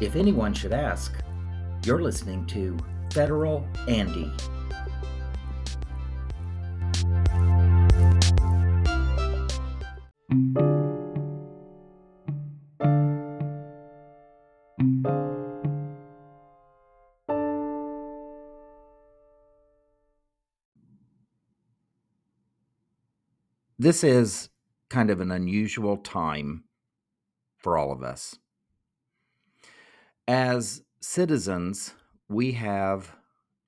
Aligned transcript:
If 0.00 0.16
anyone 0.16 0.54
should 0.54 0.72
ask, 0.72 1.14
you're 1.84 2.00
listening 2.00 2.46
to 2.46 2.74
Federal 3.12 3.68
Andy. 3.86 4.32
This 23.78 24.02
is 24.02 24.48
kind 24.88 25.10
of 25.10 25.20
an 25.20 25.30
unusual 25.30 25.98
time 25.98 26.64
for 27.58 27.76
all 27.76 27.92
of 27.92 28.02
us. 28.02 28.38
As 30.30 30.82
citizens, 31.02 31.92
we 32.26 32.52
have 32.52 33.14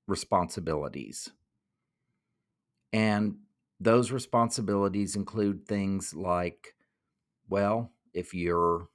responsibilities. 0.06 1.30
And 2.92 3.40
those 3.80 4.12
responsibilities 4.12 5.16
include 5.16 5.66
things 5.66 6.14
like, 6.14 6.74
well, 7.48 7.92
if 8.14 8.34
you're 8.34 8.88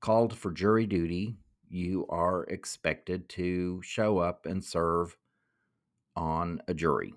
called 0.00 0.36
for 0.36 0.52
jury 0.52 0.86
duty, 0.86 1.36
you 1.68 2.06
are 2.08 2.44
expected 2.44 3.28
to 3.30 3.82
show 3.82 4.18
up 4.18 4.46
and 4.46 4.64
serve 4.64 5.16
on 6.16 6.60
a 6.68 6.74
jury. 6.74 7.14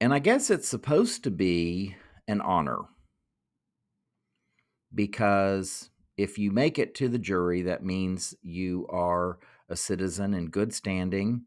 And 0.00 0.12
I 0.12 0.18
guess 0.18 0.50
it's 0.50 0.68
supposed 0.68 1.24
to 1.24 1.30
be 1.30 1.96
an 2.28 2.40
honor 2.40 2.82
because 4.94 5.90
if 6.16 6.38
you 6.38 6.50
make 6.50 6.78
it 6.78 6.94
to 6.96 7.08
the 7.08 7.18
jury, 7.18 7.62
that 7.62 7.84
means 7.84 8.34
you 8.42 8.86
are 8.88 9.38
a 9.68 9.76
citizen 9.76 10.34
in 10.34 10.50
good 10.50 10.72
standing 10.72 11.44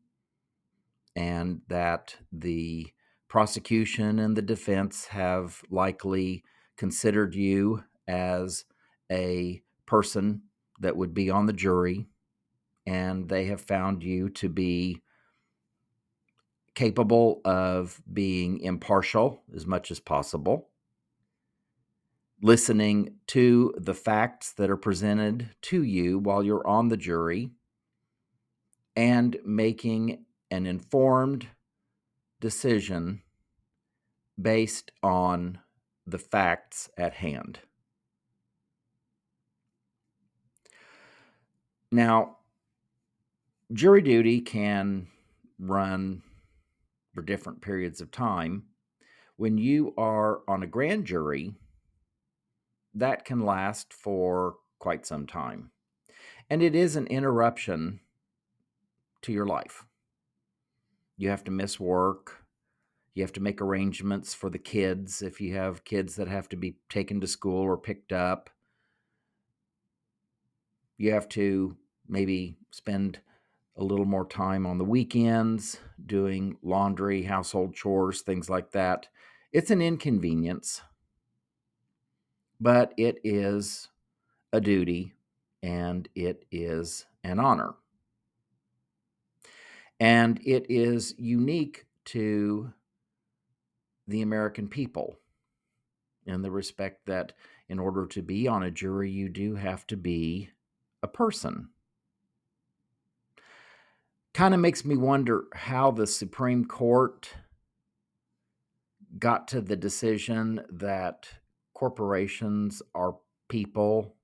and 1.15 1.61
that 1.67 2.15
the 2.31 2.87
prosecution 3.27 4.19
and 4.19 4.35
the 4.35 4.41
defense 4.41 5.07
have 5.07 5.61
likely 5.69 6.43
considered 6.77 7.35
you 7.35 7.83
as 8.07 8.65
a 9.11 9.61
person 9.85 10.43
that 10.79 10.95
would 10.95 11.13
be 11.13 11.29
on 11.29 11.45
the 11.45 11.53
jury 11.53 12.07
and 12.85 13.27
they 13.29 13.45
have 13.45 13.61
found 13.61 14.03
you 14.03 14.29
to 14.29 14.47
be 14.47 15.01
capable 16.75 17.41
of 17.43 18.01
being 18.13 18.59
impartial 18.59 19.41
as 19.55 19.65
much 19.65 19.89
as 19.89 19.99
possible, 19.99 20.69
listening 22.41 23.15
to 23.27 23.73
the 23.77 23.93
facts 23.93 24.53
that 24.53 24.69
are 24.69 24.77
presented 24.77 25.49
to 25.61 25.81
you 25.83 26.19
while 26.19 26.43
you're 26.43 26.67
on 26.67 26.89
the 26.89 26.97
jury, 26.97 27.49
and 28.95 29.37
making 29.45 30.25
an 30.51 30.65
informed 30.65 31.47
decision 32.39 33.21
based 34.39 34.91
on 35.01 35.59
the 36.05 36.19
facts 36.19 36.89
at 36.97 37.13
hand. 37.13 37.59
Now, 41.91 42.37
jury 43.73 44.01
duty 44.01 44.41
can 44.41 45.07
run 45.59 46.21
for 47.13 47.21
different 47.21 47.61
periods 47.61 48.01
of 48.01 48.11
time. 48.11 48.63
When 49.37 49.57
you 49.57 49.93
are 49.97 50.41
on 50.47 50.63
a 50.63 50.67
grand 50.67 51.05
jury, 51.05 51.55
that 52.99 53.25
can 53.25 53.45
last 53.45 53.93
for 53.93 54.55
quite 54.79 55.05
some 55.05 55.27
time. 55.27 55.71
And 56.49 56.63
it 56.63 56.75
is 56.75 56.95
an 56.95 57.07
interruption 57.07 57.99
to 59.21 59.31
your 59.31 59.45
life. 59.45 59.85
You 61.17 61.29
have 61.29 61.43
to 61.45 61.51
miss 61.51 61.79
work. 61.79 62.43
You 63.13 63.23
have 63.23 63.33
to 63.33 63.41
make 63.41 63.61
arrangements 63.61 64.33
for 64.33 64.49
the 64.49 64.59
kids 64.59 65.21
if 65.21 65.41
you 65.41 65.55
have 65.55 65.83
kids 65.83 66.15
that 66.15 66.27
have 66.27 66.47
to 66.49 66.55
be 66.55 66.77
taken 66.89 67.19
to 67.21 67.27
school 67.27 67.61
or 67.63 67.77
picked 67.77 68.13
up. 68.13 68.49
You 70.97 71.11
have 71.13 71.27
to 71.29 71.75
maybe 72.07 72.57
spend 72.71 73.19
a 73.75 73.83
little 73.83 74.05
more 74.05 74.25
time 74.25 74.65
on 74.65 74.77
the 74.77 74.85
weekends 74.85 75.79
doing 76.03 76.57
laundry, 76.63 77.23
household 77.23 77.75
chores, 77.75 78.21
things 78.21 78.49
like 78.49 78.71
that. 78.71 79.07
It's 79.51 79.71
an 79.71 79.81
inconvenience, 79.81 80.81
but 82.59 82.93
it 82.97 83.19
is 83.23 83.89
a 84.53 84.61
duty 84.61 85.13
and 85.61 86.07
it 86.15 86.45
is 86.51 87.05
an 87.23 87.39
honor. 87.39 87.75
And 89.99 90.39
it 90.45 90.65
is 90.69 91.15
unique 91.17 91.85
to 92.05 92.71
the 94.07 94.21
American 94.21 94.67
people 94.67 95.17
in 96.25 96.41
the 96.41 96.51
respect 96.51 97.05
that 97.07 97.33
in 97.67 97.79
order 97.79 98.05
to 98.05 98.21
be 98.21 98.47
on 98.47 98.63
a 98.63 98.71
jury, 98.71 99.09
you 99.09 99.27
do 99.27 99.55
have 99.55 99.85
to 99.87 99.97
be 99.97 100.49
a 101.03 101.07
person 101.07 101.69
kind 104.37 104.53
of 104.53 104.59
makes 104.59 104.85
me 104.85 104.95
wonder 104.95 105.45
how 105.55 105.89
the 105.89 106.05
Supreme 106.05 106.63
Court 106.63 107.33
got 109.17 109.47
to 109.47 109.61
the 109.61 109.75
decision 109.75 110.63
that 110.69 111.27
corporations 111.77 112.81
are 112.95 113.15
people 113.49 114.15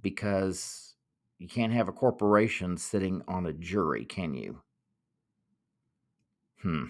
because 0.00 0.94
you 1.38 1.46
can't 1.46 1.74
have 1.74 1.86
a 1.86 1.92
corporation 1.92 2.78
sitting 2.78 3.20
on 3.28 3.44
a 3.44 3.52
jury, 3.52 4.06
can 4.06 4.32
you? 4.32 4.62
Hmm. 6.62 6.86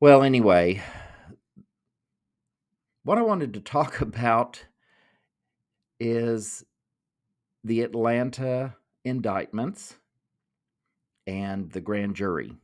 Well, 0.00 0.22
anyway, 0.22 0.80
what 3.02 3.18
I 3.18 3.22
wanted 3.22 3.52
to 3.52 3.60
talk 3.60 4.00
about 4.00 4.64
is 5.98 6.64
the 7.62 7.82
Atlanta 7.82 8.76
indictments 9.04 9.96
and 11.26 11.70
the 11.70 11.82
grand 11.82 12.16
jury. 12.16 12.56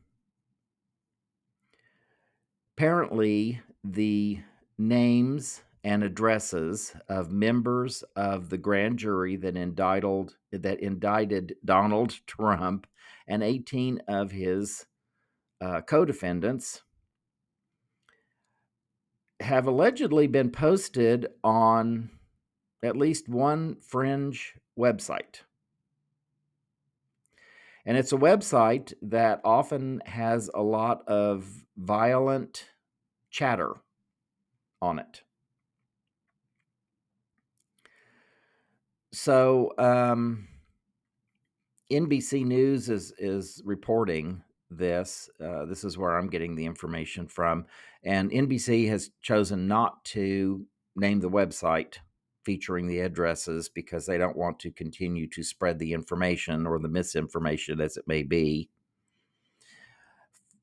Apparently, 2.75 3.61
the 3.91 4.39
names 4.77 5.63
and 5.83 6.03
addresses 6.03 6.93
of 7.07 7.31
members 7.31 8.03
of 8.15 8.49
the 8.49 8.57
grand 8.57 8.99
jury 8.99 9.35
that 9.37 9.55
indicted 9.55 10.33
that 10.51 10.79
indicted 10.81 11.55
Donald 11.63 12.15
Trump 12.27 12.87
and 13.27 13.43
18 13.43 14.01
of 14.07 14.31
his 14.31 14.85
uh, 15.61 15.81
co-defendants 15.81 16.81
have 19.39 19.67
allegedly 19.67 20.27
been 20.27 20.49
posted 20.49 21.27
on 21.43 22.09
at 22.83 22.97
least 22.97 23.29
one 23.29 23.77
fringe 23.79 24.55
website. 24.77 25.41
And 27.85 27.97
it's 27.97 28.11
a 28.11 28.17
website 28.17 28.93
that 29.01 29.39
often 29.45 30.01
has 30.05 30.49
a 30.53 30.61
lot 30.61 31.07
of 31.07 31.65
violent 31.77 32.65
chatter 33.37 33.75
on 34.81 34.97
it. 34.97 35.21
So 39.13 39.73
um, 39.77 40.47
NBC 41.91 42.45
News 42.45 42.89
is 42.89 43.13
is 43.19 43.61
reporting 43.63 44.41
this. 44.71 45.29
Uh, 45.39 45.65
this 45.65 45.83
is 45.83 45.99
where 45.99 46.17
I'm 46.17 46.29
getting 46.29 46.55
the 46.55 46.65
information 46.65 47.27
from, 47.27 47.67
and 48.03 48.31
NBC 48.31 48.89
has 48.89 49.11
chosen 49.21 49.67
not 49.67 50.03
to 50.05 50.65
name 50.95 51.19
the 51.19 51.29
website 51.29 51.97
featuring 52.43 52.87
the 52.87 53.01
addresses 53.01 53.69
because 53.69 54.07
they 54.07 54.17
don't 54.17 54.37
want 54.37 54.59
to 54.61 54.71
continue 54.71 55.27
to 55.27 55.43
spread 55.43 55.77
the 55.77 55.93
information 55.93 56.65
or 56.65 56.79
the 56.79 56.89
misinformation 56.89 57.81
as 57.81 57.97
it 57.97 58.07
may 58.07 58.23
be. 58.23 58.69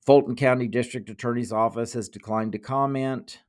Fulton 0.05 0.37
County 0.37 0.69
District 0.69 1.09
Attorney's 1.09 1.53
Office 1.53 1.95
has 1.95 2.09
declined 2.09 2.53
to 2.53 2.59
comment. 2.59 3.41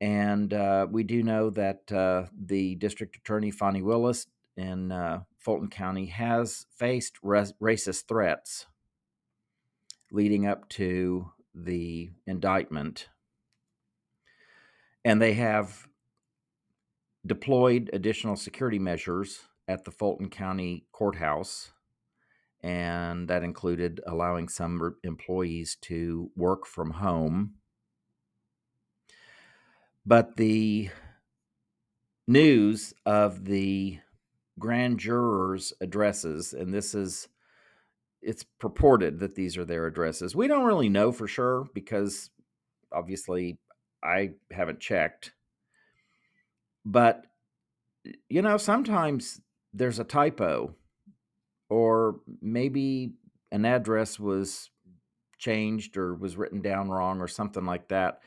And 0.00 0.52
uh, 0.52 0.86
we 0.90 1.04
do 1.04 1.22
know 1.22 1.50
that 1.50 1.90
uh, 1.92 2.24
the 2.38 2.74
District 2.74 3.16
Attorney, 3.16 3.50
Fani 3.50 3.82
Willis, 3.82 4.26
in 4.56 4.90
uh, 4.90 5.20
Fulton 5.38 5.68
County 5.68 6.06
has 6.06 6.66
faced 6.76 7.18
res- 7.22 7.52
racist 7.62 8.08
threats 8.08 8.66
leading 10.10 10.46
up 10.46 10.68
to 10.70 11.30
the 11.54 12.10
indictment. 12.26 13.08
And 15.04 15.20
they 15.20 15.34
have 15.34 15.86
deployed 17.24 17.90
additional 17.92 18.36
security 18.36 18.78
measures 18.78 19.40
at 19.68 19.84
the 19.84 19.90
Fulton 19.90 20.30
County 20.30 20.86
Courthouse, 20.92 21.72
and 22.62 23.28
that 23.28 23.42
included 23.42 24.00
allowing 24.06 24.48
some 24.48 24.96
employees 25.02 25.76
to 25.82 26.30
work 26.36 26.66
from 26.66 26.90
home. 26.90 27.54
But 30.04 30.36
the 30.36 30.90
news 32.26 32.94
of 33.04 33.44
the 33.44 33.98
grand 34.58 34.98
jurors' 34.98 35.72
addresses, 35.80 36.52
and 36.52 36.72
this 36.72 36.94
is 36.94 37.28
it's 38.22 38.44
purported 38.58 39.20
that 39.20 39.34
these 39.36 39.56
are 39.56 39.64
their 39.64 39.86
addresses. 39.86 40.34
We 40.34 40.48
don't 40.48 40.64
really 40.64 40.88
know 40.88 41.12
for 41.12 41.28
sure 41.28 41.68
because 41.74 42.30
obviously 42.92 43.58
I 44.02 44.30
haven't 44.50 44.80
checked. 44.80 45.32
But 46.84 47.26
you 48.28 48.42
know, 48.42 48.56
sometimes 48.56 49.40
there's 49.72 49.98
a 49.98 50.04
typo 50.04 50.74
or 51.68 52.20
maybe 52.40 53.12
an 53.52 53.64
address 53.64 54.18
was 54.18 54.70
changed 55.38 55.96
or 55.96 56.14
was 56.14 56.36
written 56.36 56.60
down 56.62 56.88
wrong 56.88 57.20
or 57.20 57.28
something 57.28 57.64
like 57.64 57.88
that. 57.88 58.20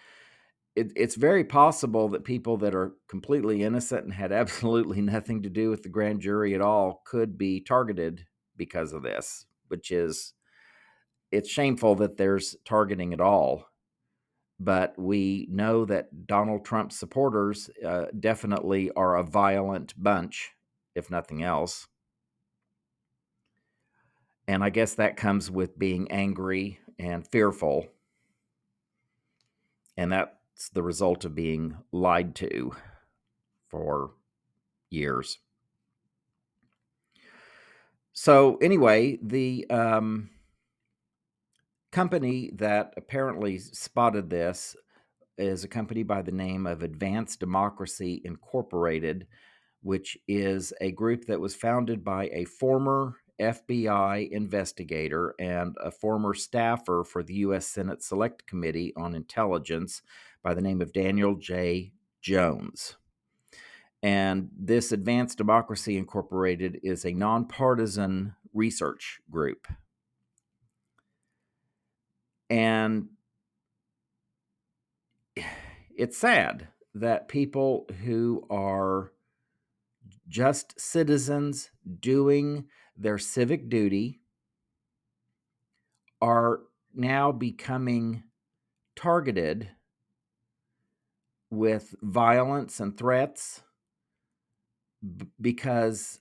It, 0.76 0.92
it's 0.96 1.16
very 1.16 1.44
possible 1.44 2.10
that 2.10 2.24
people 2.24 2.58
that 2.58 2.76
are 2.76 2.94
completely 3.10 3.64
innocent 3.64 4.06
and 4.06 4.14
had 4.14 4.32
absolutely 4.44 5.02
nothing 5.02 5.44
to 5.44 5.50
do 5.50 5.70
with 5.70 5.84
the 5.84 5.90
grand 5.90 6.22
jury 6.22 6.54
at 6.54 6.62
all 6.62 7.02
could 7.06 7.38
be 7.38 7.62
targeted 7.62 8.26
because 8.56 8.94
of 8.94 9.04
this, 9.04 9.46
which 9.68 9.92
is 9.92 10.34
it's 11.32 11.50
shameful 11.50 11.96
that 11.96 12.18
there's 12.18 12.56
targeting 12.66 13.14
at 13.14 13.22
all. 13.22 13.66
But 14.62 14.98
we 14.98 15.48
know 15.50 15.86
that 15.86 16.28
Donald 16.28 16.66
Trump 16.66 16.92
supporters 16.92 17.70
uh, 17.86 18.06
definitely 18.20 18.92
are 18.92 19.16
a 19.16 19.24
violent 19.24 19.94
bunch, 20.02 20.52
if 20.96 21.10
nothing 21.10 21.44
else. 21.44 21.88
And 24.50 24.64
I 24.64 24.72
guess 24.72 24.96
that 24.96 25.16
comes 25.16 25.52
with 25.52 25.78
being 25.78 26.10
angry 26.12 26.80
and 26.98 27.24
fearful. 27.28 27.86
And 29.96 30.12
that's 30.12 30.70
the 30.74 30.82
result 30.82 31.24
of 31.24 31.36
being 31.36 31.78
lied 31.92 32.34
to 32.38 32.72
for 33.68 34.16
years. 34.90 35.38
So, 38.12 38.58
anyway, 38.58 39.20
the 39.22 39.70
um, 39.70 40.32
company 41.92 42.50
that 42.56 42.96
apparently 42.98 43.60
spotted 43.60 44.32
this 44.32 44.76
is 45.38 45.64
a 45.64 45.68
company 45.68 46.02
by 46.02 46.24
the 46.24 46.32
name 46.32 46.66
of 46.66 46.82
Advanced 46.82 47.40
Democracy 47.40 48.20
Incorporated, 48.26 49.28
which 49.84 50.18
is 50.28 50.74
a 50.82 50.92
group 50.92 51.26
that 51.26 51.40
was 51.40 51.54
founded 51.54 52.04
by 52.04 52.32
a 52.34 52.46
former 52.46 53.14
FBI 53.40 54.30
investigator 54.32 55.34
and 55.40 55.76
a 55.84 55.92
former 55.92 56.34
staffer 56.34 57.04
for 57.04 57.24
the 57.24 57.36
U.S. 57.36 57.68
Senate 57.68 58.04
Select 58.04 58.46
Committee 58.46 58.94
on 58.96 59.16
Intelligence 59.16 60.02
by 60.44 60.54
the 60.54 60.62
name 60.62 60.82
of 60.82 60.94
Daniel 60.94 61.36
J. 61.36 61.94
Jones. 62.22 62.98
And 64.02 64.50
this 64.58 64.92
Advanced 64.92 65.38
Democracy 65.38 65.98
Incorporated 65.98 66.80
is 66.84 67.06
a 67.06 67.14
nonpartisan 67.14 68.36
research 68.54 69.20
group. 69.30 69.68
And 72.50 73.10
it's 75.96 76.18
sad 76.18 76.70
that 76.96 77.28
people 77.28 77.86
who 78.04 78.46
are 78.50 79.12
just 80.28 80.80
citizens 80.80 81.72
doing 82.00 82.66
their 83.00 83.18
civic 83.18 83.70
duty 83.70 84.20
are 86.22 86.60
now 86.94 87.32
becoming 87.32 88.24
targeted 88.96 89.70
with 91.50 91.96
violence 92.02 92.80
and 92.80 92.98
threats 92.98 93.64
because 95.40 96.20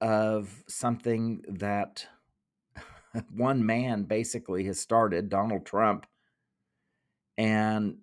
of 0.00 0.62
something 0.68 1.42
that 1.48 2.06
one 3.34 3.64
man 3.64 4.04
basically 4.04 4.64
has 4.64 4.78
started, 4.78 5.30
Donald 5.30 5.64
Trump. 5.64 6.06
And 7.38 7.98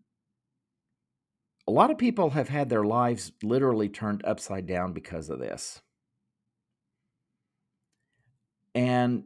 a 1.67 1.71
lot 1.71 1.91
of 1.91 1.99
people 1.99 2.31
have 2.31 2.49
had 2.49 2.69
their 2.69 2.83
lives 2.83 3.31
literally 3.43 3.89
turned 3.89 4.25
upside 4.25 4.65
down 4.65 4.93
because 4.93 5.29
of 5.29 5.37
this. 5.37 5.81
And 8.79 9.25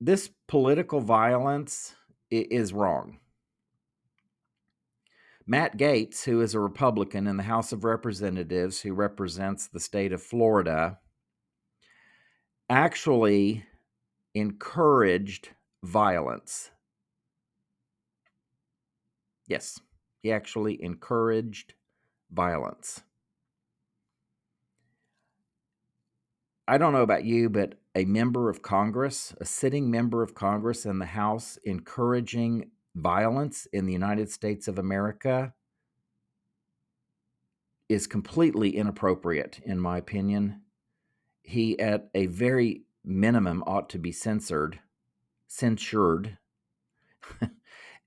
this 0.00 0.30
political 0.48 0.98
violence 0.98 1.94
is 2.30 2.72
wrong. 2.72 3.18
Matt 5.46 5.76
Gaetz, 5.76 6.24
who 6.24 6.40
is 6.40 6.54
a 6.54 6.58
Republican 6.58 7.26
in 7.26 7.36
the 7.36 7.42
House 7.42 7.70
of 7.70 7.84
Representatives 7.84 8.80
who 8.80 8.94
represents 8.94 9.66
the 9.66 9.78
state 9.78 10.14
of 10.14 10.22
Florida, 10.22 11.00
actually 12.70 13.66
encouraged 14.34 15.50
violence. 15.82 16.70
Yes, 19.46 19.78
he 20.22 20.32
actually 20.32 20.82
encouraged 20.82 21.74
violence. 22.32 23.02
I 26.66 26.78
don't 26.78 26.94
know 26.94 27.02
about 27.02 27.26
you, 27.26 27.50
but 27.50 27.74
a 27.94 28.04
member 28.04 28.50
of 28.50 28.62
Congress, 28.62 29.34
a 29.40 29.44
sitting 29.44 29.90
member 29.90 30.22
of 30.22 30.34
Congress 30.34 30.84
in 30.84 30.98
the 30.98 31.06
House, 31.06 31.58
encouraging 31.64 32.70
violence 32.94 33.66
in 33.72 33.86
the 33.86 33.92
United 33.92 34.30
States 34.30 34.68
of 34.68 34.78
America 34.78 35.54
is 37.88 38.06
completely 38.06 38.76
inappropriate, 38.76 39.60
in 39.64 39.78
my 39.78 39.98
opinion. 39.98 40.62
He, 41.42 41.78
at 41.78 42.08
a 42.14 42.26
very 42.26 42.82
minimum, 43.04 43.62
ought 43.66 43.90
to 43.90 43.98
be 43.98 44.12
censored, 44.12 44.80
censured. 45.46 46.38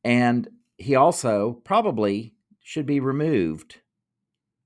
and 0.04 0.48
he 0.78 0.96
also 0.96 1.62
probably 1.64 2.34
should 2.62 2.86
be 2.86 3.00
removed 3.00 3.78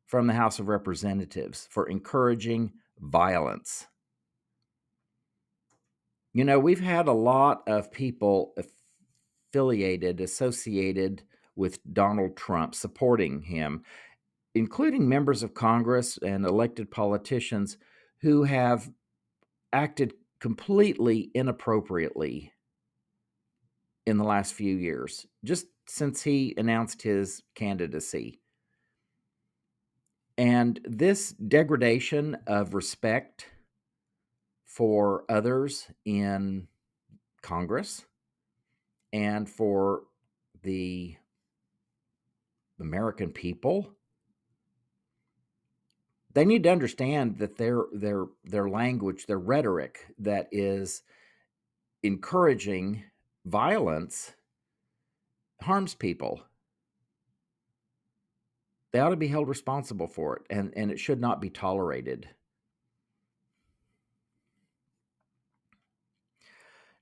from 0.07 0.27
the 0.27 0.33
House 0.33 0.59
of 0.59 0.67
Representatives 0.67 1.67
for 1.69 1.88
encouraging 1.88 2.71
violence. 3.00 3.88
You 6.33 6.45
know, 6.45 6.59
we've 6.59 6.79
had 6.79 7.07
a 7.07 7.13
lot 7.13 7.63
of 7.67 7.91
people 7.91 8.53
affiliated, 9.53 10.21
associated 10.21 11.23
with 11.55 11.79
Donald 11.93 12.37
Trump, 12.37 12.73
supporting 12.73 13.41
him, 13.41 13.83
including 14.55 15.07
members 15.07 15.43
of 15.43 15.53
Congress 15.53 16.17
and 16.17 16.45
elected 16.45 16.89
politicians 16.89 17.77
who 18.21 18.43
have 18.43 18.89
acted 19.73 20.13
completely 20.39 21.31
inappropriately 21.33 22.51
in 24.05 24.17
the 24.17 24.23
last 24.23 24.53
few 24.53 24.75
years, 24.75 25.27
just 25.43 25.67
since 25.88 26.23
he 26.23 26.53
announced 26.57 27.01
his 27.01 27.43
candidacy. 27.55 28.39
And 30.38 30.79
this 30.85 31.33
degradation 31.33 32.38
of 32.47 32.73
respect 32.73 33.45
for 34.71 35.25
others 35.27 35.87
in 36.05 36.67
Congress 37.41 38.05
and 39.11 39.49
for 39.49 40.03
the 40.63 41.15
American 42.79 43.31
people 43.31 43.91
they 46.33 46.45
need 46.45 46.63
to 46.63 46.71
understand 46.71 47.37
that 47.39 47.57
their 47.57 47.81
their 47.91 48.25
their 48.45 48.69
language 48.69 49.25
their 49.25 49.39
rhetoric 49.39 50.05
that 50.17 50.47
is 50.51 51.03
encouraging 52.03 53.03
violence 53.45 54.31
harms 55.61 55.93
people 55.93 56.41
they 58.91 58.99
ought 58.99 59.09
to 59.09 59.15
be 59.15 59.27
held 59.27 59.47
responsible 59.47 60.07
for 60.07 60.37
it, 60.37 60.43
and, 60.49 60.73
and 60.75 60.91
it 60.91 60.99
should 60.99 61.19
not 61.19 61.39
be 61.41 61.49
tolerated. 61.49 62.27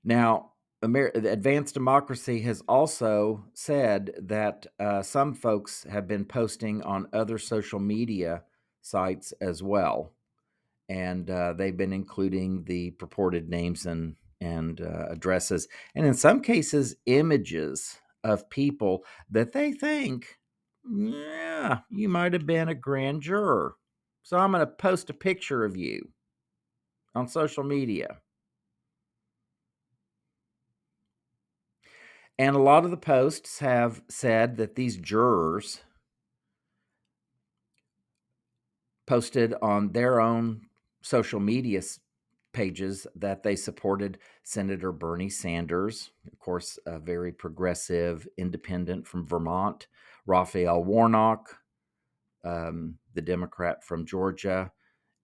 Now, 0.04 0.52
Amer- 0.82 1.12
advanced 1.14 1.74
democracy 1.74 2.40
has 2.42 2.62
also 2.66 3.44
said 3.52 4.12
that 4.18 4.66
uh, 4.78 5.02
some 5.02 5.34
folks 5.34 5.84
have 5.84 6.08
been 6.08 6.24
posting 6.24 6.82
on 6.82 7.08
other 7.12 7.36
social 7.36 7.78
media 7.78 8.44
sites 8.80 9.32
as 9.42 9.62
well, 9.62 10.14
and 10.88 11.30
uh, 11.30 11.52
they've 11.52 11.76
been 11.76 11.92
including 11.92 12.64
the 12.64 12.92
purported 12.92 13.48
names 13.48 13.86
and 13.86 14.16
and 14.40 14.80
uh, 14.80 15.06
addresses, 15.10 15.68
and 15.94 16.06
in 16.06 16.14
some 16.14 16.40
cases, 16.40 16.96
images 17.04 17.98
of 18.24 18.48
people 18.48 19.04
that 19.30 19.52
they 19.52 19.72
think 19.72 20.38
yeah, 20.88 21.80
you 21.90 22.08
might 22.08 22.32
have 22.32 22.46
been 22.46 22.68
a 22.68 22.74
grand 22.74 23.22
juror. 23.22 23.76
So 24.22 24.38
I'm 24.38 24.52
going 24.52 24.60
to 24.60 24.72
post 24.72 25.10
a 25.10 25.14
picture 25.14 25.64
of 25.64 25.76
you 25.76 26.10
on 27.14 27.28
social 27.28 27.64
media. 27.64 28.18
And 32.40 32.56
a 32.56 32.58
lot 32.58 32.86
of 32.86 32.90
the 32.90 32.96
posts 32.96 33.58
have 33.58 34.00
said 34.08 34.56
that 34.56 34.74
these 34.74 34.96
jurors 34.96 35.80
posted 39.06 39.52
on 39.60 39.92
their 39.92 40.22
own 40.22 40.62
social 41.02 41.38
media 41.38 41.82
pages 42.54 43.06
that 43.14 43.42
they 43.42 43.56
supported 43.56 44.16
Senator 44.42 44.90
Bernie 44.90 45.28
Sanders, 45.28 46.12
of 46.32 46.38
course, 46.38 46.78
a 46.86 46.98
very 46.98 47.30
progressive 47.30 48.26
independent 48.38 49.06
from 49.06 49.26
Vermont, 49.26 49.86
Raphael 50.24 50.82
Warnock, 50.82 51.58
um, 52.42 52.94
the 53.12 53.20
Democrat 53.20 53.84
from 53.84 54.06
Georgia, 54.06 54.72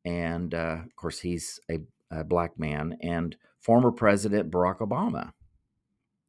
and 0.05 0.53
uh, 0.53 0.81
of 0.85 0.95
course, 0.97 1.21
he's 1.21 1.61
a, 1.71 1.79
a 2.11 2.25
black 2.25 2.59
man, 2.59 2.99
and 3.01 3.39
former 3.59 3.91
President 3.91 4.51
Barack 4.51 4.81
Obama, 4.81 5.33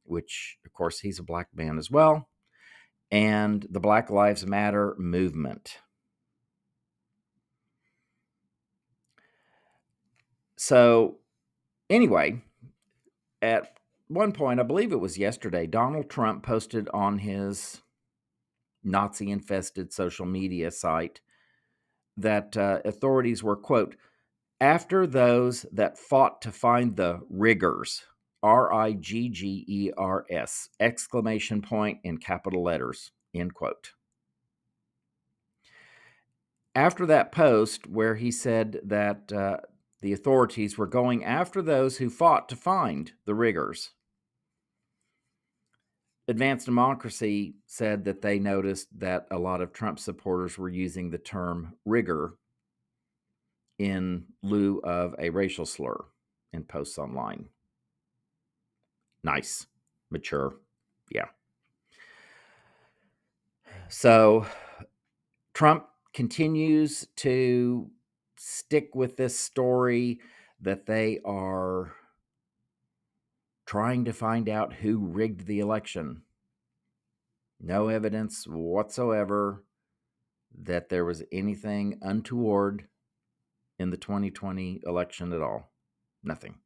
which, 0.08 0.58
of 0.66 0.74
course, 0.74 1.00
he's 1.00 1.20
a 1.20 1.24
black 1.24 1.48
man 1.54 1.78
as 1.78 1.92
well, 1.92 2.30
and 3.12 3.66
the 3.70 3.80
Black 3.80 4.10
Lives 4.10 4.46
Matter 4.46 4.96
movement. 4.98 5.80
So, 10.58 11.20
anyway, 11.90 12.42
at 13.42 13.78
one 14.08 14.32
point, 14.32 14.60
I 14.60 14.64
believe 14.64 14.92
it 14.92 15.00
was 15.00 15.18
yesterday, 15.18 15.68
Donald 15.68 16.10
Trump 16.10 16.44
posted 16.44 16.90
on 16.94 17.20
his 17.20 17.82
Nazi 18.84 19.30
infested 19.30 19.94
social 19.94 20.26
media 20.26 20.72
site 20.72 21.22
that 22.16 22.58
uh, 22.58 22.80
authorities 22.86 23.44
were, 23.44 23.56
quote, 23.56 23.96
after 24.60 25.06
those 25.06 25.66
that 25.72 26.00
fought 26.00 26.42
to 26.42 26.52
find 26.52 26.96
the 26.96 27.22
riggers, 27.30 28.04
R 28.44 28.74
I 28.74 28.94
G 28.94 29.30
G 29.30 29.66
E 29.68 29.92
R 29.98 30.26
S, 30.30 30.70
exclamation 30.80 31.62
point 31.62 32.00
in 32.04 32.18
capital 32.18 32.64
letters, 32.64 33.12
end 33.34 33.54
quote. 33.54 33.92
After 36.76 37.06
that 37.08 37.32
post, 37.32 37.88
where 37.88 38.16
he 38.16 38.30
said 38.30 38.80
that 38.84 39.34
uh, 39.34 39.58
the 40.02 40.14
authorities 40.14 40.78
were 40.78 40.86
going 40.86 41.24
after 41.24 41.62
those 41.62 41.98
who 41.98 42.10
fought 42.10 42.48
to 42.50 42.56
find 42.56 43.14
the 43.26 43.34
riggers, 43.34 43.92
Advanced 46.28 46.66
Democracy 46.66 47.56
said 47.66 48.04
that 48.04 48.22
they 48.22 48.38
noticed 48.38 48.88
that 49.00 49.28
a 49.32 49.40
lot 49.40 49.62
of 49.62 49.72
Trump 49.72 49.98
supporters 49.98 50.58
were 50.58 50.70
using 50.70 51.10
the 51.10 51.18
term 51.18 51.74
rigger 51.86 52.34
in 53.80 54.26
lieu 54.44 54.80
of 54.84 55.16
a 55.20 55.30
racial 55.30 55.66
slur 55.66 55.98
in 56.52 56.64
posts 56.64 56.98
online. 56.98 57.48
Nice, 59.28 59.68
mature. 60.10 60.56
Yeah. 61.12 61.26
So 63.90 64.46
Trump 65.54 65.84
continues 66.14 67.06
to 67.18 67.92
stick 68.38 68.96
with 68.96 69.18
this 69.18 69.38
story 69.38 70.22
that 70.62 70.86
they 70.86 71.20
are 71.26 71.92
trying 73.66 74.06
to 74.06 74.14
find 74.14 74.48
out 74.48 74.72
who 74.72 74.98
rigged 74.98 75.46
the 75.46 75.60
election. 75.60 76.22
No 77.60 77.90
evidence 77.90 78.46
whatsoever 78.48 79.66
that 80.58 80.88
there 80.88 81.04
was 81.04 81.22
anything 81.34 82.00
untoward 82.02 82.88
in 83.78 83.90
the 83.90 83.98
2020 83.98 84.84
election 84.86 85.34
at 85.34 85.42
all. 85.42 85.70
Nothing. 86.24 86.60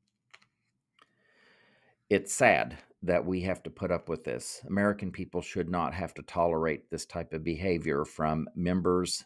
It's 2.11 2.33
sad 2.33 2.77
that 3.03 3.25
we 3.25 3.41
have 3.41 3.63
to 3.63 3.71
put 3.71 3.91
up 3.91 4.09
with 4.09 4.23
this. 4.23 4.61
American 4.67 5.11
people 5.11 5.41
should 5.41 5.69
not 5.69 5.93
have 5.95 6.13
to 6.15 6.21
tolerate 6.21 6.91
this 6.91 7.05
type 7.07 7.33
of 7.33 7.43
behavior 7.43 8.05
from 8.05 8.47
members 8.55 9.25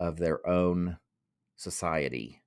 of 0.00 0.18
their 0.18 0.46
own 0.46 0.98
society 1.56 2.42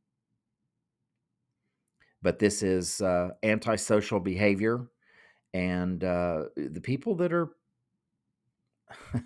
but 2.22 2.40
this 2.40 2.64
is 2.64 3.02
uh, 3.02 3.30
antisocial 3.44 4.20
behavior, 4.20 4.88
and 5.54 6.04
uh, 6.04 6.44
the 6.56 6.82
people 6.82 7.16
that 7.16 7.32
are 7.34 7.50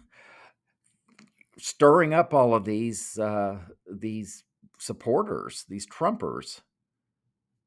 stirring 1.58 2.14
up 2.14 2.34
all 2.34 2.54
of 2.54 2.66
these 2.66 3.18
uh, 3.18 3.58
these 3.92 4.44
supporters, 4.78 5.66
these 5.70 5.88
Trumpers, 5.88 6.62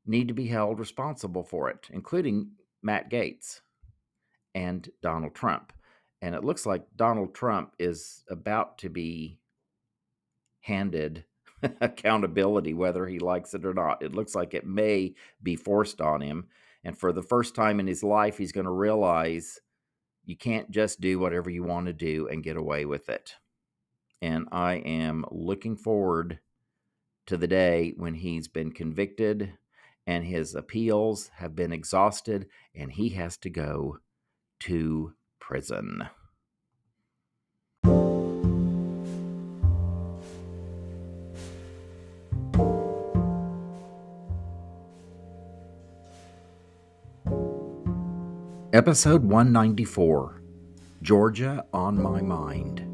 need 0.07 0.29
to 0.29 0.35
be 0.35 0.47
held 0.47 0.79
responsible 0.79 1.43
for 1.43 1.69
it, 1.71 1.89
including 1.91 2.51
Matt 2.87 3.11
Gaetz 3.11 3.61
and 4.55 4.89
Donald 5.03 5.35
Trump. 5.35 5.73
And 6.23 6.35
it 6.35 6.45
looks 6.45 6.65
like 6.65 6.87
Donald 6.95 7.35
Trump 7.35 7.75
is 7.79 8.25
about 8.31 8.79
to 8.79 8.89
be 8.89 9.41
handed 10.61 11.25
accountability, 11.81 12.73
whether 12.73 13.07
he 13.07 13.19
likes 13.19 13.53
it 13.55 13.67
or 13.67 13.75
not. 13.75 14.03
It 14.03 14.15
looks 14.15 14.35
like 14.35 14.55
it 14.55 14.65
may 14.65 15.15
be 15.43 15.57
forced 15.57 16.01
on 16.01 16.21
him. 16.21 16.47
And 16.85 16.97
for 16.97 17.13
the 17.13 17.23
first 17.23 17.55
time 17.55 17.81
in 17.81 17.89
his 17.89 18.05
life, 18.05 18.39
he's 18.39 18.53
going 18.53 18.67
to 18.67 18.71
realize 18.71 19.61
you 20.25 20.37
can't 20.37 20.71
just 20.71 21.01
do 21.01 21.19
whatever 21.19 21.51
you 21.51 21.65
want 21.65 21.87
to 21.87 21.93
do 21.93 22.29
and 22.29 22.43
get 22.43 22.57
away 22.57 22.85
with 22.85 23.09
it. 23.09 23.35
And 24.23 24.49
I 24.53 24.75
am 24.77 25.25
looking 25.31 25.77
forward 25.77 26.39
to 27.27 27.37
the 27.37 27.49
day 27.49 27.93
when 27.97 28.15
he's 28.15 28.49
been 28.49 28.71
convicted 28.71 29.53
and 30.07 30.25
his 30.25 30.55
appeals 30.55 31.31
have 31.37 31.57
been 31.57 31.73
exhausted 31.73 32.47
and 32.75 32.93
he 32.93 33.11
has 33.11 33.37
to 33.39 33.51
go 33.51 33.99
to 34.61 35.13
prison. 35.41 36.09
Episode 48.73 49.25
194 49.25 50.43
Georgia 51.01 51.65
on 51.73 52.03
My 52.03 52.21
Mind. 52.21 52.86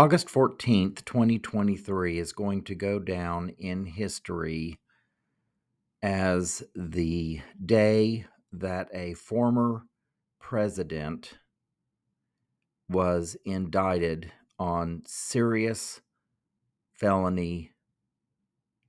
August 0.00 0.28
14th, 0.28 1.04
2023 1.04 2.18
is 2.18 2.32
going 2.32 2.64
to 2.64 2.74
go 2.74 2.98
down 2.98 3.50
in 3.58 3.84
history 3.84 4.78
as 6.02 6.62
the 6.74 7.38
day 7.62 8.24
that 8.50 8.88
a 8.94 9.12
former 9.12 9.82
president 10.40 11.34
was 12.88 13.36
indicted 13.44 14.32
on 14.58 15.02
serious 15.04 16.00
felony 16.94 17.70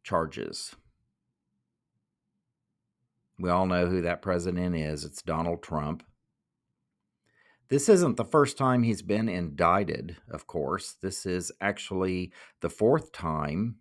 charges. 0.04 0.74
We 3.38 3.50
all 3.50 3.66
know 3.66 3.88
who 3.88 4.02
that 4.04 4.22
president 4.22 4.78
is. 4.78 5.04
It's 5.04 5.22
Donald 5.22 5.62
Trump. 5.62 6.04
This 7.72 7.88
isn't 7.88 8.18
the 8.18 8.26
first 8.26 8.58
time 8.58 8.84
he's 8.84 9.02
been 9.02 9.30
indicted, 9.30 10.18
of 10.30 10.46
course. 10.46 10.98
This 11.02 11.26
is 11.26 11.54
actually 11.62 12.34
the 12.60 12.70
fourth 12.70 13.14
time. 13.14 13.78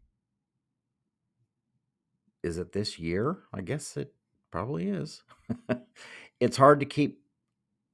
Is 2.44 2.56
it 2.56 2.72
this 2.72 3.00
year? 3.00 3.38
I 3.52 3.62
guess 3.62 3.96
it 3.96 4.14
probably 4.52 4.88
is. 4.88 5.24
it's 6.40 6.56
hard 6.56 6.78
to 6.80 6.86
keep 6.86 7.20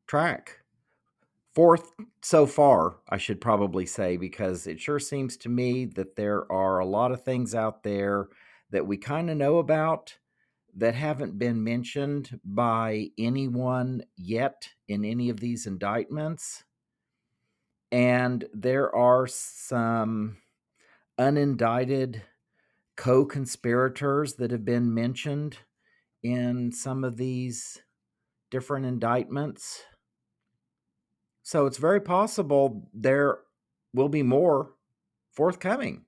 track 0.07 0.59
fourth 1.55 1.95
so 2.21 2.45
far, 2.45 2.97
I 3.09 3.17
should 3.17 3.41
probably 3.41 3.87
say, 3.87 4.19
because 4.19 4.67
it 4.67 4.79
sure 4.79 4.99
seems 4.99 5.39
to 5.39 5.49
me 5.49 5.87
that 5.87 6.15
there 6.15 6.53
are 6.53 6.79
a 6.79 6.87
lot 6.87 7.11
of 7.11 7.25
things 7.25 7.55
out 7.55 7.83
there 7.83 8.29
that 8.69 8.87
we 8.87 8.99
kind 8.99 9.31
of 9.31 9.39
know 9.39 9.57
about 9.57 10.19
that 10.77 10.95
haven't 10.95 11.39
been 11.39 11.65
mentioned 11.65 12.39
by 12.45 13.09
anyone 13.19 14.05
yet 14.17 14.69
in 14.89 15.05
any 15.05 15.31
of 15.31 15.41
these 15.41 15.67
indictments. 15.67 16.65
And 17.91 18.45
there 18.53 18.95
are 18.95 19.27
some 19.27 20.37
unindicted 21.19 22.21
co 22.97 23.25
conspirators 23.25 24.35
that 24.35 24.51
have 24.51 24.65
been 24.65 24.93
mentioned 24.93 25.59
in 26.23 26.73
some 26.73 27.05
of 27.05 27.17
these 27.17 27.81
different 28.51 28.87
indictments. 28.87 29.83
So 31.43 31.67
it's 31.67 31.79
very 31.79 32.01
possible 32.01 32.91
there 32.93 33.39
will 33.95 34.09
be 34.09 34.23
more 34.23 34.73
forthcoming. 35.31 36.06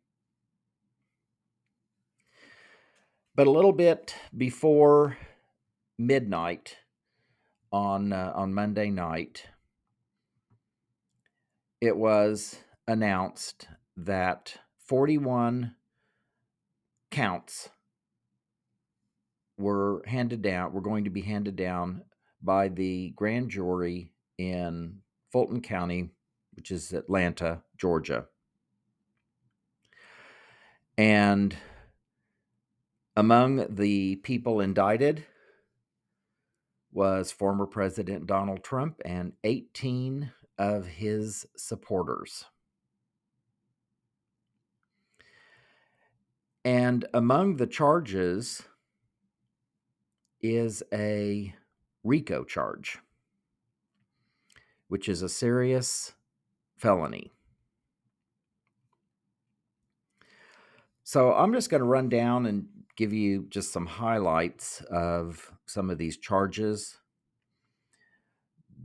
But 3.39 3.47
a 3.47 3.53
little 3.53 3.73
bit 3.73 4.17
before 4.37 5.17
midnight 5.97 6.77
on 7.71 8.13
uh, 8.13 8.33
on 8.35 8.53
Monday 8.53 8.91
night, 8.91 9.45
it 11.81 11.97
was 11.97 12.57
announced 12.89 13.69
that 13.97 14.57
41 14.87 15.77
counts 17.13 17.69
were 19.57 20.03
handed 20.09 20.43
down, 20.43 20.73
were 20.73 20.81
going 20.81 21.05
to 21.05 21.11
be 21.11 21.23
handed 21.23 21.55
down 21.55 22.03
by 22.43 22.67
the 22.67 23.11
grand 23.11 23.51
jury 23.51 24.15
in 24.37 24.99
Fulton 25.31 25.61
County, 25.61 26.11
which 26.55 26.73
is 26.73 26.93
Atlanta, 26.93 27.63
Georgia. 27.77 28.27
And 30.97 31.57
among 33.19 33.67
the 33.75 34.15
people 34.15 34.61
indicted 34.61 35.27
was 36.93 37.33
former 37.33 37.67
President 37.67 38.29
Donald 38.29 38.63
Trump 38.63 39.03
and 39.05 39.33
18 39.43 40.31
of 40.57 40.87
his 40.87 41.45
supporters. 41.57 42.45
And 46.65 47.07
among 47.13 47.57
the 47.57 47.67
charges 47.67 48.63
is 50.41 50.85
a 50.93 51.53
RICO 52.05 52.45
charge, 52.45 53.01
which 54.87 55.09
is 55.09 55.23
a 55.23 55.29
serious 55.29 56.13
felony. 56.77 57.33
So 61.03 61.35
I'm 61.35 61.53
just 61.53 61.69
going 61.69 61.81
to 61.81 61.89
run 61.89 62.09
down 62.09 62.47
and 62.47 62.69
give 62.99 63.13
you 63.13 63.47
just 63.49 63.73
some 63.73 63.87
highlights 63.87 64.83
of 64.91 65.53
some 65.67 65.89
of 65.89 65.99
these 65.99 66.17
charges. 66.17 66.99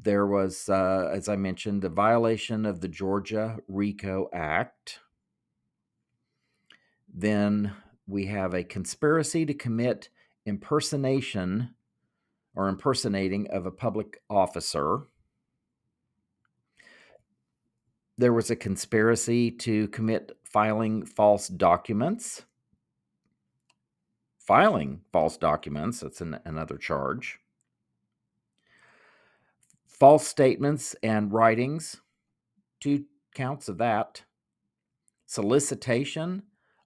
There 0.03 0.27
was, 0.27 0.69
uh, 0.69 1.09
as 1.11 1.27
I 1.27 1.35
mentioned, 1.35 1.81
the 1.81 1.89
violation 1.89 2.67
of 2.67 2.79
the 2.79 2.87
Georgia 2.87 3.57
RICO 3.67 4.29
Act. 4.31 4.99
Then 7.11 7.73
we 8.05 8.27
have 8.27 8.53
a 8.53 8.63
conspiracy 8.63 9.47
to 9.47 9.53
commit 9.55 10.09
impersonation 10.45 11.73
or 12.55 12.67
impersonating 12.67 13.49
of 13.49 13.65
a 13.65 13.71
public 13.71 14.21
officer. 14.29 15.07
There 18.19 18.33
was 18.33 18.51
a 18.51 18.55
conspiracy 18.55 19.49
to 19.49 19.87
commit 19.87 20.37
filing 20.43 21.03
false 21.03 21.47
documents. 21.47 22.43
Filing 24.45 25.01
false 25.13 25.37
documents, 25.37 26.01
that's 26.01 26.19
an, 26.19 26.37
another 26.43 26.77
charge. 26.77 27.39
False 29.85 30.27
statements 30.27 30.95
and 31.01 31.31
writings, 31.31 32.01
two 32.81 33.05
counts 33.33 33.69
of 33.69 33.77
that. 33.77 34.23
Solicitation 35.25 36.43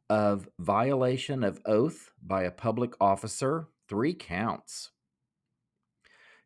of 0.07 0.47
violation 0.59 1.43
of 1.43 1.59
oath 1.65 2.11
by 2.21 2.43
a 2.43 2.51
public 2.51 2.93
officer, 3.01 3.67
three 3.89 4.13
counts. 4.13 4.91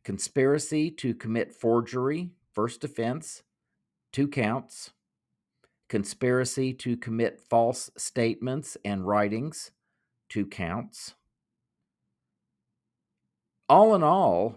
Conspiracy 0.06 0.90
to 0.92 1.14
commit 1.14 1.54
forgery, 1.54 2.30
first 2.54 2.86
offense, 2.86 3.44
two 4.14 4.30
counts. 4.30 4.92
Conspiracy 5.90 6.74
to 6.74 6.96
commit 6.96 7.42
false 7.42 7.92
statements 7.98 8.78
and 8.86 9.06
writings, 9.06 9.72
two 10.32 10.46
counts. 10.46 11.14
All 13.68 13.94
in 13.96 14.02
all, 14.02 14.56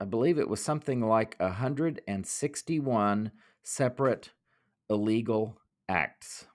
I 0.00 0.04
believe 0.04 0.38
it 0.38 0.48
was 0.48 0.60
something 0.60 1.00
like 1.00 1.36
161 1.38 3.30
separate 3.62 4.30
illegal 4.90 5.56
acts. 5.88 6.46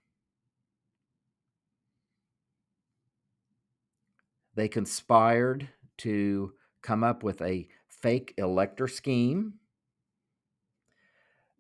They 4.56 4.68
conspired 4.68 5.70
to 6.00 6.52
come 6.82 7.06
up 7.06 7.24
with 7.24 7.42
a 7.42 7.70
fake 7.88 8.34
elector 8.38 8.90
scheme. 8.90 9.54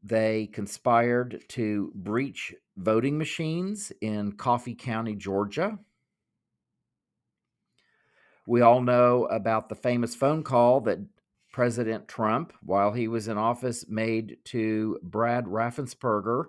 They 0.03 0.47
conspired 0.47 1.45
to 1.49 1.93
breach 1.95 2.53
voting 2.75 3.17
machines 3.17 3.93
in 4.01 4.33
Coffee 4.33 4.75
County, 4.75 5.15
Georgia. 5.15 5.79
We 8.47 8.61
all 8.61 8.81
know 8.81 9.25
about 9.25 9.67
the 9.67 9.75
famous 9.75 10.15
phone 10.15 10.41
call 10.41 10.79
that 10.81 10.99
President 11.51 12.07
Trump, 12.07 12.53
while 12.61 12.93
he 12.93 13.09
was 13.09 13.27
in 13.27 13.37
office, 13.37 13.85
made 13.89 14.37
to 14.45 14.97
Brad 15.03 15.43
Raffensperger 15.45 16.45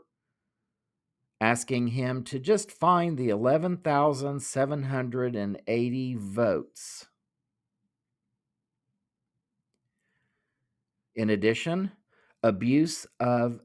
asking 1.41 1.89
him 1.89 2.23
to 2.25 2.39
just 2.39 2.71
find 2.71 3.19
the 3.19 3.31
11,780 3.31 6.15
votes. 6.15 7.07
In 11.17 11.31
addition, 11.31 11.91
abuse 12.45 13.09
of 13.19 13.59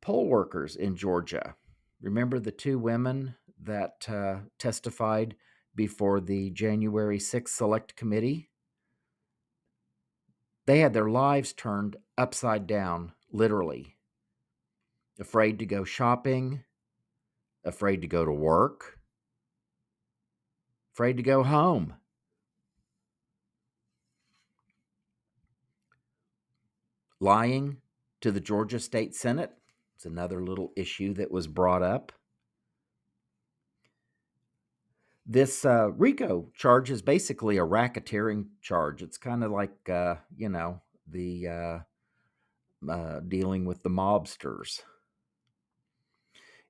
poll 0.00 0.26
workers 0.26 0.74
in 0.74 0.96
Georgia. 0.96 1.54
Remember 2.00 2.38
the 2.38 2.50
two 2.50 2.78
women 2.78 3.34
that 3.62 4.08
uh, 4.08 4.36
testified 4.58 5.34
before 5.78 6.20
the 6.20 6.50
January 6.50 7.18
6th 7.20 7.50
Select 7.50 7.94
Committee? 7.94 8.50
They 10.66 10.80
had 10.80 10.92
their 10.92 11.08
lives 11.08 11.52
turned 11.52 11.96
upside 12.18 12.66
down, 12.66 13.12
literally. 13.32 13.96
Afraid 15.20 15.60
to 15.60 15.66
go 15.66 15.84
shopping, 15.84 16.64
afraid 17.64 18.02
to 18.02 18.08
go 18.08 18.24
to 18.24 18.32
work, 18.32 18.98
afraid 20.92 21.16
to 21.16 21.22
go 21.22 21.44
home. 21.44 21.94
Lying 27.20 27.76
to 28.20 28.32
the 28.32 28.40
Georgia 28.40 28.80
State 28.80 29.14
Senate. 29.14 29.52
It's 29.94 30.06
another 30.06 30.42
little 30.42 30.72
issue 30.76 31.14
that 31.14 31.30
was 31.30 31.46
brought 31.46 31.82
up. 31.82 32.12
This 35.30 35.66
uh, 35.66 35.90
RICO 35.92 36.48
charge 36.54 36.90
is 36.90 37.02
basically 37.02 37.58
a 37.58 37.66
racketeering 37.66 38.46
charge. 38.62 39.02
It's 39.02 39.18
kind 39.18 39.44
of 39.44 39.50
like, 39.50 39.86
uh, 39.86 40.14
you 40.34 40.48
know, 40.48 40.80
the 41.06 41.48
uh, 41.48 42.90
uh, 42.90 43.20
dealing 43.20 43.66
with 43.66 43.82
the 43.82 43.90
mobsters. 43.90 44.80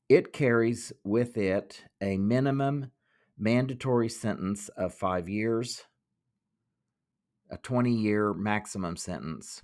It 0.08 0.32
carries 0.32 0.92
with 1.04 1.36
it 1.36 1.84
a 2.00 2.16
minimum 2.16 2.90
mandatory 3.38 4.08
sentence 4.08 4.68
of 4.70 4.92
five 4.92 5.28
years, 5.28 5.84
a 7.52 7.58
20 7.58 7.92
year 7.92 8.34
maximum 8.34 8.96
sentence. 8.96 9.62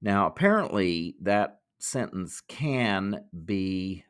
Now, 0.00 0.28
apparently, 0.28 1.16
that 1.20 1.62
sentence 1.80 2.40
can 2.46 3.24
be 3.44 4.04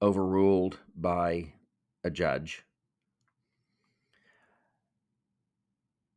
overruled 0.00 0.78
by 0.96 1.52
a 2.04 2.10
judge. 2.10 2.64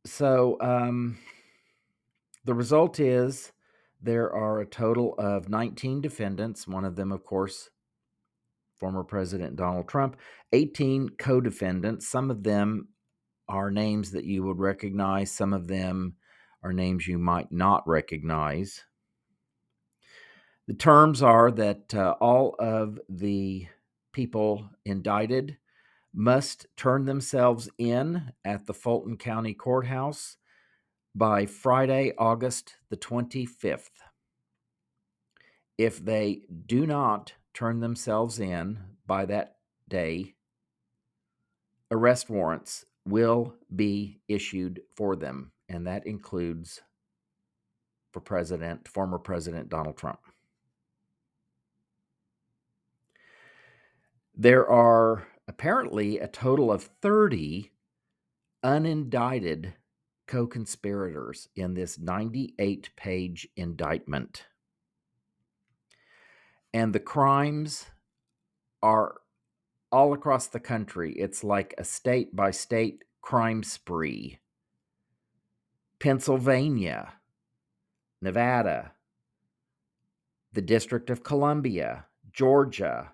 So, 0.04 0.56
um, 0.60 1.18
the 2.44 2.54
result 2.54 3.00
is 3.00 3.52
there 4.00 4.32
are 4.32 4.60
a 4.60 4.66
total 4.66 5.14
of 5.18 5.48
19 5.48 6.00
defendants, 6.00 6.66
one 6.66 6.84
of 6.84 6.96
them, 6.96 7.12
of 7.12 7.24
course, 7.24 7.70
former 8.78 9.02
President 9.02 9.56
Donald 9.56 9.88
Trump, 9.88 10.16
18 10.52 11.10
co 11.18 11.40
defendants. 11.40 12.08
Some 12.08 12.30
of 12.30 12.44
them 12.44 12.88
are 13.48 13.70
names 13.70 14.12
that 14.12 14.24
you 14.24 14.44
would 14.44 14.58
recognize, 14.58 15.32
some 15.32 15.52
of 15.52 15.68
them 15.68 16.14
are 16.62 16.72
names 16.72 17.06
you 17.06 17.18
might 17.18 17.50
not 17.50 17.86
recognize. 17.86 18.84
The 20.66 20.74
terms 20.74 21.22
are 21.22 21.50
that 21.50 21.94
uh, 21.94 22.14
all 22.20 22.54
of 22.58 23.00
the 23.08 23.66
people 24.12 24.68
indicted 24.84 25.56
must 26.14 26.66
turn 26.76 27.04
themselves 27.04 27.68
in 27.78 28.32
at 28.44 28.66
the 28.66 28.74
Fulton 28.74 29.16
County 29.16 29.54
Courthouse 29.54 30.36
by 31.14 31.46
Friday, 31.46 32.12
August 32.18 32.74
the 32.90 32.96
25th. 32.96 33.90
If 35.76 36.04
they 36.04 36.42
do 36.66 36.86
not 36.86 37.34
turn 37.54 37.80
themselves 37.80 38.40
in 38.40 38.78
by 39.06 39.26
that 39.26 39.56
day, 39.88 40.34
arrest 41.90 42.28
warrants 42.28 42.84
will 43.04 43.54
be 43.74 44.20
issued 44.28 44.80
for 44.94 45.16
them, 45.16 45.52
and 45.68 45.86
that 45.86 46.06
includes 46.06 46.80
for 48.12 48.20
President, 48.20 48.88
former 48.88 49.18
President 49.18 49.68
Donald 49.68 49.96
Trump. 49.96 50.20
There 54.34 54.68
are 54.70 55.26
apparently 55.48 56.18
a 56.18 56.28
total 56.28 56.70
of 56.70 56.90
30 57.00 57.72
unindicted 58.62 59.72
co 60.26 60.46
conspirators 60.46 61.48
in 61.56 61.74
this 61.74 61.98
98 61.98 62.90
page 62.96 63.48
indictment. 63.56 64.44
And 66.74 66.92
the 66.92 67.00
crimes 67.00 67.86
are 68.82 69.16
all 69.90 70.12
across 70.12 70.46
the 70.48 70.60
country. 70.60 71.14
It's 71.14 71.42
like 71.42 71.74
a 71.78 71.84
state 71.84 72.36
by 72.36 72.50
state 72.50 73.04
crime 73.22 73.62
spree. 73.62 74.38
Pennsylvania, 75.98 77.14
Nevada, 78.20 78.92
the 80.52 80.62
District 80.62 81.10
of 81.10 81.24
Columbia, 81.24 82.04
Georgia, 82.30 83.12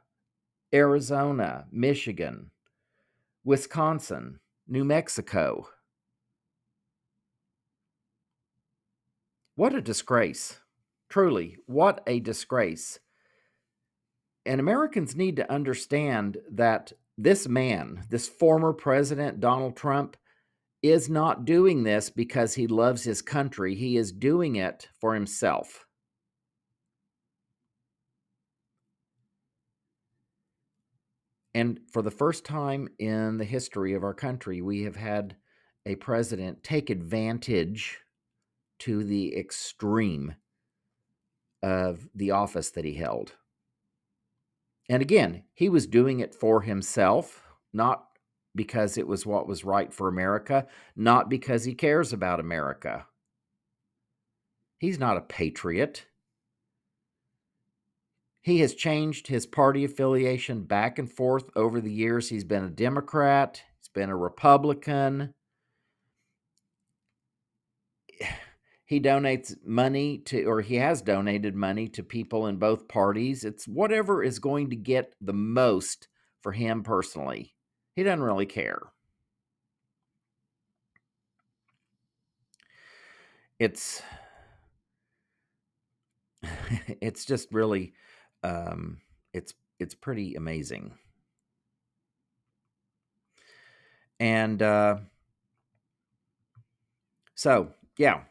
Arizona, 0.75 1.67
Michigan, 1.71 2.51
Wisconsin, 3.45 4.41
New 4.67 4.85
Mexico. 4.85 5.69
What 9.55 9.75
a 9.75 9.81
disgrace. 9.81 10.59
Truly, 11.09 11.59
what 11.67 12.03
a 12.09 12.19
disgrace. 12.19 12.99
And 14.45 14.61
Americans 14.61 15.15
need 15.15 15.37
to 15.37 15.51
understand 15.51 16.39
that 16.51 16.93
this 17.17 17.47
man, 17.47 18.05
this 18.11 18.29
former 18.29 18.73
president, 18.73 19.39
Donald 19.39 19.77
Trump, 19.77 20.17
is 20.83 21.09
not 21.09 21.45
doing 21.45 21.85
this 21.85 22.11
because 22.11 22.53
he 22.55 22.67
loves 22.67 23.05
his 23.05 23.23
country. 23.23 23.77
He 23.77 23.97
is 23.97 24.11
doing 24.11 24.57
it 24.57 24.89
for 25.01 25.15
himself. 25.15 25.87
And 31.55 31.81
for 31.93 32.03
the 32.03 32.11
first 32.11 32.45
time 32.45 32.89
in 32.99 33.39
the 33.39 33.45
history 33.45 33.95
of 33.95 34.03
our 34.03 34.15
country, 34.15 34.61
we 34.61 34.83
have 34.83 34.97
had 34.97 35.37
a 35.87 35.95
president 35.97 36.65
take 36.65 36.91
advantage 36.91 38.01
to 38.81 39.05
the 39.05 39.37
extreme 39.37 40.35
of 41.63 42.09
the 42.15 42.33
office 42.33 42.71
that 42.71 42.85
he 42.85 42.95
held. 42.95 43.35
And 44.89 45.01
again, 45.01 45.45
he 45.55 45.69
was 45.69 45.87
doing 45.87 46.21
it 46.21 46.35
for 46.35 46.63
himself, 46.63 47.45
not 47.73 48.05
because 48.55 48.99
it 48.99 49.07
was 49.07 49.25
what 49.25 49.49
was 49.49 49.65
right 49.65 49.93
for 49.93 50.09
America, 50.09 50.67
not 50.95 51.31
because 51.31 51.65
he 51.65 51.75
cares 51.75 52.13
about 52.13 52.41
America. 52.41 53.07
He's 54.79 54.99
not 54.99 55.17
a 55.17 55.23
patriot. 55.23 56.07
He 58.45 58.61
has 58.61 58.75
changed 58.75 59.27
his 59.29 59.47
party 59.47 59.85
affiliation 59.85 60.65
back 60.65 60.99
and 60.99 61.11
forth 61.11 61.49
over 61.57 61.81
the 61.81 61.91
years. 61.91 62.29
He's 62.29 62.45
been 62.45 62.63
a 62.63 62.69
Democrat, 62.69 63.63
he's 63.81 63.89
been 63.89 64.11
a 64.11 64.17
Republican. 64.17 65.33
He 68.87 69.01
donates 69.01 69.57
money 69.65 70.19
to, 70.27 70.45
or 70.45 70.61
he 70.61 70.75
has 70.75 71.01
donated 71.01 71.57
money 71.57 71.89
to 71.89 72.03
people 72.03 72.47
in 72.47 72.59
both 72.59 72.87
parties. 72.87 73.43
It's 73.43 73.67
whatever 73.67 74.23
is 74.23 74.39
going 74.39 74.69
to 74.71 74.77
get 74.77 75.15
the 75.23 75.33
most 75.33 76.07
for 76.43 76.53
him 76.53 76.83
personally. 76.83 77.55
He 77.97 78.03
doesn't 78.03 78.23
really 78.23 78.45
care. 78.45 78.79
It's 83.59 84.03
it's 87.01 87.25
just 87.25 87.51
really 87.51 87.95
um, 88.45 89.01
it's 89.33 89.55
it's 89.81 89.95
pretty 89.95 90.37
amazing. 90.37 90.93
And 94.21 94.63
uh, 94.63 94.99
so, 97.35 97.73
yeah, 97.99 98.23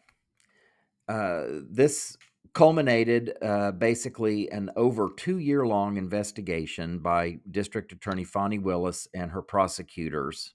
uh, 1.10 1.44
this 1.70 2.18
culminated 2.54 3.34
uh, 3.42 3.72
basically 3.72 4.50
an 4.52 4.70
over 4.76 5.10
two 5.18 5.40
year 5.40 5.66
long 5.66 5.98
investigation 5.98 7.00
by 7.00 7.40
District 7.50 7.92
Attorney 7.92 8.24
Fani 8.24 8.60
Willis 8.60 9.08
and 9.14 9.32
her 9.32 9.42
prosecutors 9.42 10.54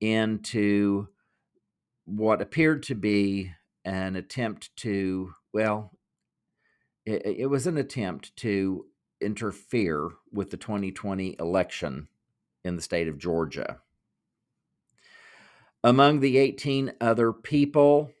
into 0.00 1.08
what 2.06 2.42
appeared 2.42 2.82
to 2.84 2.94
be 2.94 3.52
an 3.84 4.16
attempt 4.16 4.74
to, 4.76 5.32
well, 5.52 5.92
it, 7.06 7.24
it 7.24 7.46
was 7.46 7.66
an 7.66 7.76
attempt 7.76 8.34
to 8.36 8.86
interfere 9.20 10.10
with 10.32 10.50
the 10.50 10.56
2020 10.56 11.36
election 11.38 12.08
in 12.64 12.76
the 12.76 12.82
state 12.82 13.08
of 13.08 13.18
Georgia. 13.18 13.80
Among 15.82 16.20
the 16.20 16.36
18 16.36 16.92
other 17.00 17.32
people, 17.32 18.12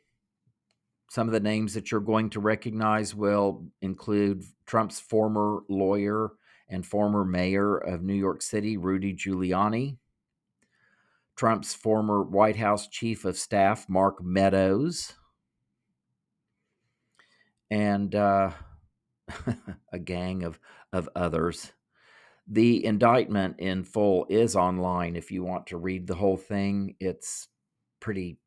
some 1.10 1.26
of 1.26 1.32
the 1.32 1.40
names 1.40 1.74
that 1.74 1.90
you're 1.90 2.00
going 2.00 2.30
to 2.30 2.40
recognize 2.40 3.14
will 3.14 3.66
include 3.82 4.44
Trump's 4.66 5.00
former 5.00 5.60
lawyer 5.68 6.30
and 6.68 6.86
former 6.86 7.24
mayor 7.24 7.76
of 7.76 8.02
New 8.02 8.14
York 8.14 8.42
City, 8.42 8.76
Rudy 8.76 9.12
Giuliani, 9.12 9.96
Trump's 11.36 11.74
former 11.74 12.22
White 12.22 12.56
House 12.56 12.86
chief 12.86 13.24
of 13.24 13.36
staff, 13.36 13.88
Mark 13.88 14.22
Meadows, 14.22 15.14
and 17.70 18.14
uh, 18.14 18.50
a 19.92 19.98
gang 19.98 20.44
of, 20.44 20.58
of 20.92 21.08
others. 21.14 21.72
The 22.46 22.84
indictment 22.84 23.56
in 23.58 23.84
full 23.84 24.26
is 24.28 24.56
online. 24.56 25.16
If 25.16 25.30
you 25.30 25.44
want 25.44 25.68
to 25.68 25.76
read 25.76 26.06
the 26.06 26.16
whole 26.16 26.36
thing, 26.36 26.96
it's 26.98 27.48
pretty 28.00 28.38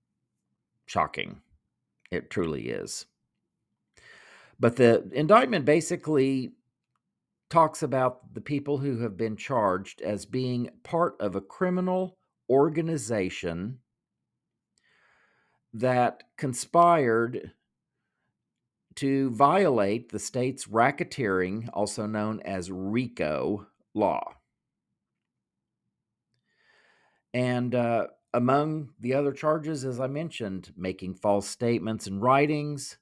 shocking. 0.86 1.42
It 2.12 2.30
truly 2.30 2.70
is. 2.70 3.06
But 4.60 4.76
the 4.76 5.10
indictment 5.14 5.66
basically 5.66 6.54
talks 7.50 7.84
about 7.84 8.34
the 8.34 8.42
people 8.42 8.80
who 8.80 9.00
have 9.00 9.16
been 9.16 9.36
charged 9.36 10.02
as 10.02 10.26
being 10.26 10.70
part 10.84 11.16
of 11.20 11.36
a 11.36 11.42
criminal 11.42 12.18
organization 12.50 13.80
that 15.74 16.24
conspired 16.38 17.52
to 18.96 19.32
violate 19.32 20.10
the 20.10 20.20
state's 20.20 20.66
racketeering, 20.66 21.70
also 21.74 22.06
known 22.06 22.42
as 22.42 22.72
RICO, 22.72 23.68
law. 23.94 24.24
And 27.34 27.74
uh, 27.74 28.08
among 28.34 28.90
the 29.00 29.14
other 29.14 29.32
charges, 29.32 29.86
as 29.86 30.00
I 30.00 30.08
mentioned, 30.08 30.72
making 30.76 31.16
false 31.16 31.48
statements 31.48 32.08
and 32.08 32.22
writings, 32.22 32.98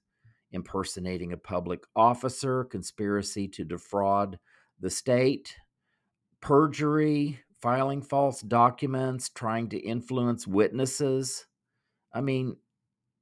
impersonating 0.51 1.33
a 1.33 1.37
public 1.37 1.83
officer, 1.95 2.65
conspiracy 2.65 3.47
to 3.49 3.63
defraud 3.63 4.39
the 4.79 4.89
state, 4.89 5.55
perjury, 6.41 7.39
filing 7.61 8.01
false 8.01 8.41
documents, 8.41 9.29
trying 9.29 9.69
to 9.69 9.77
influence 9.77 10.47
witnesses. 10.47 11.45
I 12.13 12.21
mean, 12.21 12.57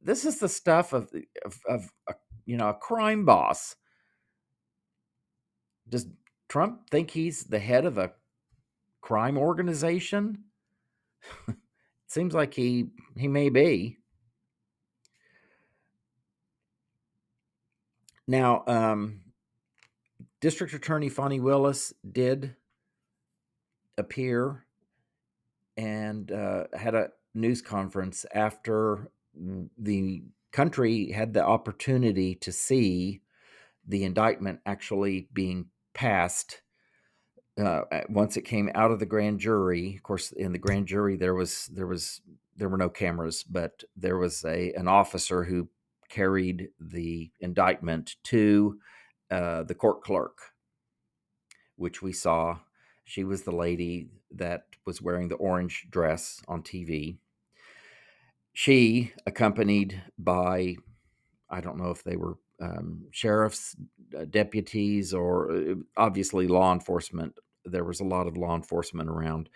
this 0.01 0.25
is 0.25 0.39
the 0.39 0.49
stuff 0.49 0.93
of, 0.93 1.11
of, 1.45 1.59
of 1.67 1.91
a 2.07 2.13
you 2.49 2.57
know, 2.57 2.69
a 2.69 2.73
crime 2.73 3.25
boss. 3.25 3.75
Does 5.87 6.07
Trump 6.47 6.89
think 6.89 7.11
he's 7.11 7.43
the 7.43 7.59
head 7.59 7.85
of 7.85 7.99
a 7.99 8.13
crime 9.01 9.37
organization? 9.37 10.45
it 11.47 11.55
seems 12.07 12.33
like 12.33 12.55
he 12.55 12.87
he 13.15 13.27
may 13.27 13.49
be. 13.49 13.97
Now, 18.27 18.63
um, 18.65 19.21
District 20.41 20.73
Attorney 20.73 21.09
Fani 21.09 21.39
Willis 21.39 21.93
did 22.11 22.55
appear 23.95 24.65
and 25.77 26.31
uh, 26.31 26.63
had 26.73 26.95
a 26.95 27.09
news 27.35 27.61
conference 27.61 28.25
after 28.33 29.11
the 29.35 30.23
country 30.51 31.11
had 31.11 31.33
the 31.33 31.45
opportunity 31.45 32.35
to 32.35 32.51
see 32.51 33.21
the 33.87 34.03
indictment 34.03 34.59
actually 34.65 35.27
being 35.33 35.67
passed 35.93 36.61
uh, 37.59 37.81
once 38.07 38.37
it 38.37 38.43
came 38.43 38.69
out 38.73 38.91
of 38.91 38.99
the 38.99 39.05
grand 39.05 39.39
jury. 39.39 39.95
Of 39.95 40.03
course, 40.03 40.31
in 40.31 40.53
the 40.53 40.59
grand 40.59 40.87
jury 40.87 41.17
there 41.17 41.33
was 41.33 41.69
there 41.73 41.87
was 41.87 42.21
there 42.55 42.69
were 42.69 42.77
no 42.77 42.89
cameras, 42.89 43.43
but 43.43 43.83
there 43.95 44.17
was 44.17 44.43
a 44.45 44.73
an 44.73 44.87
officer 44.87 45.43
who 45.43 45.69
carried 46.09 46.69
the 46.79 47.31
indictment 47.39 48.15
to 48.23 48.79
uh, 49.29 49.63
the 49.63 49.75
court 49.75 50.01
clerk, 50.01 50.37
which 51.75 52.01
we 52.01 52.13
saw. 52.13 52.59
She 53.03 53.23
was 53.23 53.41
the 53.41 53.55
lady 53.55 54.09
that 54.31 54.65
was 54.85 55.01
wearing 55.01 55.29
the 55.29 55.35
orange 55.35 55.87
dress 55.89 56.41
on 56.47 56.61
TV 56.61 57.17
she, 58.59 59.13
accompanied 59.25 60.03
by, 60.17 60.75
I 61.49 61.61
don't 61.61 61.77
know 61.77 61.91
if 61.91 62.03
they 62.03 62.17
were 62.17 62.35
um, 62.59 63.05
sheriff's 63.09 63.73
uh, 64.13 64.25
deputies 64.29 65.13
or 65.13 65.49
uh, 65.49 65.75
obviously 65.95 66.45
law 66.45 66.73
enforcement, 66.73 67.35
there 67.63 67.85
was 67.85 68.01
a 68.01 68.03
lot 68.03 68.27
of 68.27 68.35
law 68.35 68.53
enforcement 68.57 69.07
around. 69.07 69.47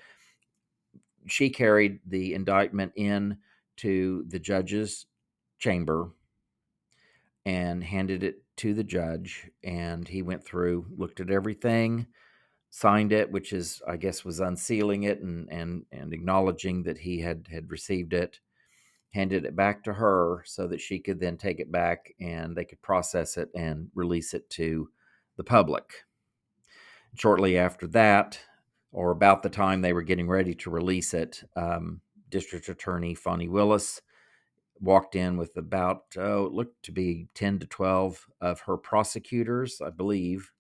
She 1.28 1.50
carried 1.50 2.00
the 2.08 2.34
indictment 2.34 2.94
in 2.96 3.40
to 3.78 4.24
the 4.30 4.40
judge's 4.40 5.06
chamber 5.60 6.12
and 7.46 7.84
handed 7.84 8.24
it 8.24 8.42
to 8.56 8.74
the 8.74 8.86
judge 8.86 9.50
and 9.66 10.08
he 10.08 10.22
went 10.22 10.46
through 10.46 10.86
looked 10.96 11.20
at 11.20 11.30
everything 11.30 12.08
signed 12.70 13.12
it, 13.12 13.30
which 13.34 13.52
is, 13.52 13.82
I 13.86 13.98
guess, 13.98 14.24
was 14.24 14.40
unsealing 14.40 15.04
it 15.04 15.20
and 15.20 15.52
and 15.52 15.86
and 15.92 16.14
acknowledging 16.14 16.84
that 16.84 17.00
he 17.00 17.20
had 17.20 17.50
had 17.52 17.70
received 17.70 18.14
it, 18.14 18.40
handed 19.14 19.46
it 19.46 19.56
back 19.56 19.84
to 19.84 19.94
her 19.94 20.42
so 20.46 20.68
that 20.68 20.82
she 20.82 21.00
could 21.00 21.20
then 21.20 21.38
take 21.38 21.60
it 21.60 21.72
back 21.72 22.14
and 22.20 22.56
they 22.56 22.66
could 22.66 22.82
process 22.82 23.38
it 23.38 23.50
and 23.56 23.90
release 23.94 24.34
it 24.34 24.50
to 24.50 24.90
the 25.38 25.44
public. 25.44 26.06
Shortly 27.16 27.58
after 27.58 27.86
that, 27.88 28.40
or 28.92 29.12
about 29.12 29.44
the 29.44 29.50
time 29.50 29.82
they 29.82 29.94
were 29.94 30.02
getting 30.02 30.28
ready 30.28 30.56
to 30.56 30.70
release 30.70 31.14
it, 31.14 31.44
um, 31.56 32.02
District 32.30 32.68
Attorney 32.68 33.14
Fani 33.14 33.48
Willis 33.48 34.02
walked 34.80 35.16
in 35.16 35.38
with 35.38 35.56
about, 35.58 36.06
oh, 36.18 36.46
it 36.46 36.52
looked 36.52 36.84
to 36.84 36.92
be 36.92 37.28
10 37.36 37.60
to 37.60 37.68
12 37.68 38.26
of 38.42 38.62
her 38.62 38.78
prosecutors, 38.78 39.80
I 39.80 39.92
believe. 39.92 40.52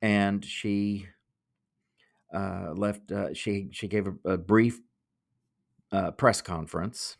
And 0.00 0.44
she 0.44 1.08
uh, 2.32 2.72
left, 2.74 3.10
uh, 3.10 3.34
she, 3.34 3.68
she 3.72 3.88
gave 3.88 4.06
a, 4.06 4.32
a 4.32 4.38
brief 4.38 4.80
uh, 5.92 6.10
press 6.12 6.40
conference. 6.40 7.16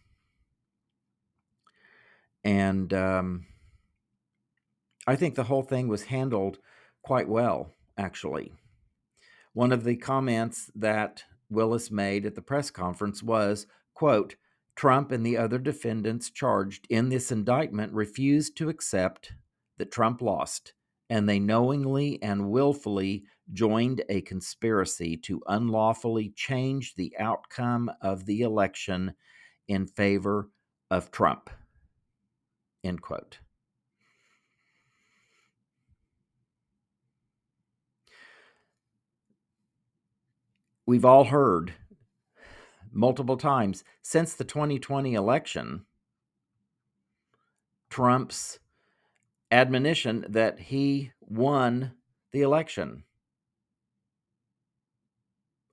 And 2.45 2.93
um, 2.95 3.47
I 5.07 5.17
think 5.17 5.35
the 5.35 5.45
whole 5.45 5.63
thing 5.63 5.89
was 5.89 6.05
handled 6.05 6.59
quite 7.03 7.29
well, 7.29 7.73
actually. 7.97 8.53
One 9.53 9.73
of 9.73 9.85
the 9.85 9.97
comments 9.97 10.71
that 10.75 11.25
Willis 11.49 11.91
made 11.91 12.27
at 12.27 12.35
the 12.35 12.43
press 12.43 12.71
conference 12.71 13.23
was, 13.23 13.67
quote, 13.95 14.37
Trump 14.75 15.11
and 15.11 15.25
the 15.25 15.37
other 15.39 15.59
defendants 15.59 16.31
charged 16.31 16.87
in 16.91 17.09
this 17.09 17.33
indictment 17.33 17.93
refused 17.95 18.57
to 18.59 18.69
accept 18.69 19.33
that 19.79 19.91
Trump 19.91 20.21
lost, 20.21 20.75
and 21.09 21.29
they 21.29 21.39
knowingly 21.39 22.21
and 22.23 22.51
willfully 22.51 23.25
joined 23.53 24.03
a 24.09 24.21
conspiracy 24.23 25.17
to 25.17 25.41
unlawfully 25.47 26.31
change 26.31 26.95
the 26.95 27.15
outcome 27.19 27.91
of 28.01 28.27
the 28.27 28.43
election 28.43 29.15
in 29.69 29.87
favor 29.87 30.51
of 30.91 31.11
Trump. 31.11 31.51
End 32.83 33.01
quote. 33.03 33.39
We've 40.87 41.05
all 41.05 41.25
heard 41.25 41.73
multiple 42.93 43.37
times 43.37 43.83
since 44.03 44.35
the 44.35 44.45
2020 44.45 45.15
election 45.15 45.85
Trump's 47.91 48.59
admonition 49.51 50.27
that 50.29 50.59
he 50.59 51.13
won 51.21 51.93
the 52.33 52.43
election 52.43 53.05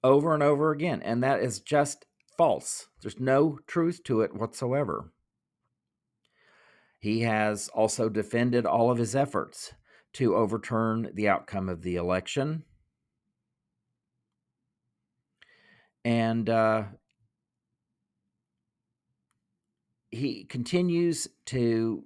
over 0.04 0.34
and 0.34 0.44
over 0.44 0.72
again. 0.72 1.02
And 1.02 1.24
that 1.24 1.42
is 1.42 1.60
just 1.60 2.06
false. 2.38 2.88
There's 3.02 3.20
no 3.20 3.60
truth 3.68 4.04
to 4.06 4.22
it 4.22 4.36
whatsoever. 4.36 5.12
He 7.00 7.22
has 7.22 7.70
also 7.70 8.10
defended 8.10 8.66
all 8.66 8.90
of 8.90 8.98
his 8.98 9.16
efforts 9.16 9.74
to 10.14 10.36
overturn 10.36 11.10
the 11.14 11.28
outcome 11.28 11.68
of 11.70 11.82
the 11.82 11.96
election. 11.96 12.64
And 16.06 16.50
uh, 16.50 16.84
he 20.12 20.46
continues 20.46 21.28
to 21.48 22.04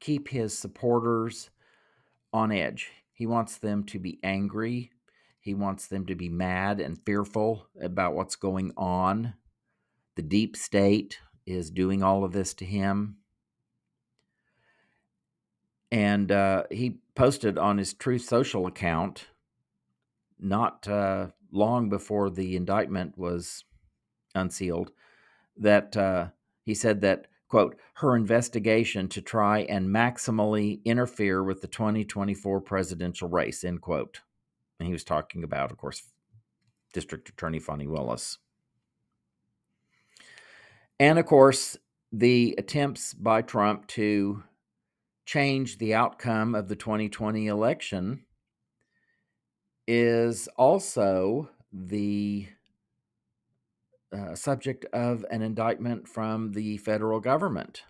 keep 0.00 0.28
his 0.28 0.56
supporters 0.56 1.50
on 2.32 2.52
edge. 2.52 2.90
He 3.12 3.26
wants 3.26 3.58
them 3.58 3.84
to 3.84 3.98
be 3.98 4.18
angry. 4.22 4.90
He 5.40 5.54
wants 5.54 5.86
them 5.86 6.06
to 6.06 6.14
be 6.14 6.28
mad 6.28 6.80
and 6.80 7.02
fearful 7.04 7.66
about 7.80 8.14
what's 8.14 8.36
going 8.36 8.72
on. 8.76 9.34
The 10.16 10.22
deep 10.22 10.56
state 10.56 11.18
is 11.46 11.70
doing 11.70 12.02
all 12.02 12.24
of 12.24 12.32
this 12.32 12.54
to 12.54 12.64
him. 12.64 13.16
And 15.90 16.30
uh, 16.30 16.64
he 16.70 16.98
posted 17.14 17.56
on 17.56 17.78
his 17.78 17.94
Truth 17.94 18.22
Social 18.22 18.66
account 18.66 19.28
not 20.38 20.86
uh, 20.86 21.28
long 21.50 21.88
before 21.88 22.30
the 22.30 22.56
indictment 22.56 23.16
was 23.16 23.64
unsealed 24.34 24.92
that 25.56 25.96
uh, 25.96 26.28
he 26.62 26.74
said 26.74 27.00
that 27.00 27.26
quote 27.48 27.76
her 27.94 28.14
investigation 28.14 29.08
to 29.08 29.22
try 29.22 29.60
and 29.60 29.88
maximally 29.88 30.84
interfere 30.84 31.42
with 31.42 31.60
the 31.60 31.66
2024 31.66 32.60
presidential 32.60 33.28
race 33.28 33.64
end 33.64 33.80
quote. 33.80 34.20
And 34.78 34.86
he 34.86 34.92
was 34.92 35.04
talking 35.04 35.42
about 35.42 35.70
of 35.70 35.78
course 35.78 36.02
district 36.92 37.28
attorney 37.28 37.58
Fani 37.58 37.86
Willis. 37.86 38.38
And 41.00 41.18
of 41.18 41.26
course 41.26 41.76
the 42.12 42.54
attempts 42.58 43.14
by 43.14 43.42
Trump 43.42 43.86
to 43.88 44.42
change 45.26 45.76
the 45.78 45.94
outcome 45.94 46.54
of 46.54 46.68
the 46.68 46.76
2020 46.76 47.46
election 47.46 48.24
is 49.86 50.48
also 50.56 51.50
the 51.72 52.46
uh, 54.12 54.34
subject 54.34 54.84
of 54.92 55.24
an 55.30 55.42
indictment 55.42 56.08
from 56.08 56.52
the 56.52 56.78
federal 56.78 57.20
government, 57.20 57.82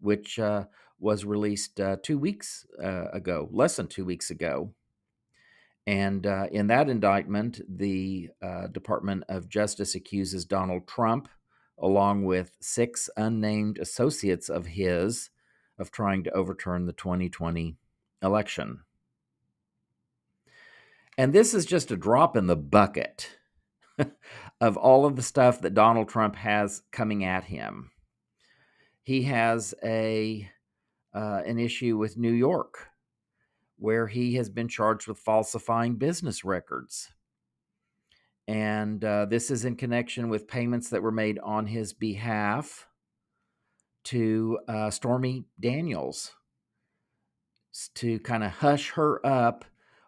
which 0.00 0.38
uh, 0.38 0.64
was 0.98 1.24
released 1.24 1.80
uh, 1.80 1.96
two 2.02 2.18
weeks 2.18 2.66
uh, 2.82 3.08
ago, 3.12 3.48
less 3.50 3.76
than 3.76 3.86
two 3.86 4.04
weeks 4.04 4.30
ago. 4.30 4.72
And 5.86 6.26
uh, 6.26 6.46
in 6.52 6.66
that 6.68 6.88
indictment, 6.88 7.60
the 7.68 8.28
uh, 8.42 8.66
Department 8.68 9.24
of 9.28 9.48
Justice 9.48 9.94
accuses 9.94 10.44
Donald 10.44 10.86
Trump, 10.86 11.28
along 11.78 12.24
with 12.24 12.56
six 12.60 13.08
unnamed 13.16 13.78
associates 13.78 14.50
of 14.50 14.66
his, 14.66 15.30
of 15.78 15.90
trying 15.90 16.22
to 16.24 16.30
overturn 16.32 16.84
the 16.84 16.92
2020 16.92 17.76
election. 18.22 18.80
And 21.16 21.32
this 21.32 21.54
is 21.54 21.66
just 21.66 21.90
a 21.90 21.96
drop 21.96 22.36
in 22.36 22.46
the 22.46 22.56
bucket 22.56 23.38
of 24.60 24.76
all 24.76 25.06
of 25.06 25.16
the 25.16 25.22
stuff 25.22 25.60
that 25.62 25.74
Donald 25.74 26.08
Trump 26.08 26.36
has 26.36 26.82
coming 26.92 27.24
at 27.24 27.44
him. 27.44 27.90
He 29.02 29.22
has 29.22 29.74
a 29.82 30.48
uh, 31.12 31.42
an 31.44 31.58
issue 31.58 31.96
with 31.96 32.16
New 32.16 32.32
York, 32.32 32.88
where 33.78 34.06
he 34.06 34.34
has 34.34 34.48
been 34.48 34.68
charged 34.68 35.08
with 35.08 35.18
falsifying 35.18 35.96
business 35.96 36.44
records. 36.44 37.12
And 38.46 39.04
uh, 39.04 39.26
this 39.26 39.50
is 39.50 39.64
in 39.64 39.76
connection 39.76 40.28
with 40.28 40.48
payments 40.48 40.90
that 40.90 41.02
were 41.02 41.10
made 41.12 41.38
on 41.40 41.66
his 41.66 41.92
behalf 41.92 42.86
to 44.04 44.58
uh, 44.68 44.90
Stormy 44.90 45.44
Daniels 45.58 46.32
to 47.94 48.18
kind 48.20 48.42
of 48.42 48.50
hush 48.50 48.90
her 48.90 49.24
up 49.24 49.64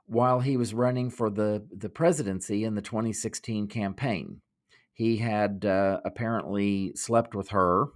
while 0.06 0.40
he 0.40 0.56
was 0.56 0.74
running 0.74 1.10
for 1.10 1.30
the, 1.30 1.66
the 1.70 1.88
presidency 1.88 2.64
in 2.64 2.74
the 2.74 2.82
2016 2.82 3.68
campaign. 3.68 4.40
He 4.92 5.16
had 5.18 5.64
uh, 5.64 6.00
apparently 6.04 6.92
slept 6.94 7.34
with 7.34 7.50
her. 7.50 7.86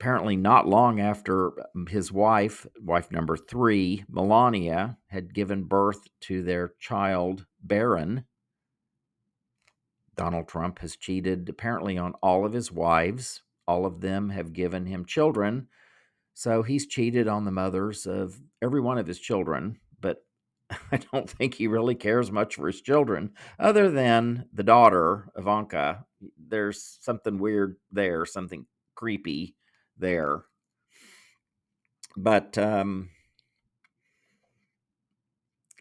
Apparently, 0.00 0.36
not 0.36 0.66
long 0.66 1.00
after 1.00 1.52
um, 1.76 1.86
his 1.86 2.10
wife, 2.10 2.66
wife 2.80 3.10
number 3.10 3.36
three, 3.36 4.04
Melania, 4.08 4.98
had 5.08 5.34
given 5.34 5.64
birth 5.64 6.08
to 6.22 6.42
their 6.42 6.72
child, 6.80 7.46
Barron. 7.62 8.24
Donald 10.16 10.48
Trump 10.48 10.80
has 10.80 10.96
cheated 10.96 11.48
apparently 11.48 11.96
on 11.96 12.14
all 12.22 12.44
of 12.44 12.52
his 12.52 12.70
wives. 12.70 13.42
All 13.66 13.86
of 13.86 14.00
them 14.00 14.30
have 14.30 14.52
given 14.52 14.86
him 14.86 15.04
children. 15.04 15.68
So 16.34 16.62
he's 16.62 16.86
cheated 16.86 17.28
on 17.28 17.44
the 17.44 17.52
mothers 17.52 18.06
of 18.06 18.40
every 18.60 18.80
one 18.80 18.98
of 18.98 19.06
his 19.06 19.18
children. 19.18 19.78
I 20.92 20.98
don't 21.12 21.28
think 21.28 21.54
he 21.54 21.66
really 21.66 21.94
cares 21.94 22.30
much 22.30 22.56
for 22.56 22.66
his 22.66 22.80
children, 22.80 23.32
other 23.58 23.90
than 23.90 24.46
the 24.52 24.62
daughter, 24.62 25.30
Ivanka. 25.36 26.04
There's 26.38 26.98
something 27.00 27.38
weird 27.38 27.76
there, 27.90 28.26
something 28.26 28.66
creepy 28.94 29.56
there. 29.98 30.44
But 32.16 32.58
um, 32.58 33.10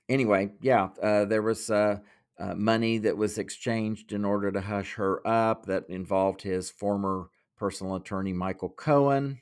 anyway, 0.10 0.52
yeah, 0.62 0.90
uh, 1.02 1.26
there 1.26 1.42
was 1.42 1.70
uh, 1.70 2.00
uh, 2.40 2.56
money 2.56 2.98
that 3.00 3.18
was 3.18 3.38
exchanged 3.38 4.14
in 4.14 4.26
order 4.26 4.52
to 4.52 4.62
hush 4.62 4.96
her 4.96 5.26
up 5.28 5.66
that 5.66 5.90
involved 5.90 6.42
his 6.42 6.70
former 6.70 7.30
personal 7.58 7.96
attorney, 7.96 8.34
Michael 8.34 8.70
Cohen. 8.70 9.42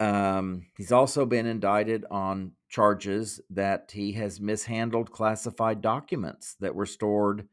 Um, 0.00 0.66
he's 0.76 0.92
also 0.92 1.26
been 1.26 1.46
indicted 1.46 2.04
on 2.10 2.52
charges 2.68 3.40
that 3.50 3.90
he 3.92 4.12
has 4.12 4.40
mishandled 4.40 5.10
classified 5.10 5.80
documents 5.80 6.54
that 6.60 6.74
were 6.74 6.86
stored 6.86 7.48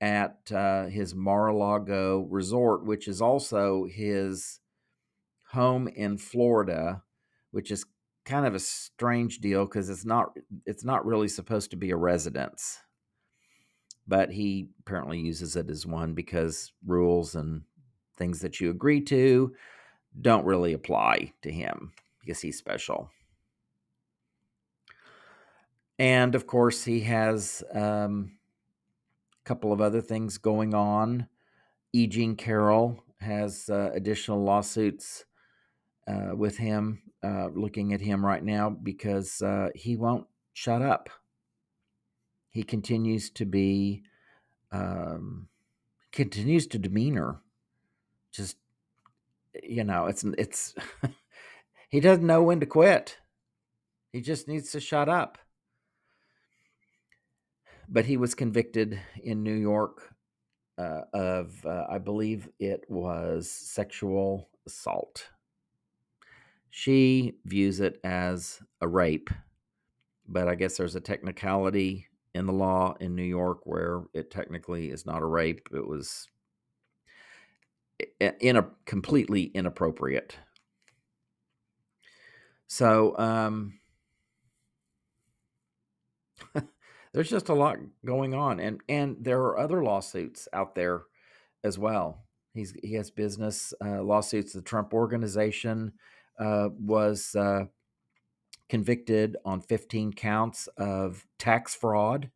at 0.00 0.52
uh, 0.52 0.86
his 0.86 1.14
Mar-a-Lago 1.14 2.26
resort, 2.30 2.84
which 2.84 3.08
is 3.08 3.20
also 3.20 3.86
his 3.86 4.60
home 5.50 5.88
in 5.88 6.18
Florida, 6.18 7.02
which 7.50 7.70
is 7.70 7.84
kind 8.24 8.46
of 8.46 8.54
a 8.54 8.60
strange 8.60 9.38
deal 9.38 9.64
because 9.64 9.88
it's 9.88 10.04
not 10.04 10.36
it's 10.66 10.84
not 10.84 11.06
really 11.06 11.28
supposed 11.28 11.70
to 11.70 11.76
be 11.76 11.90
a 11.90 11.96
residence. 11.96 12.78
But 14.06 14.30
he 14.30 14.68
apparently 14.80 15.18
uses 15.18 15.56
it 15.56 15.70
as 15.70 15.86
one 15.86 16.14
because 16.14 16.72
rules 16.86 17.34
and 17.34 17.62
things 18.16 18.40
that 18.40 18.60
you 18.60 18.70
agree 18.70 19.00
to 19.02 19.54
don't 20.20 20.46
really 20.46 20.72
apply 20.72 21.32
to 21.42 21.50
him 21.50 21.92
because 22.20 22.40
he's 22.40 22.58
special 22.58 23.10
and 25.98 26.34
of 26.34 26.46
course 26.46 26.84
he 26.84 27.00
has 27.00 27.62
um, 27.74 28.32
a 29.44 29.48
couple 29.48 29.72
of 29.72 29.80
other 29.80 30.00
things 30.00 30.38
going 30.38 30.74
on 30.74 31.26
e 31.92 32.06
jean 32.06 32.36
carroll 32.36 33.02
has 33.20 33.68
uh, 33.68 33.90
additional 33.94 34.42
lawsuits 34.42 35.24
uh, 36.08 36.34
with 36.34 36.56
him, 36.56 37.02
uh, 37.22 37.48
looking 37.54 37.92
at 37.92 38.00
him 38.00 38.24
right 38.24 38.42
now 38.42 38.70
because 38.70 39.42
uh, 39.42 39.68
he 39.74 39.96
won't 39.96 40.26
shut 40.54 40.82
up. 40.82 41.10
He 42.50 42.62
continues 42.62 43.30
to 43.30 43.44
be, 43.44 44.02
um, 44.72 45.48
continues 46.12 46.66
to 46.68 46.78
demeanor. 46.78 47.40
Just, 48.32 48.56
you 49.62 49.84
know, 49.84 50.06
it's, 50.06 50.24
it's, 50.38 50.74
he 51.90 52.00
doesn't 52.00 52.26
know 52.26 52.42
when 52.42 52.60
to 52.60 52.66
quit. 52.66 53.18
He 54.12 54.20
just 54.20 54.48
needs 54.48 54.70
to 54.72 54.80
shut 54.80 55.08
up. 55.08 55.38
But 57.90 58.04
he 58.04 58.16
was 58.16 58.34
convicted 58.34 59.00
in 59.22 59.42
New 59.42 59.54
York 59.54 60.14
uh, 60.76 61.02
of, 61.12 61.64
uh, 61.64 61.86
I 61.88 61.98
believe 61.98 62.48
it 62.58 62.84
was 62.88 63.50
sexual 63.50 64.50
assault. 64.66 65.28
She 66.70 67.38
views 67.46 67.80
it 67.80 67.98
as 68.04 68.62
a 68.80 68.86
rape, 68.86 69.30
but 70.28 70.48
I 70.48 70.54
guess 70.54 70.76
there's 70.76 70.94
a 70.94 71.00
technicality 71.00 72.06
in 72.34 72.46
the 72.46 72.52
law 72.52 72.94
in 73.00 73.16
New 73.16 73.22
York 73.22 73.60
where 73.64 74.02
it 74.12 74.30
technically 74.30 74.90
is 74.90 75.06
not 75.06 75.22
a 75.22 75.26
rape. 75.26 75.68
It 75.72 75.88
was 75.88 76.28
in 78.18 78.56
a 78.56 78.68
completely 78.84 79.44
inappropriate. 79.44 80.36
So 82.68 83.16
um, 83.18 83.80
there's 87.12 87.30
just 87.30 87.48
a 87.48 87.54
lot 87.54 87.78
going 88.04 88.34
on, 88.34 88.60
and 88.60 88.80
and 88.88 89.16
there 89.20 89.40
are 89.40 89.58
other 89.58 89.82
lawsuits 89.82 90.48
out 90.52 90.74
there 90.74 91.02
as 91.64 91.78
well. 91.78 92.24
He's 92.54 92.74
he 92.82 92.94
has 92.94 93.10
business 93.10 93.72
uh, 93.84 94.02
lawsuits. 94.02 94.52
The 94.52 94.62
Trump 94.62 94.92
Organization 94.92 95.92
uh, 96.38 96.68
was 96.78 97.34
uh, 97.34 97.64
convicted 98.68 99.36
on 99.44 99.60
15 99.60 100.12
counts 100.12 100.68
of 100.76 101.24
tax 101.38 101.74
fraud, 101.74 102.30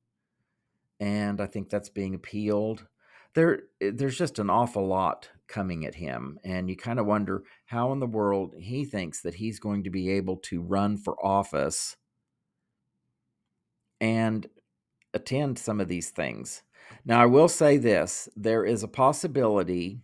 and 1.00 1.40
I 1.40 1.46
think 1.46 1.68
that's 1.68 1.90
being 1.90 2.14
appealed. 2.14 2.86
There, 3.34 3.62
eh, 3.80 3.90
there's 3.94 4.18
just 4.18 4.38
an 4.38 4.50
awful 4.50 4.86
lot 4.86 5.28
coming 5.48 5.84
at 5.84 5.94
him, 5.94 6.38
and 6.44 6.70
you 6.70 6.76
kind 6.76 6.98
of 6.98 7.06
wonder 7.06 7.42
how 7.66 7.92
in 7.92 8.00
the 8.00 8.06
world 8.06 8.54
he 8.58 8.84
thinks 8.84 9.20
that 9.22 9.34
he's 9.34 9.58
going 9.58 9.84
to 9.84 9.90
be 9.90 10.10
able 10.10 10.36
to 10.36 10.62
run 10.62 10.96
for 10.96 11.14
office 11.24 11.96
and 14.02 14.48
attend 15.14 15.58
some 15.58 15.80
of 15.80 15.88
these 15.88 16.10
things. 16.10 16.62
Now, 17.04 17.20
I 17.20 17.26
will 17.26 17.48
say 17.48 17.76
this 17.76 18.28
there 18.36 18.64
is 18.64 18.82
a 18.82 18.88
possibility 18.88 20.02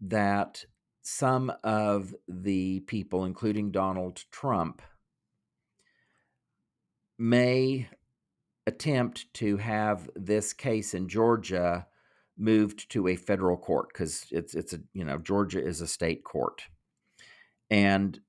that 0.00 0.64
some 1.02 1.52
of 1.62 2.14
the 2.28 2.80
people, 2.80 3.24
including 3.24 3.70
Donald 3.70 4.24
Trump, 4.30 4.82
may 7.18 7.88
attempt 8.66 9.32
to 9.34 9.56
have 9.56 10.10
this 10.16 10.52
case 10.52 10.92
in 10.94 11.08
Georgia 11.08 11.86
moved 12.36 12.90
to 12.90 13.08
a 13.08 13.16
federal 13.16 13.56
court 13.56 13.88
because 13.92 14.26
it's 14.30 14.54
it's 14.54 14.72
a 14.74 14.80
you 14.92 15.04
know 15.04 15.18
Georgia 15.18 15.64
is 15.64 15.80
a 15.80 15.86
state 15.86 16.24
court, 16.24 16.62
and 17.70 18.20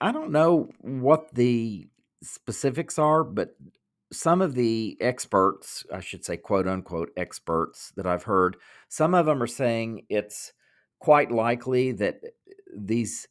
I 0.00 0.12
don't 0.12 0.32
know 0.32 0.70
what 0.80 1.34
the 1.34 1.88
specifics 2.22 2.98
are, 2.98 3.24
but 3.24 3.56
some 4.12 4.42
of 4.42 4.54
the 4.54 4.96
experts, 5.00 5.84
I 5.92 6.00
should 6.00 6.24
say, 6.24 6.36
quote 6.36 6.68
unquote 6.68 7.10
experts 7.16 7.92
that 7.96 8.06
I've 8.06 8.24
heard, 8.24 8.56
some 8.88 9.14
of 9.14 9.26
them 9.26 9.42
are 9.42 9.46
saying 9.46 10.06
it's 10.08 10.52
quite 11.00 11.32
likely 11.32 11.92
that 11.92 12.20
uh, 12.22 12.28
these, 12.76 13.26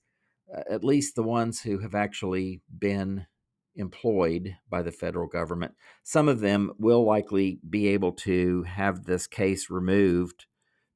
at 0.70 0.84
least 0.84 1.16
the 1.16 1.24
ones 1.24 1.62
who 1.62 1.80
have 1.80 1.96
actually 1.96 2.62
been 2.78 3.28
employed 3.76 4.56
by 4.70 4.82
the 4.82 4.92
federal 4.92 5.28
government, 5.28 5.74
some 6.04 6.28
of 6.28 6.42
them 6.42 6.72
will 6.78 7.06
likely 7.06 7.60
be 7.70 7.88
able 7.88 8.12
to 8.12 8.64
have 8.64 9.06
this 9.06 9.28
case 9.28 9.70
removed 9.70 10.46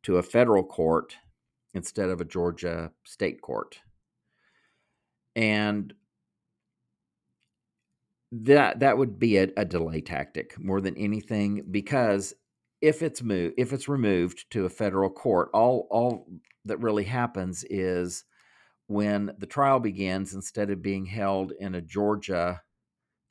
to 0.04 0.18
a 0.18 0.24
federal 0.24 0.64
court 0.64 1.16
instead 1.74 2.10
of 2.10 2.20
a 2.20 2.26
Georgia 2.26 2.92
state 3.04 3.42
court. 3.42 3.80
And 5.36 5.94
that 8.44 8.80
that 8.80 8.98
would 8.98 9.20
be 9.20 9.38
a, 9.38 9.48
a 9.58 9.66
delay 9.66 10.02
tactic 10.02 10.58
more 10.60 10.82
than 10.82 10.98
anything 10.98 11.64
because 11.72 12.34
if 12.82 13.02
it's 13.02 13.22
moved 13.22 13.54
if 13.58 13.72
it's 13.72 13.88
removed 13.88 14.46
to 14.52 14.66
a 14.66 14.70
federal 14.70 15.10
court 15.10 15.50
all 15.54 15.88
all 15.92 16.28
that 16.66 16.80
really 16.80 17.04
happens 17.04 17.64
is 17.70 18.26
when 18.88 19.32
the 19.40 19.48
trial 19.48 19.80
begins, 19.80 20.34
instead 20.34 20.70
of 20.70 20.82
being 20.82 21.06
held 21.06 21.54
in 21.60 21.76
a 21.76 21.82
Georgia 21.82 22.62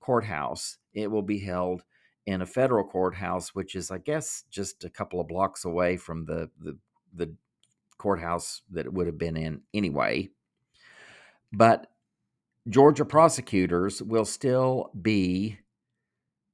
courthouse, 0.01 0.79
it 0.93 1.11
will 1.11 1.23
be 1.23 1.39
held 1.39 1.83
in 2.27 2.43
a 2.43 2.47
federal 2.47 2.85
courthouse, 2.85 3.55
which 3.55 3.75
is, 3.75 3.91
I 3.91 3.99
guess, 3.99 4.45
just 4.51 4.85
a 4.85 4.91
couple 4.91 5.21
of 5.21 5.29
blocks 5.29 5.65
away 5.65 5.97
from 5.97 6.25
the 6.25 6.51
the, 6.59 6.79
the 7.13 7.35
courthouse 7.99 8.63
that 8.71 8.87
it 8.87 8.93
would 8.93 9.07
have 9.07 9.19
been 9.19 9.37
in 9.37 9.63
anyway. 9.73 10.29
But 11.53 11.87
Georgia 12.69 13.05
prosecutors 13.05 14.03
will 14.03 14.25
still 14.25 14.91
be 15.01 15.59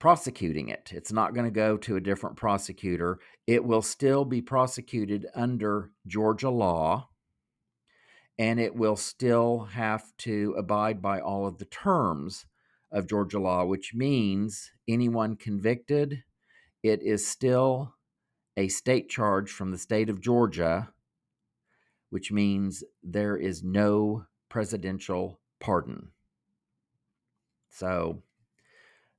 prosecuting 0.01 0.69
it. 0.69 0.91
It's 0.93 1.13
not 1.13 1.35
going 1.35 1.45
to 1.45 1.53
go 1.53 1.77
to 1.77 1.97
a 1.97 2.01
different 2.01 2.37
prosecutor. 2.37 3.21
It 3.47 3.65
will 3.65 3.83
still 3.83 4.25
be 4.25 4.43
prosecuted 4.43 5.27
under 5.35 5.93
Georgia 6.07 6.51
law, 6.51 7.11
and 8.39 8.59
it 8.59 8.75
will 8.75 8.97
still 8.97 9.69
have 9.73 10.05
to 10.19 10.55
abide 10.59 11.01
by 11.01 11.21
all 11.21 11.47
of 11.47 11.59
the 11.59 11.67
terms 11.67 12.47
of 12.91 13.07
Georgia 13.07 13.39
law, 13.39 13.65
which 13.65 13.95
means 13.95 14.73
anyone 14.89 15.37
convicted, 15.37 16.25
it 16.83 17.03
is 17.03 17.27
still 17.27 17.95
a 18.57 18.67
state 18.69 19.09
charge 19.09 19.51
from 19.51 19.71
the 19.71 19.79
state 19.79 20.11
of 20.11 20.21
Georgia, 20.21 20.93
which 22.09 22.33
means 22.33 22.83
there 23.03 23.37
is 23.37 23.63
no 23.63 24.25
presidential 24.49 25.39
pardon. 25.61 26.09
So, 27.69 28.23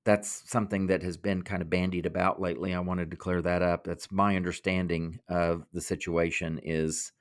that's 0.04 0.50
something 0.50 0.88
that 0.88 1.04
has 1.04 1.18
been 1.18 1.44
kind 1.44 1.62
of 1.62 1.70
bandied 1.70 2.06
about 2.06 2.42
lately. 2.42 2.74
I 2.74 2.80
wanted 2.80 3.12
to 3.12 3.18
clear 3.18 3.42
that 3.44 3.62
up. 3.62 3.84
That's 3.84 4.12
my 4.12 4.36
understanding 4.36 5.20
of 5.30 5.66
the 5.74 5.82
situation 5.82 6.60
is 6.64 7.12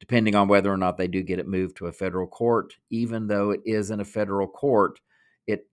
depending 0.00 0.34
on 0.34 0.48
whether 0.48 0.72
or 0.72 0.76
not 0.76 0.96
they 0.96 1.06
do 1.06 1.22
get 1.22 1.38
it 1.38 1.46
moved 1.46 1.76
to 1.76 1.86
a 1.86 1.92
federal 1.92 2.26
court, 2.26 2.74
even 2.90 3.28
though 3.28 3.50
it 3.50 3.60
is 3.64 3.90
in 3.90 4.00
a 4.00 4.04
federal 4.04 4.48
court, 4.48 4.98
it 5.46 5.68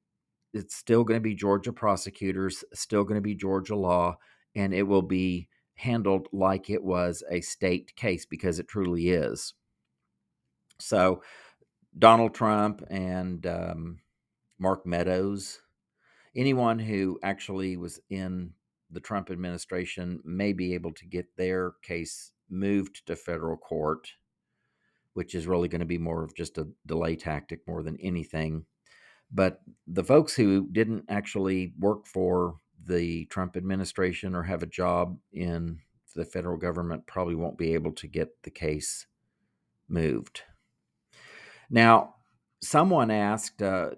it's 0.53 0.75
still 0.75 1.03
going 1.03 1.17
to 1.17 1.21
be 1.21 1.33
Georgia 1.33 1.73
prosecutors, 1.73 2.63
still 2.73 3.03
going 3.03 3.15
to 3.17 3.21
be 3.21 3.35
Georgia 3.35 3.75
law, 3.75 4.17
and 4.55 4.73
it 4.73 4.83
will 4.83 5.01
be 5.01 5.47
handled 5.75 6.27
like 6.33 6.69
it 6.69 6.83
was 6.83 7.23
a 7.31 7.41
state 7.41 7.95
case 7.95 8.25
because 8.25 8.59
it 8.59 8.67
truly 8.67 9.09
is. 9.09 9.53
So, 10.79 11.23
Donald 11.97 12.33
Trump 12.33 12.83
and 12.89 13.45
um, 13.45 13.99
Mark 14.59 14.85
Meadows 14.85 15.59
anyone 16.35 16.79
who 16.79 17.19
actually 17.23 17.77
was 17.77 17.99
in 18.09 18.51
the 18.91 18.99
Trump 18.99 19.29
administration 19.29 20.21
may 20.23 20.53
be 20.53 20.73
able 20.73 20.93
to 20.93 21.05
get 21.05 21.35
their 21.37 21.73
case 21.83 22.31
moved 22.49 23.05
to 23.05 23.15
federal 23.15 23.57
court, 23.57 24.07
which 25.13 25.35
is 25.35 25.47
really 25.47 25.67
going 25.67 25.79
to 25.79 25.85
be 25.85 25.97
more 25.97 26.23
of 26.23 26.35
just 26.35 26.57
a 26.57 26.67
delay 26.85 27.15
tactic 27.15 27.59
more 27.67 27.83
than 27.83 27.99
anything. 28.01 28.65
But 29.31 29.59
the 29.85 30.03
folks 30.03 30.35
who 30.35 30.67
didn't 30.71 31.05
actually 31.07 31.73
work 31.77 32.07
for 32.07 32.55
the 32.83 33.25
Trump 33.25 33.55
administration 33.55 34.33
or 34.33 34.43
have 34.43 34.63
a 34.63 34.67
job 34.67 35.19
in 35.31 35.79
the 36.15 36.25
federal 36.25 36.57
government 36.57 37.05
probably 37.05 37.35
won't 37.35 37.57
be 37.57 37.75
able 37.75 37.91
to 37.91 38.07
get 38.07 38.41
the 38.41 38.49
case 38.49 39.05
moved. 39.87 40.41
Now, 41.69 42.15
someone 42.61 43.11
asked 43.11 43.61
uh, 43.61 43.91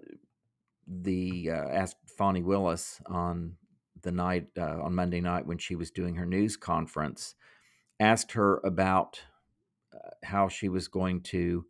the 0.86 1.50
uh, 1.50 1.68
asked 1.68 1.96
Fani 2.06 2.42
Willis 2.42 3.00
on 3.06 3.56
the 4.02 4.12
night 4.12 4.48
uh, 4.58 4.82
on 4.82 4.94
Monday 4.94 5.20
night 5.20 5.46
when 5.46 5.58
she 5.58 5.74
was 5.76 5.90
doing 5.90 6.16
her 6.16 6.26
news 6.26 6.56
conference, 6.56 7.34
asked 7.98 8.32
her 8.32 8.60
about 8.64 9.22
uh, 9.94 10.10
how 10.24 10.48
she 10.48 10.68
was 10.68 10.88
going 10.88 11.22
to 11.22 11.64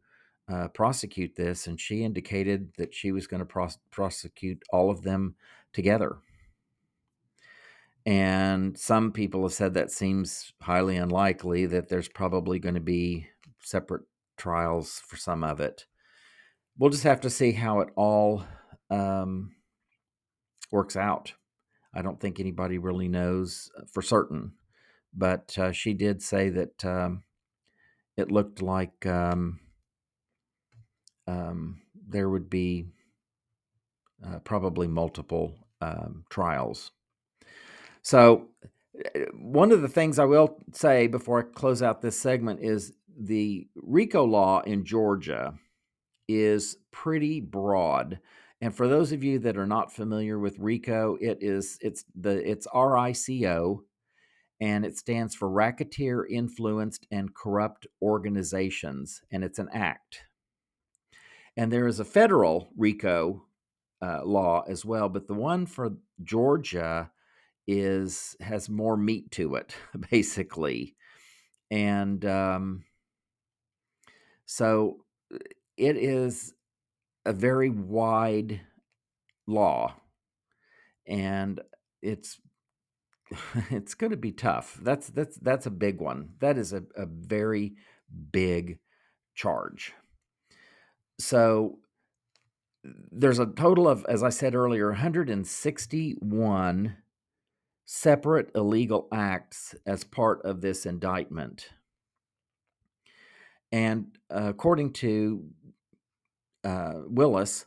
uh, 0.52 0.68
prosecute 0.68 1.36
this, 1.36 1.66
and 1.66 1.80
she 1.80 2.02
indicated 2.02 2.72
that 2.78 2.94
she 2.94 3.12
was 3.12 3.26
going 3.26 3.40
to 3.40 3.46
pros- 3.46 3.78
prosecute 3.90 4.62
all 4.72 4.90
of 4.90 5.02
them 5.02 5.34
together. 5.72 6.18
And 8.04 8.76
some 8.76 9.12
people 9.12 9.42
have 9.42 9.52
said 9.52 9.74
that 9.74 9.92
seems 9.92 10.52
highly 10.60 10.96
unlikely, 10.96 11.66
that 11.66 11.88
there's 11.88 12.08
probably 12.08 12.58
going 12.58 12.74
to 12.74 12.80
be 12.80 13.28
separate 13.60 14.02
trials 14.36 15.00
for 15.06 15.16
some 15.16 15.44
of 15.44 15.60
it. 15.60 15.86
We'll 16.78 16.90
just 16.90 17.04
have 17.04 17.20
to 17.22 17.30
see 17.30 17.52
how 17.52 17.80
it 17.80 17.90
all 17.96 18.44
um, 18.90 19.52
works 20.70 20.96
out. 20.96 21.32
I 21.94 22.02
don't 22.02 22.20
think 22.20 22.40
anybody 22.40 22.78
really 22.78 23.08
knows 23.08 23.70
uh, 23.78 23.84
for 23.92 24.02
certain, 24.02 24.52
but 25.14 25.56
uh, 25.58 25.72
she 25.72 25.92
did 25.92 26.22
say 26.22 26.48
that 26.50 26.84
um, 26.84 27.24
it 28.16 28.32
looked 28.32 28.62
like 28.62 29.04
um, 29.04 29.60
um, 31.26 31.82
there 32.08 32.28
would 32.28 32.48
be 32.48 32.86
uh, 34.26 34.38
probably 34.38 34.88
multiple 34.88 35.54
um, 35.80 36.24
trials. 36.30 36.92
So, 38.02 38.48
uh, 39.14 39.20
one 39.34 39.72
of 39.72 39.82
the 39.82 39.88
things 39.88 40.18
I 40.18 40.24
will 40.24 40.56
say 40.72 41.06
before 41.06 41.40
I 41.40 41.42
close 41.42 41.82
out 41.82 42.02
this 42.02 42.18
segment 42.18 42.60
is 42.62 42.92
the 43.18 43.66
RICO 43.76 44.24
law 44.24 44.60
in 44.62 44.84
Georgia 44.84 45.54
is 46.40 46.76
pretty 46.90 47.40
broad. 47.40 48.20
And 48.60 48.74
for 48.74 48.86
those 48.86 49.12
of 49.12 49.24
you 49.24 49.38
that 49.40 49.56
are 49.56 49.66
not 49.66 49.92
familiar 49.92 50.38
with 50.38 50.58
RICO, 50.58 51.16
it 51.20 51.38
is 51.40 51.78
it's 51.80 52.04
the 52.14 52.48
it's 52.48 52.66
RICO 52.74 53.82
and 54.60 54.84
it 54.84 54.96
stands 54.96 55.34
for 55.34 55.48
Racketeer 55.48 56.24
Influenced 56.24 57.06
and 57.10 57.34
Corrupt 57.34 57.86
Organizations 58.00 59.22
and 59.32 59.42
it's 59.42 59.58
an 59.58 59.68
act. 59.72 60.24
And 61.56 61.72
there 61.72 61.86
is 61.86 62.00
a 62.00 62.04
federal 62.04 62.68
RICO 62.76 63.44
uh, 64.00 64.24
law 64.24 64.64
as 64.68 64.84
well, 64.84 65.08
but 65.08 65.26
the 65.26 65.34
one 65.34 65.66
for 65.66 65.90
Georgia 66.22 67.10
is 67.66 68.36
has 68.40 68.68
more 68.68 68.96
meat 68.96 69.30
to 69.32 69.54
it, 69.54 69.74
basically, 70.10 70.96
and 71.70 72.24
um, 72.24 72.84
so 74.46 74.98
it 75.76 75.96
is 75.96 76.54
a 77.24 77.32
very 77.32 77.70
wide 77.70 78.60
law, 79.46 79.94
and 81.06 81.60
it's 82.00 82.40
it's 83.70 83.94
going 83.94 84.10
to 84.10 84.16
be 84.16 84.32
tough. 84.32 84.78
That's 84.82 85.08
that's 85.08 85.36
that's 85.36 85.66
a 85.66 85.70
big 85.70 86.00
one. 86.00 86.30
That 86.40 86.58
is 86.58 86.72
a, 86.72 86.82
a 86.96 87.06
very 87.06 87.74
big 88.30 88.78
charge. 89.34 89.92
So 91.18 91.78
there's 92.84 93.38
a 93.38 93.46
total 93.46 93.88
of, 93.88 94.04
as 94.08 94.22
I 94.22 94.30
said 94.30 94.54
earlier, 94.54 94.88
161 94.88 96.96
separate 97.84 98.50
illegal 98.54 99.08
acts 99.12 99.74
as 99.86 100.04
part 100.04 100.40
of 100.44 100.60
this 100.60 100.86
indictment. 100.86 101.70
And 103.70 104.18
according 104.30 104.92
to 104.94 105.44
uh, 106.64 106.94
Willis, 107.06 107.66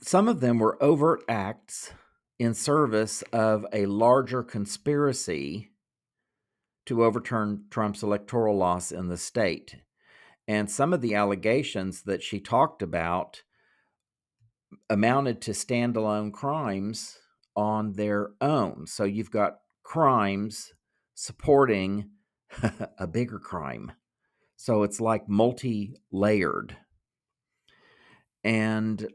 some 0.00 0.28
of 0.28 0.40
them 0.40 0.58
were 0.58 0.82
overt 0.82 1.22
acts 1.28 1.92
in 2.38 2.54
service 2.54 3.22
of 3.32 3.66
a 3.72 3.86
larger 3.86 4.42
conspiracy 4.42 5.70
to 6.86 7.04
overturn 7.04 7.64
Trump's 7.70 8.02
electoral 8.02 8.56
loss 8.56 8.92
in 8.92 9.08
the 9.08 9.16
state. 9.16 9.76
And 10.46 10.70
some 10.70 10.94
of 10.94 11.02
the 11.02 11.14
allegations 11.14 12.02
that 12.02 12.22
she 12.22 12.40
talked 12.40 12.80
about 12.80 13.42
amounted 14.88 15.42
to 15.42 15.50
standalone 15.50 16.32
crimes 16.32 17.18
on 17.54 17.92
their 17.94 18.30
own. 18.40 18.86
So 18.86 19.04
you've 19.04 19.30
got 19.30 19.58
crimes 19.82 20.72
supporting 21.14 22.10
a 22.98 23.06
bigger 23.06 23.38
crime. 23.38 23.92
So 24.56 24.82
it's 24.82 25.00
like 25.00 25.28
multi 25.28 25.94
layered. 26.10 26.76
And 28.48 29.06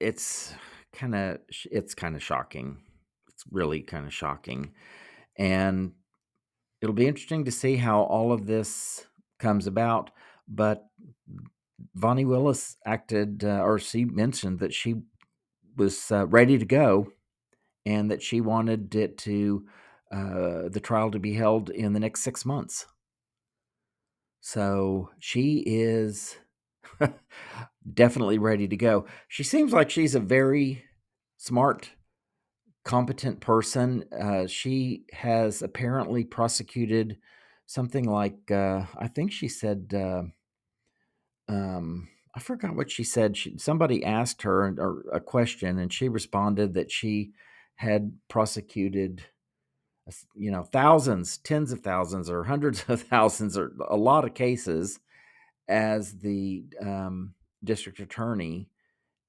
it's 0.00 0.52
kind 0.92 1.14
of 1.14 1.38
it's 1.70 1.94
kind 1.94 2.16
of 2.16 2.22
shocking. 2.24 2.78
It's 3.28 3.44
really 3.52 3.82
kind 3.82 4.04
of 4.04 4.12
shocking. 4.12 4.72
And 5.38 5.92
it'll 6.82 6.92
be 6.92 7.06
interesting 7.06 7.44
to 7.44 7.52
see 7.52 7.76
how 7.76 8.00
all 8.02 8.32
of 8.32 8.46
this 8.46 9.06
comes 9.38 9.68
about. 9.68 10.10
But 10.48 10.86
Fani 12.00 12.24
Willis 12.24 12.76
acted, 12.84 13.44
uh, 13.44 13.62
or 13.62 13.78
she 13.78 14.04
mentioned 14.04 14.58
that 14.58 14.74
she 14.74 15.02
was 15.76 16.10
uh, 16.10 16.26
ready 16.26 16.58
to 16.58 16.64
go, 16.64 17.12
and 17.84 18.10
that 18.10 18.22
she 18.22 18.40
wanted 18.40 18.92
it 18.96 19.18
to 19.18 19.66
uh, 20.10 20.68
the 20.68 20.80
trial 20.82 21.12
to 21.12 21.20
be 21.20 21.34
held 21.34 21.70
in 21.70 21.92
the 21.92 22.00
next 22.00 22.22
six 22.22 22.44
months. 22.44 22.86
So 24.46 25.10
she 25.18 25.64
is 25.66 26.36
definitely 27.92 28.38
ready 28.38 28.68
to 28.68 28.76
go. 28.76 29.06
She 29.26 29.42
seems 29.42 29.72
like 29.72 29.90
she's 29.90 30.14
a 30.14 30.20
very 30.20 30.84
smart 31.36 31.90
competent 32.84 33.40
person. 33.40 34.04
Uh, 34.16 34.46
she 34.46 35.02
has 35.12 35.62
apparently 35.62 36.22
prosecuted 36.22 37.18
something 37.66 38.08
like 38.08 38.48
uh, 38.52 38.84
I 38.96 39.08
think 39.08 39.32
she 39.32 39.48
said 39.48 39.92
uh, 39.92 40.22
um, 41.48 42.06
I 42.32 42.38
forgot 42.38 42.76
what 42.76 42.88
she 42.88 43.02
said. 43.02 43.36
She, 43.36 43.58
somebody 43.58 44.04
asked 44.04 44.42
her 44.42 44.68
a, 44.68 45.16
a 45.16 45.20
question, 45.20 45.80
and 45.80 45.92
she 45.92 46.08
responded 46.08 46.74
that 46.74 46.92
she 46.92 47.32
had 47.74 48.12
prosecuted 48.28 49.24
you 50.34 50.50
know 50.50 50.62
thousands 50.62 51.38
tens 51.38 51.72
of 51.72 51.80
thousands 51.80 52.30
or 52.30 52.44
hundreds 52.44 52.84
of 52.88 53.02
thousands 53.10 53.58
or 53.58 53.72
a 53.88 53.96
lot 53.96 54.24
of 54.24 54.34
cases 54.34 55.00
as 55.68 56.18
the 56.18 56.64
um, 56.80 57.34
district 57.64 57.98
attorney 58.00 58.68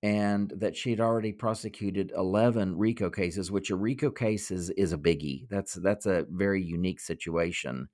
and 0.04 0.54
that 0.56 0.76
she'd 0.76 1.00
already 1.00 1.32
prosecuted 1.32 2.14
11 2.16 2.78
RICO 2.78 3.10
cases, 3.10 3.52
which 3.52 3.72
a 3.72 3.76
RICO 3.76 4.12
case 4.12 4.52
is, 4.52 4.70
is 4.72 4.94
a 4.94 4.98
biggie. 4.98 5.48
That's 5.50 5.74
that's 5.74 6.06
a 6.06 6.26
very 6.30 6.64
unique 6.64 7.00
situation. 7.00 7.90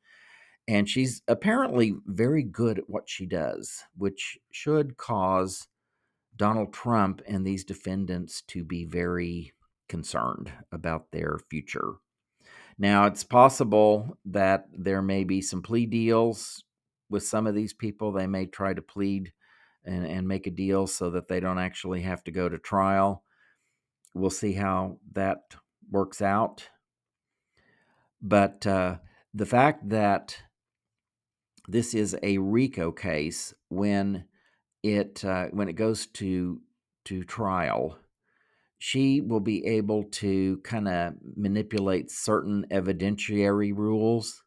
And 0.67 0.87
she's 0.87 1.21
apparently 1.27 1.93
very 2.05 2.43
good 2.43 2.79
at 2.79 2.89
what 2.89 3.09
she 3.09 3.25
does, 3.25 3.83
which 3.97 4.37
should 4.51 4.97
cause 4.97 5.67
Donald 6.35 6.73
Trump 6.73 7.21
and 7.27 7.45
these 7.45 7.63
defendants 7.63 8.41
to 8.47 8.63
be 8.63 8.85
very 8.85 9.53
concerned 9.89 10.51
about 10.71 11.11
their 11.11 11.37
future. 11.49 11.95
Now, 12.77 13.05
it's 13.05 13.23
possible 13.23 14.17
that 14.25 14.65
there 14.73 15.01
may 15.01 15.23
be 15.23 15.41
some 15.41 15.61
plea 15.61 15.85
deals 15.85 16.63
with 17.09 17.23
some 17.23 17.47
of 17.47 17.55
these 17.55 17.73
people. 17.73 18.11
They 18.11 18.27
may 18.27 18.45
try 18.45 18.73
to 18.73 18.81
plead 18.81 19.31
and, 19.85 20.05
and 20.05 20.27
make 20.27 20.47
a 20.47 20.51
deal 20.51 20.87
so 20.87 21.11
that 21.11 21.27
they 21.27 21.39
don't 21.39 21.59
actually 21.59 22.01
have 22.01 22.23
to 22.25 22.31
go 22.31 22.49
to 22.49 22.57
trial. 22.57 23.23
We'll 24.13 24.29
see 24.29 24.53
how 24.53 24.97
that 25.13 25.39
works 25.91 26.21
out. 26.21 26.69
But 28.21 28.65
uh, 28.65 28.97
the 29.33 29.45
fact 29.45 29.89
that 29.89 30.37
this 31.67 31.93
is 31.93 32.15
a 32.23 32.37
RICO 32.37 32.91
case 32.91 33.53
when 33.69 34.25
it 34.81 35.23
uh, 35.23 35.45
when 35.51 35.69
it 35.69 35.73
goes 35.73 36.07
to 36.07 36.61
to 37.05 37.23
trial, 37.23 37.97
she 38.85 39.21
will 39.21 39.39
be 39.39 39.65
able 39.65 40.03
to 40.03 40.57
kind 40.65 40.89
of 40.89 41.13
manipulate 41.37 42.11
certain 42.11 42.65
evidentiary 42.69 43.71
rules. 43.73 44.43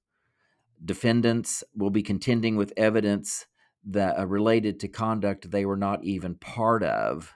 Defendants 0.84 1.64
will 1.74 1.88
be 1.88 2.02
contending 2.02 2.54
with 2.54 2.70
evidence 2.76 3.46
that 3.86 4.18
uh, 4.18 4.26
related 4.26 4.78
to 4.80 4.88
conduct 4.88 5.50
they 5.50 5.64
were 5.64 5.78
not 5.78 6.04
even 6.04 6.34
part 6.34 6.82
of 6.82 7.32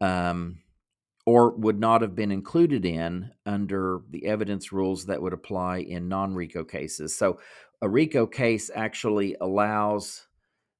um, 0.00 0.60
or 1.26 1.50
would 1.56 1.80
not 1.80 2.00
have 2.00 2.14
been 2.14 2.30
included 2.30 2.84
in 2.86 3.32
under 3.44 4.02
the 4.08 4.24
evidence 4.26 4.70
rules 4.70 5.06
that 5.06 5.20
would 5.20 5.32
apply 5.32 5.78
in 5.78 6.06
non 6.06 6.32
RICO 6.32 6.62
cases. 6.62 7.18
So, 7.18 7.40
a 7.80 7.88
RICO 7.88 8.28
case 8.28 8.70
actually 8.72 9.34
allows 9.40 10.28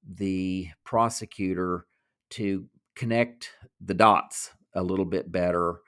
the 0.09 0.69
prosecutor 0.85 1.87
to 2.29 2.69
connect 2.95 3.49
the 3.81 3.95
dots 3.95 4.51
a 4.75 4.83
little 4.83 5.05
bit 5.05 5.31
better 5.31 5.79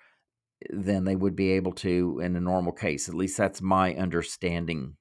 than 0.69 1.03
they 1.03 1.15
would 1.15 1.35
be 1.35 1.51
able 1.51 1.73
to 1.73 2.19
in 2.23 2.35
a 2.35 2.41
normal 2.41 2.71
case. 2.71 3.09
At 3.09 3.15
least 3.15 3.37
that's 3.37 3.61
my 3.61 3.93
understanding 3.95 4.95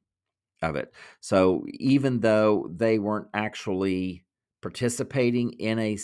of 0.63 0.77
it. 0.77 0.93
So 1.21 1.65
even 1.69 2.21
though 2.21 2.71
they 2.75 2.99
weren't 2.99 3.29
actually 3.35 4.25
participating 4.63 5.53
in 5.53 5.79
a 5.79 5.99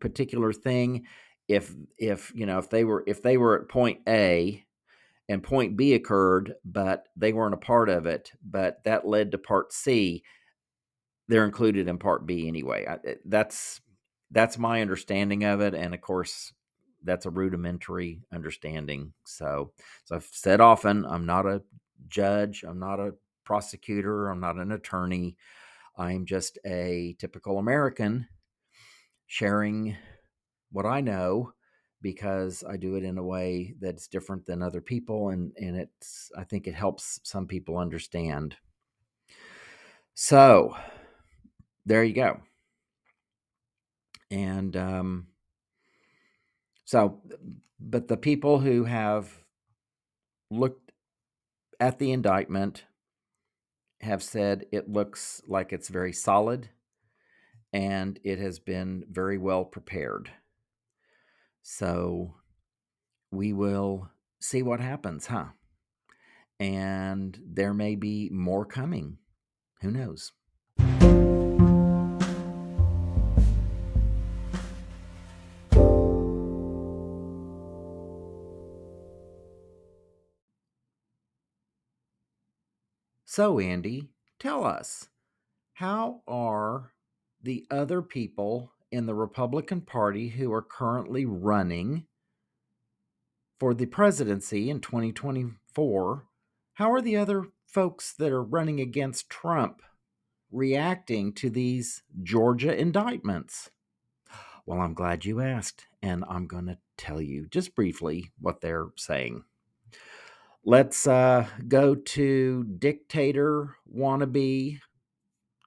particular 0.00 0.52
thing, 0.52 1.06
if 1.48 1.74
if 1.98 2.32
you 2.34 2.46
know 2.46 2.58
if 2.58 2.70
they 2.70 2.84
were 2.84 3.04
if 3.06 3.22
they 3.22 3.36
were 3.36 3.60
at 3.60 3.68
point 3.68 4.00
A 4.08 4.64
and 5.28 5.42
point 5.42 5.76
B 5.76 5.94
occurred, 5.94 6.54
but 6.64 7.08
they 7.16 7.32
weren't 7.32 7.54
a 7.54 7.58
part 7.58 7.88
of 7.88 8.06
it. 8.06 8.32
But 8.42 8.82
that 8.84 9.06
led 9.06 9.32
to 9.32 9.38
part 9.38 9.72
C. 9.72 10.22
They're 11.28 11.44
included 11.44 11.88
in 11.88 11.98
part 11.98 12.26
B 12.26 12.48
anyway. 12.48 12.86
I, 12.86 12.94
eh, 13.06 13.14
that's 13.24 13.80
that's 14.30 14.58
my 14.58 14.80
understanding 14.80 15.44
of 15.44 15.60
it, 15.60 15.74
and 15.74 15.94
of 15.94 16.00
course, 16.00 16.52
that's 17.04 17.26
a 17.26 17.30
rudimentary 17.30 18.22
understanding. 18.32 19.12
So, 19.24 19.72
so 20.04 20.16
I've 20.16 20.28
said 20.30 20.60
often, 20.60 21.04
I'm 21.06 21.26
not 21.26 21.46
a 21.46 21.62
judge, 22.08 22.64
I'm 22.66 22.78
not 22.78 23.00
a 23.00 23.14
prosecutor, 23.44 24.28
I'm 24.28 24.40
not 24.40 24.56
an 24.56 24.72
attorney. 24.72 25.36
I'm 25.98 26.24
just 26.26 26.58
a 26.64 27.16
typical 27.18 27.58
American 27.58 28.26
sharing 29.26 29.96
what 30.70 30.86
I 30.86 31.00
know 31.00 31.52
because 32.00 32.64
I 32.68 32.76
do 32.76 32.96
it 32.96 33.04
in 33.04 33.18
a 33.18 33.22
way 33.22 33.74
that's 33.80 34.08
different 34.08 34.46
than 34.46 34.62
other 34.62 34.80
people 34.80 35.28
and 35.30 35.52
and 35.58 35.76
it's 35.76 36.30
I 36.36 36.44
think 36.44 36.66
it 36.66 36.74
helps 36.74 37.20
some 37.24 37.46
people 37.46 37.78
understand. 37.78 38.56
So, 40.14 40.76
there 41.86 42.04
you 42.04 42.14
go. 42.14 42.40
And 44.30 44.76
um 44.76 45.26
so 46.92 47.22
but 47.80 48.08
the 48.08 48.18
people 48.18 48.58
who 48.60 48.84
have 48.84 49.38
looked 50.50 50.92
at 51.80 51.98
the 51.98 52.12
indictment 52.12 52.84
have 54.02 54.22
said 54.22 54.66
it 54.70 54.90
looks 54.90 55.40
like 55.48 55.72
it's 55.72 55.88
very 55.88 56.12
solid 56.12 56.68
and 57.72 58.20
it 58.24 58.38
has 58.38 58.58
been 58.58 59.04
very 59.08 59.38
well 59.38 59.64
prepared. 59.64 60.28
So 61.62 62.34
we 63.30 63.54
will 63.54 64.10
see 64.38 64.60
what 64.60 64.80
happens, 64.80 65.28
huh? 65.28 65.46
And 66.60 67.40
there 67.42 67.72
may 67.72 67.94
be 67.94 68.28
more 68.30 68.66
coming. 68.66 69.16
Who 69.80 69.90
knows? 69.90 70.32
So, 83.34 83.58
Andy, 83.58 84.10
tell 84.38 84.62
us 84.62 85.08
how 85.72 86.20
are 86.28 86.92
the 87.42 87.66
other 87.70 88.02
people 88.02 88.72
in 88.90 89.06
the 89.06 89.14
Republican 89.14 89.80
Party 89.80 90.28
who 90.28 90.52
are 90.52 90.60
currently 90.60 91.24
running 91.24 92.04
for 93.58 93.72
the 93.72 93.86
presidency 93.86 94.68
in 94.68 94.80
2024, 94.80 96.26
how 96.74 96.92
are 96.92 97.00
the 97.00 97.16
other 97.16 97.46
folks 97.64 98.12
that 98.18 98.30
are 98.30 98.42
running 98.42 98.80
against 98.80 99.30
Trump 99.30 99.80
reacting 100.50 101.32
to 101.32 101.48
these 101.48 102.02
Georgia 102.22 102.78
indictments? 102.78 103.70
Well, 104.66 104.82
I'm 104.82 104.92
glad 104.92 105.24
you 105.24 105.40
asked, 105.40 105.86
and 106.02 106.22
I'm 106.28 106.46
going 106.46 106.66
to 106.66 106.76
tell 106.98 107.22
you 107.22 107.46
just 107.50 107.74
briefly 107.74 108.30
what 108.38 108.60
they're 108.60 108.88
saying. 108.98 109.44
Let's 110.64 111.08
uh, 111.08 111.48
go 111.66 111.96
to 111.96 112.64
dictator 112.64 113.74
wannabe 113.92 114.78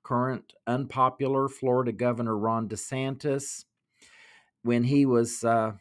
current 0.03 0.53
unpopular 0.67 1.49
Florida 1.49 1.91
Governor 1.91 2.37
Ron 2.37 2.69
DeSantis. 2.69 3.65
When 4.61 4.83
he 4.85 5.05
was 5.05 5.43
uh, 5.43 5.73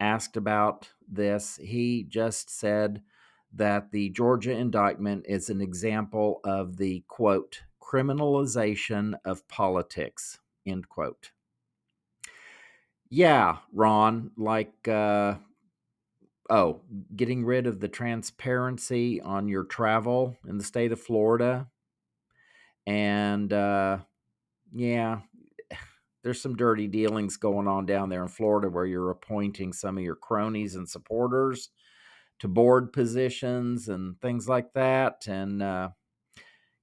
asked 0.00 0.38
about 0.38 0.90
this, 1.06 1.56
he 1.56 2.04
just 2.04 2.48
said 2.48 3.02
that 3.52 3.90
the 3.92 4.08
Georgia 4.10 4.52
indictment 4.52 5.26
is 5.28 5.50
an 5.50 5.60
example 5.60 6.40
of 6.42 6.78
the 6.78 7.04
quote, 7.08 7.62
criminalization 7.82 9.14
of 9.24 9.46
politics, 9.48 10.38
end 10.64 10.88
quote. 10.88 11.32
Yeah, 13.10 13.58
Ron, 13.74 14.30
like, 14.38 14.88
uh, 14.88 15.34
oh, 16.50 16.80
getting 17.14 17.44
rid 17.44 17.66
of 17.66 17.80
the 17.80 17.88
transparency 17.88 19.20
on 19.20 19.48
your 19.48 19.64
travel 19.64 20.36
in 20.46 20.58
the 20.58 20.64
state 20.64 20.92
of 20.92 21.00
Florida 21.00 21.68
and 22.86 23.52
uh, 23.52 23.98
yeah, 24.72 25.20
there's 26.22 26.40
some 26.40 26.56
dirty 26.56 26.86
dealings 26.86 27.36
going 27.36 27.68
on 27.68 27.86
down 27.86 28.08
there 28.08 28.22
in 28.22 28.28
Florida 28.28 28.68
where 28.68 28.86
you're 28.86 29.10
appointing 29.10 29.72
some 29.72 29.98
of 29.98 30.04
your 30.04 30.16
cronies 30.16 30.74
and 30.74 30.88
supporters 30.88 31.70
to 32.40 32.48
board 32.48 32.92
positions 32.92 33.88
and 33.88 34.20
things 34.20 34.48
like 34.48 34.72
that. 34.74 35.26
And 35.28 35.62
uh, 35.62 35.90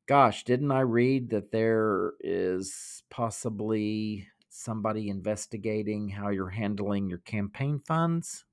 gosh, 0.07 0.43
didn't 0.43 0.71
I 0.71 0.81
read 0.81 1.29
that 1.31 1.51
there 1.51 2.13
is 2.21 3.03
possibly 3.09 4.27
somebody 4.49 5.09
investigating 5.09 6.09
how 6.09 6.29
you're 6.29 6.49
handling 6.49 7.09
your 7.09 7.19
campaign 7.19 7.79
funds? 7.79 8.45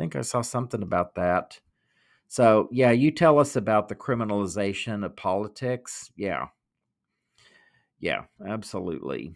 I 0.00 0.02
think 0.02 0.16
I 0.16 0.22
saw 0.22 0.40
something 0.40 0.82
about 0.82 1.14
that. 1.16 1.60
So, 2.26 2.70
yeah, 2.72 2.90
you 2.90 3.10
tell 3.10 3.38
us 3.38 3.54
about 3.54 3.88
the 3.88 3.94
criminalization 3.94 5.04
of 5.04 5.14
politics. 5.14 6.10
Yeah. 6.16 6.46
Yeah, 7.98 8.22
absolutely. 8.48 9.34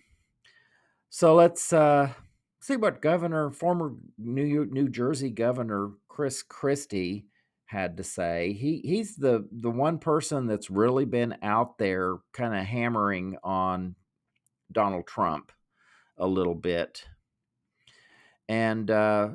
So 1.10 1.34
let's 1.34 1.70
uh, 1.70 2.14
see 2.62 2.76
what 2.76 3.02
Governor, 3.02 3.50
former 3.50 3.92
New 4.16 4.64
New 4.70 4.88
Jersey 4.88 5.28
Governor 5.28 5.90
Chris 6.08 6.42
Christie 6.42 7.26
had 7.66 7.98
to 7.98 8.02
say. 8.02 8.54
He 8.54 8.80
he's 8.82 9.16
the 9.16 9.46
the 9.52 9.70
one 9.70 9.98
person 9.98 10.46
that's 10.46 10.70
really 10.70 11.04
been 11.04 11.36
out 11.42 11.76
there, 11.76 12.16
kind 12.32 12.54
of 12.54 12.64
hammering 12.64 13.36
on 13.44 13.96
Donald 14.72 15.06
Trump 15.06 15.52
a 16.16 16.26
little 16.26 16.54
bit. 16.54 17.04
And 18.48 18.90
uh, 18.90 19.28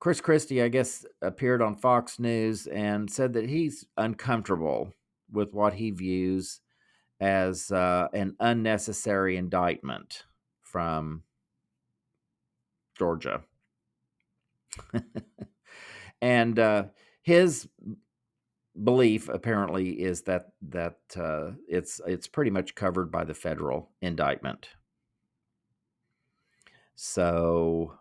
Chris 0.00 0.20
Christie, 0.20 0.62
I 0.62 0.68
guess, 0.68 1.04
appeared 1.22 1.60
on 1.60 1.76
Fox 1.76 2.18
News 2.18 2.66
and 2.68 3.10
said 3.10 3.32
that 3.32 3.48
he's 3.48 3.84
uncomfortable 3.96 4.92
with 5.30 5.52
what 5.52 5.74
he 5.74 5.90
views 5.90 6.60
as 7.20 7.70
uh, 7.72 8.08
an 8.12 8.36
unnecessary 8.38 9.36
indictment 9.36 10.24
from 10.62 11.24
Georgia. 12.96 13.42
and 16.22 16.58
uh, 16.58 16.84
his 17.22 17.68
belief 18.84 19.28
apparently 19.28 19.90
is 19.90 20.22
that 20.22 20.52
that 20.62 20.98
uh, 21.16 21.50
it's 21.68 22.00
it's 22.06 22.28
pretty 22.28 22.50
much 22.50 22.74
covered 22.74 23.10
by 23.10 23.24
the 23.24 23.34
federal 23.34 23.90
indictment. 24.00 24.68
So, 26.94 27.94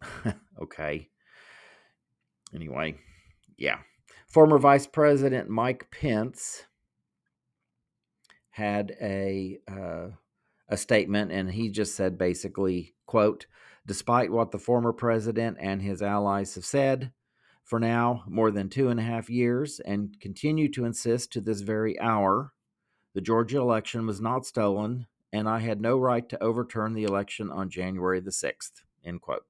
okay. 0.62 1.08
Anyway, 2.54 2.96
yeah. 3.56 3.78
Former 4.28 4.58
Vice 4.58 4.86
President 4.86 5.48
Mike 5.48 5.90
Pence 5.90 6.64
had 8.50 8.96
a 9.00 9.58
uh, 9.70 10.08
a 10.68 10.76
statement, 10.76 11.32
and 11.32 11.50
he 11.50 11.70
just 11.70 11.94
said 11.94 12.18
basically, 12.18 12.94
"quote 13.06 13.46
Despite 13.86 14.30
what 14.30 14.50
the 14.50 14.58
former 14.58 14.92
president 14.92 15.58
and 15.60 15.82
his 15.82 16.02
allies 16.02 16.54
have 16.54 16.64
said." 16.64 17.12
For 17.64 17.80
now, 17.80 18.24
more 18.28 18.50
than 18.50 18.68
two 18.68 18.90
and 18.90 19.00
a 19.00 19.04
half 19.04 19.30
years, 19.30 19.80
and 19.80 20.20
continue 20.20 20.70
to 20.72 20.84
insist 20.84 21.32
to 21.32 21.40
this 21.40 21.62
very 21.62 21.98
hour, 21.98 22.52
the 23.14 23.22
Georgia 23.22 23.58
election 23.58 24.06
was 24.06 24.20
not 24.20 24.44
stolen, 24.44 25.06
and 25.32 25.48
I 25.48 25.60
had 25.60 25.80
no 25.80 25.98
right 25.98 26.28
to 26.28 26.42
overturn 26.42 26.92
the 26.92 27.04
election 27.04 27.50
on 27.50 27.70
January 27.70 28.20
the 28.20 28.30
6th. 28.30 28.82
End 29.02 29.22
quote. 29.22 29.46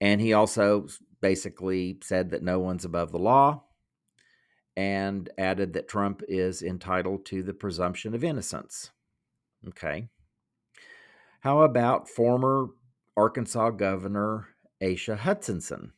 And 0.00 0.20
he 0.20 0.32
also 0.32 0.86
basically 1.20 1.98
said 2.02 2.30
that 2.30 2.42
no 2.42 2.58
one's 2.58 2.84
above 2.84 3.12
the 3.12 3.18
law 3.18 3.64
and 4.76 5.28
added 5.36 5.74
that 5.74 5.88
Trump 5.88 6.22
is 6.28 6.62
entitled 6.62 7.26
to 7.26 7.42
the 7.42 7.52
presumption 7.52 8.14
of 8.14 8.24
innocence. 8.24 8.90
Okay. 9.68 10.08
How 11.40 11.62
about 11.62 12.08
former 12.08 12.68
Arkansas 13.16 13.70
Governor 13.70 14.48
Asa 14.82 15.16
Hutchinson? 15.16 15.92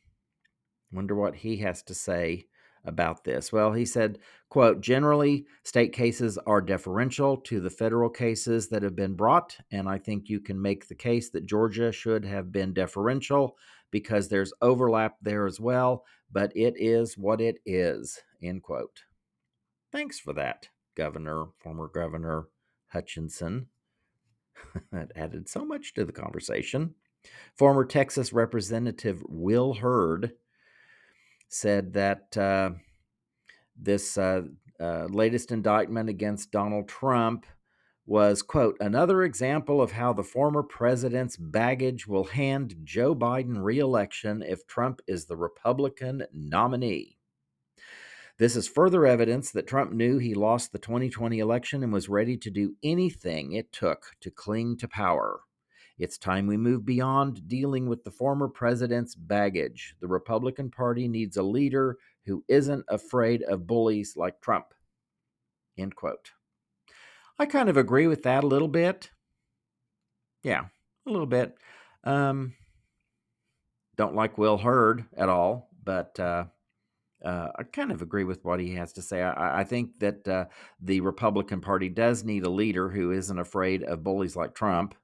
Wonder 0.91 1.15
what 1.15 1.35
he 1.35 1.57
has 1.57 1.81
to 1.83 1.93
say 1.93 2.45
about 2.85 3.23
this. 3.23 3.51
Well, 3.51 3.71
he 3.71 3.85
said, 3.85 4.19
quote, 4.49 4.81
generally 4.81 5.45
state 5.63 5.93
cases 5.93 6.37
are 6.45 6.61
deferential 6.61 7.37
to 7.37 7.61
the 7.61 7.69
federal 7.69 8.09
cases 8.09 8.67
that 8.69 8.83
have 8.83 8.95
been 8.95 9.15
brought, 9.15 9.57
and 9.71 9.87
I 9.87 9.97
think 9.97 10.29
you 10.29 10.39
can 10.39 10.61
make 10.61 10.87
the 10.87 10.95
case 10.95 11.29
that 11.29 11.45
Georgia 11.45 11.91
should 11.91 12.25
have 12.25 12.51
been 12.51 12.73
deferential 12.73 13.57
because 13.93 14.27
there's 14.27 14.51
overlap 14.59 15.17
there 15.21 15.45
as 15.45 15.59
well, 15.59 16.03
but 16.31 16.51
it 16.55 16.73
is 16.77 17.15
what 17.15 17.39
it 17.39 17.59
is, 17.63 18.19
end 18.41 18.63
quote. 18.63 19.03
Thanks 19.91 20.19
for 20.19 20.33
that, 20.33 20.69
Governor, 20.97 21.45
former 21.59 21.87
Governor 21.87 22.47
Hutchinson. 22.87 23.67
that 24.91 25.11
added 25.15 25.47
so 25.47 25.63
much 25.63 25.93
to 25.93 26.03
the 26.05 26.11
conversation. 26.11 26.95
Former 27.55 27.85
Texas 27.85 28.33
Representative 28.33 29.21
Will 29.29 29.75
Hurd 29.75 30.33
said 31.47 31.93
that 31.93 32.35
uh, 32.35 32.71
this 33.79 34.17
uh, 34.17 34.41
uh, 34.79 35.05
latest 35.05 35.51
indictment 35.51 36.09
against 36.09 36.51
Donald 36.51 36.87
Trump 36.87 37.45
was, 38.05 38.41
quote, 38.41 38.75
another 38.79 39.23
example 39.23 39.81
of 39.81 39.93
how 39.93 40.11
the 40.11 40.23
former 40.23 40.61
president's 40.61 41.37
baggage 41.37 42.05
will 42.05 42.25
hand 42.25 42.75
Joe 42.83 43.15
Biden 43.15 43.63
reelection 43.63 44.41
if 44.41 44.67
Trump 44.67 45.01
is 45.07 45.25
the 45.25 45.37
Republican 45.37 46.25
nominee. 46.33 47.17
This 48.39 48.55
is 48.55 48.67
further 48.67 49.05
evidence 49.05 49.51
that 49.51 49.67
Trump 49.67 49.91
knew 49.93 50.17
he 50.17 50.33
lost 50.33 50.71
the 50.71 50.79
2020 50.79 51.39
election 51.39 51.83
and 51.83 51.93
was 51.93 52.09
ready 52.09 52.35
to 52.37 52.49
do 52.49 52.75
anything 52.83 53.53
it 53.53 53.71
took 53.71 54.11
to 54.21 54.31
cling 54.31 54.75
to 54.77 54.87
power. 54.87 55.41
It's 55.99 56.17
time 56.17 56.47
we 56.47 56.57
move 56.57 56.85
beyond 56.85 57.47
dealing 57.47 57.87
with 57.87 58.03
the 58.03 58.11
former 58.11 58.47
president's 58.47 59.13
baggage. 59.13 59.95
The 60.01 60.07
Republican 60.07 60.71
Party 60.71 61.07
needs 61.07 61.37
a 61.37 61.43
leader 61.43 61.97
who 62.25 62.43
isn't 62.47 62.85
afraid 62.89 63.43
of 63.43 63.67
bullies 63.67 64.17
like 64.17 64.41
Trump. 64.41 64.73
End 65.77 65.95
quote. 65.95 66.31
I 67.43 67.45
kind 67.45 67.67
of 67.67 67.75
agree 67.75 68.07
with 68.07 68.23
that 68.23 68.45
a 68.45 68.47
little 68.47 68.69
bit. 68.69 69.09
Yeah, 70.43 70.67
a 71.05 71.09
little 71.11 71.25
bit. 71.25 71.53
Um, 72.05 72.53
don't 73.97 74.15
like 74.15 74.37
Will 74.37 74.57
Hurd 74.57 75.03
at 75.17 75.27
all, 75.27 75.69
but 75.83 76.17
uh, 76.21 76.45
uh, 77.23 77.49
I 77.59 77.63
kind 77.63 77.91
of 77.91 78.01
agree 78.01 78.23
with 78.23 78.45
what 78.45 78.61
he 78.61 78.75
has 78.75 78.93
to 78.93 79.01
say. 79.01 79.21
I, 79.21 79.59
I 79.59 79.63
think 79.65 79.99
that 79.99 80.25
uh, 80.25 80.45
the 80.79 81.01
Republican 81.01 81.59
Party 81.59 81.89
does 81.89 82.23
need 82.23 82.45
a 82.45 82.49
leader 82.49 82.87
who 82.87 83.11
isn't 83.11 83.37
afraid 83.37 83.83
of 83.83 84.05
bullies 84.05 84.37
like 84.37 84.55
Trump, 84.55 84.95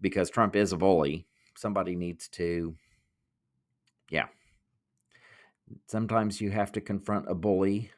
because 0.00 0.30
Trump 0.30 0.54
is 0.54 0.72
a 0.72 0.76
bully. 0.76 1.26
Somebody 1.56 1.96
needs 1.96 2.28
to, 2.28 2.76
yeah. 4.08 4.26
Sometimes 5.88 6.40
you 6.40 6.52
have 6.52 6.70
to 6.70 6.80
confront 6.80 7.28
a 7.28 7.34
bully 7.34 7.90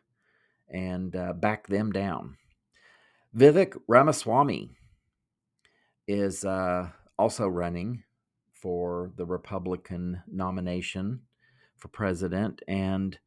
and 0.70 1.14
uh, 1.14 1.34
back 1.34 1.66
them 1.66 1.92
down. 1.92 2.38
Vivek 3.36 3.76
Ramaswamy 3.86 4.70
is 6.08 6.42
uh, 6.42 6.88
also 7.18 7.46
running 7.46 8.02
for 8.50 9.12
the 9.16 9.26
Republican 9.26 10.22
nomination 10.26 11.20
for 11.76 11.88
president, 11.88 12.62
and 12.66 13.18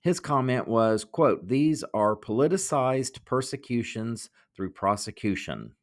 his 0.00 0.20
comment 0.20 0.68
was, 0.68 1.04
"quote 1.04 1.48
These 1.48 1.82
are 1.92 2.14
politicized 2.14 3.24
persecutions 3.24 4.30
through 4.54 4.70
prosecution. 4.70 5.74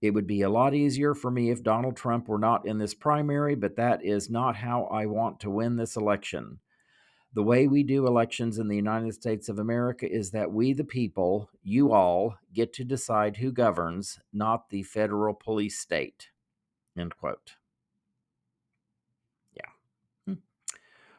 It 0.00 0.10
would 0.10 0.26
be 0.26 0.42
a 0.42 0.50
lot 0.50 0.74
easier 0.74 1.14
for 1.14 1.30
me 1.30 1.50
if 1.50 1.62
Donald 1.62 1.96
Trump 1.96 2.26
were 2.26 2.40
not 2.40 2.66
in 2.66 2.78
this 2.78 2.92
primary, 2.92 3.54
but 3.54 3.76
that 3.76 4.04
is 4.04 4.30
not 4.30 4.56
how 4.56 4.86
I 4.86 5.06
want 5.06 5.38
to 5.40 5.50
win 5.50 5.76
this 5.76 5.94
election." 5.94 6.58
The 7.34 7.42
way 7.42 7.66
we 7.66 7.82
do 7.82 8.06
elections 8.06 8.58
in 8.58 8.68
the 8.68 8.76
United 8.76 9.14
States 9.14 9.48
of 9.48 9.58
America 9.58 10.10
is 10.10 10.30
that 10.32 10.52
we, 10.52 10.74
the 10.74 10.84
people, 10.84 11.48
you 11.62 11.92
all, 11.92 12.36
get 12.52 12.74
to 12.74 12.84
decide 12.84 13.36
who 13.36 13.50
governs, 13.50 14.18
not 14.32 14.68
the 14.68 14.82
federal 14.82 15.32
police 15.32 15.78
state. 15.78 16.28
End 16.96 17.16
quote. 17.16 17.54
Yeah. 19.56 19.70
Hmm. 20.26 20.40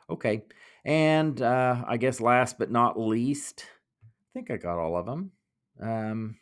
Okay. 0.08 0.44
And 0.86 1.42
uh, 1.42 1.84
I 1.88 1.98
guess 1.98 2.22
last 2.22 2.60
but 2.60 2.70
not 2.70 3.00
least, 3.00 3.66
I 4.04 4.30
think 4.34 4.52
I 4.52 4.58
got 4.58 4.78
all 4.78 4.96
of 4.96 5.08
them. 5.08 5.32
Um, 5.82 6.36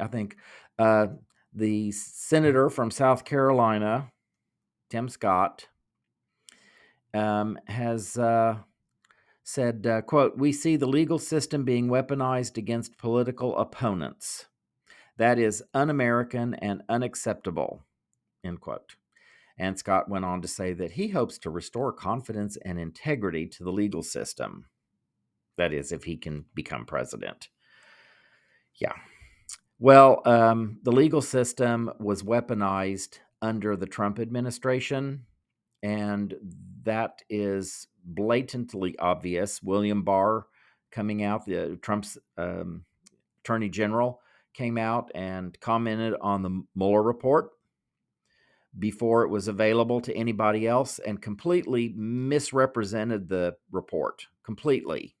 I 0.00 0.08
think 0.08 0.36
uh, 0.78 1.08
the 1.52 1.92
senator 1.92 2.68
from 2.68 2.90
South 2.90 3.24
Carolina, 3.24 4.10
Tim 4.88 5.08
Scott, 5.08 5.68
um, 7.14 7.58
has 7.66 8.16
uh, 8.16 8.58
said, 9.42 9.86
uh, 9.86 10.02
quote, 10.02 10.36
we 10.36 10.52
see 10.52 10.76
the 10.76 10.86
legal 10.86 11.18
system 11.18 11.64
being 11.64 11.88
weaponized 11.88 12.56
against 12.56 12.98
political 12.98 13.56
opponents. 13.58 14.46
That 15.16 15.38
is 15.38 15.62
un-American 15.74 16.54
and 16.54 16.82
unacceptable, 16.88 17.84
end 18.44 18.60
quote. 18.60 18.96
And 19.58 19.78
Scott 19.78 20.08
went 20.08 20.24
on 20.24 20.40
to 20.40 20.48
say 20.48 20.72
that 20.72 20.92
he 20.92 21.08
hopes 21.08 21.36
to 21.38 21.50
restore 21.50 21.92
confidence 21.92 22.56
and 22.64 22.78
integrity 22.78 23.46
to 23.48 23.64
the 23.64 23.72
legal 23.72 24.02
system. 24.02 24.66
That 25.58 25.74
is, 25.74 25.92
if 25.92 26.04
he 26.04 26.16
can 26.16 26.46
become 26.54 26.86
president. 26.86 27.48
Yeah. 28.80 28.94
Well, 29.78 30.22
um, 30.24 30.78
the 30.82 30.92
legal 30.92 31.20
system 31.20 31.90
was 31.98 32.22
weaponized 32.22 33.18
under 33.42 33.76
the 33.76 33.86
Trump 33.86 34.18
administration 34.18 35.26
and 35.82 36.34
that 36.84 37.22
is 37.28 37.86
blatantly 38.04 38.98
obvious. 38.98 39.62
William 39.62 40.02
Barr 40.02 40.46
coming 40.90 41.22
out, 41.22 41.46
the 41.46 41.78
Trump's 41.82 42.18
um, 42.36 42.84
attorney 43.42 43.68
general 43.68 44.20
came 44.54 44.78
out 44.78 45.10
and 45.14 45.58
commented 45.60 46.14
on 46.20 46.42
the 46.42 46.62
Mueller 46.74 47.02
report 47.02 47.50
before 48.78 49.24
it 49.24 49.28
was 49.28 49.48
available 49.48 50.00
to 50.00 50.14
anybody 50.14 50.66
else 50.66 50.98
and 51.00 51.20
completely 51.20 51.92
misrepresented 51.96 53.28
the 53.28 53.56
report 53.70 54.26
completely. 54.44 55.16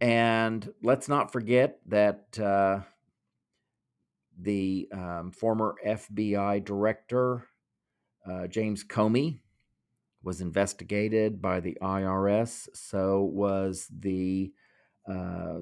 And 0.00 0.72
let's 0.82 1.08
not 1.08 1.32
forget 1.32 1.80
that 1.86 2.38
uh, 2.38 2.80
the 4.38 4.88
um, 4.92 5.32
former 5.32 5.74
FBI 5.84 6.64
director 6.64 7.48
uh, 8.30 8.46
James 8.46 8.84
Comey 8.84 9.40
was 10.22 10.40
investigated 10.40 11.40
by 11.40 11.60
the 11.60 11.78
IRS. 11.80 12.68
So 12.74 13.22
was 13.22 13.88
the 14.00 14.52
uh, 15.08 15.60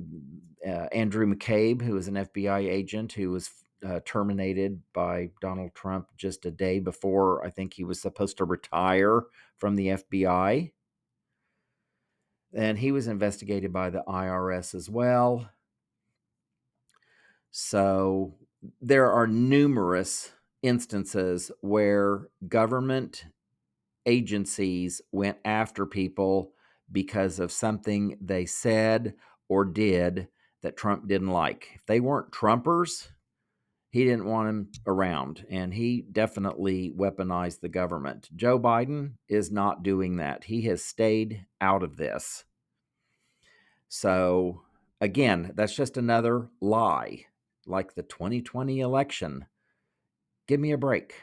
uh, 0.66 0.86
Andrew 0.92 1.26
McCabe, 1.26 1.82
who 1.82 1.94
was 1.94 2.08
an 2.08 2.14
FBI 2.14 2.66
agent 2.70 3.12
who 3.12 3.30
was 3.30 3.50
uh, 3.86 4.00
terminated 4.06 4.80
by 4.94 5.30
Donald 5.40 5.74
Trump 5.74 6.08
just 6.16 6.46
a 6.46 6.50
day 6.50 6.78
before 6.78 7.44
I 7.44 7.50
think 7.50 7.74
he 7.74 7.84
was 7.84 8.00
supposed 8.00 8.38
to 8.38 8.44
retire 8.46 9.24
from 9.58 9.76
the 9.76 9.88
FBI. 9.88 10.72
And 12.54 12.78
he 12.78 12.92
was 12.92 13.08
investigated 13.08 13.72
by 13.72 13.90
the 13.90 14.02
IRS 14.08 14.74
as 14.74 14.88
well. 14.88 15.50
So 17.50 18.34
there 18.80 19.12
are 19.12 19.26
numerous 19.26 20.32
instances 20.64 21.52
where 21.60 22.28
government 22.48 23.26
agencies 24.06 25.02
went 25.12 25.36
after 25.44 25.84
people 25.84 26.52
because 26.90 27.38
of 27.38 27.52
something 27.52 28.16
they 28.20 28.46
said 28.46 29.14
or 29.48 29.66
did 29.66 30.26
that 30.62 30.76
Trump 30.76 31.06
didn't 31.06 31.30
like. 31.30 31.68
If 31.74 31.84
they 31.86 32.00
weren't 32.00 32.32
Trumpers, 32.32 33.08
he 33.90 34.04
didn't 34.04 34.24
want 34.24 34.48
them 34.48 34.68
around, 34.86 35.44
and 35.50 35.72
he 35.72 36.06
definitely 36.10 36.90
weaponized 36.96 37.60
the 37.60 37.68
government. 37.68 38.30
Joe 38.34 38.58
Biden 38.58 39.12
is 39.28 39.52
not 39.52 39.82
doing 39.82 40.16
that. 40.16 40.44
He 40.44 40.62
has 40.62 40.82
stayed 40.82 41.44
out 41.60 41.82
of 41.82 41.98
this. 41.98 42.44
So, 43.88 44.62
again, 45.00 45.52
that's 45.54 45.76
just 45.76 45.98
another 45.98 46.48
lie, 46.60 47.26
like 47.66 47.94
the 47.94 48.02
2020 48.02 48.80
election 48.80 49.44
give 50.46 50.60
me 50.60 50.72
a 50.72 50.78
break. 50.78 51.14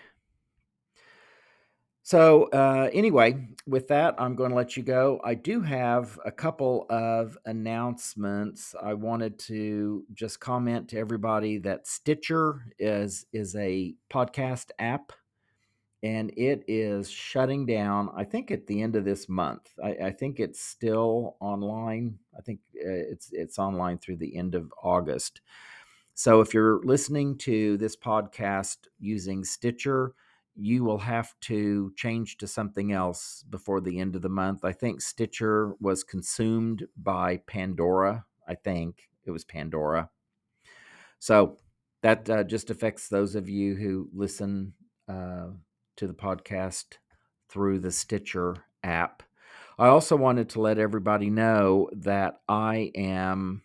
So, 2.03 2.45
uh, 2.45 2.89
anyway, 2.91 3.47
with 3.67 3.87
that, 3.89 4.15
I'm 4.17 4.35
going 4.35 4.49
to 4.49 4.55
let 4.55 4.75
you 4.75 4.83
go. 4.83 5.21
I 5.23 5.35
do 5.35 5.61
have 5.61 6.19
a 6.25 6.31
couple 6.31 6.87
of 6.89 7.37
announcements. 7.45 8.75
I 8.81 8.95
wanted 8.95 9.37
to 9.39 10.03
just 10.13 10.39
comment 10.39 10.89
to 10.89 10.97
everybody 10.97 11.59
that 11.59 11.87
Stitcher 11.87 12.65
is 12.79 13.27
is 13.31 13.55
a 13.55 13.93
podcast 14.11 14.71
app, 14.79 15.13
and 16.01 16.31
it 16.35 16.65
is 16.67 17.09
shutting 17.09 17.67
down. 17.67 18.09
I 18.15 18.23
think 18.23 18.49
at 18.49 18.65
the 18.65 18.81
end 18.81 18.95
of 18.95 19.05
this 19.05 19.29
month. 19.29 19.71
I, 19.81 20.07
I 20.07 20.11
think 20.11 20.39
it's 20.39 20.59
still 20.59 21.37
online. 21.39 22.17
I 22.35 22.41
think 22.41 22.59
uh, 22.75 22.89
it's 22.89 23.29
it's 23.31 23.59
online 23.59 23.99
through 23.99 24.17
the 24.17 24.35
end 24.35 24.55
of 24.55 24.73
August. 24.81 25.41
So 26.13 26.41
if 26.41 26.53
you're 26.53 26.81
listening 26.83 27.37
to 27.39 27.77
this 27.77 27.95
podcast 27.95 28.77
using 28.99 29.43
Stitcher, 29.43 30.13
you 30.55 30.83
will 30.83 30.99
have 30.99 31.33
to 31.41 31.93
change 31.95 32.37
to 32.37 32.47
something 32.47 32.91
else 32.91 33.43
before 33.49 33.81
the 33.81 33.99
end 33.99 34.15
of 34.15 34.21
the 34.21 34.29
month. 34.29 34.65
I 34.65 34.73
think 34.73 35.01
Stitcher 35.01 35.75
was 35.79 36.03
consumed 36.03 36.87
by 36.97 37.37
Pandora. 37.47 38.25
I 38.47 38.55
think 38.55 39.09
it 39.25 39.31
was 39.31 39.45
Pandora. 39.45 40.09
So 41.19 41.57
that 42.01 42.29
uh, 42.29 42.43
just 42.43 42.69
affects 42.69 43.07
those 43.07 43.35
of 43.35 43.47
you 43.47 43.75
who 43.75 44.09
listen 44.13 44.73
uh, 45.07 45.47
to 45.95 46.07
the 46.07 46.13
podcast 46.13 46.97
through 47.47 47.79
the 47.79 47.91
Stitcher 47.91 48.55
app. 48.83 49.23
I 49.77 49.87
also 49.87 50.15
wanted 50.15 50.49
to 50.49 50.61
let 50.61 50.77
everybody 50.77 51.29
know 51.29 51.89
that 51.93 52.41
I 52.47 52.91
am 52.95 53.63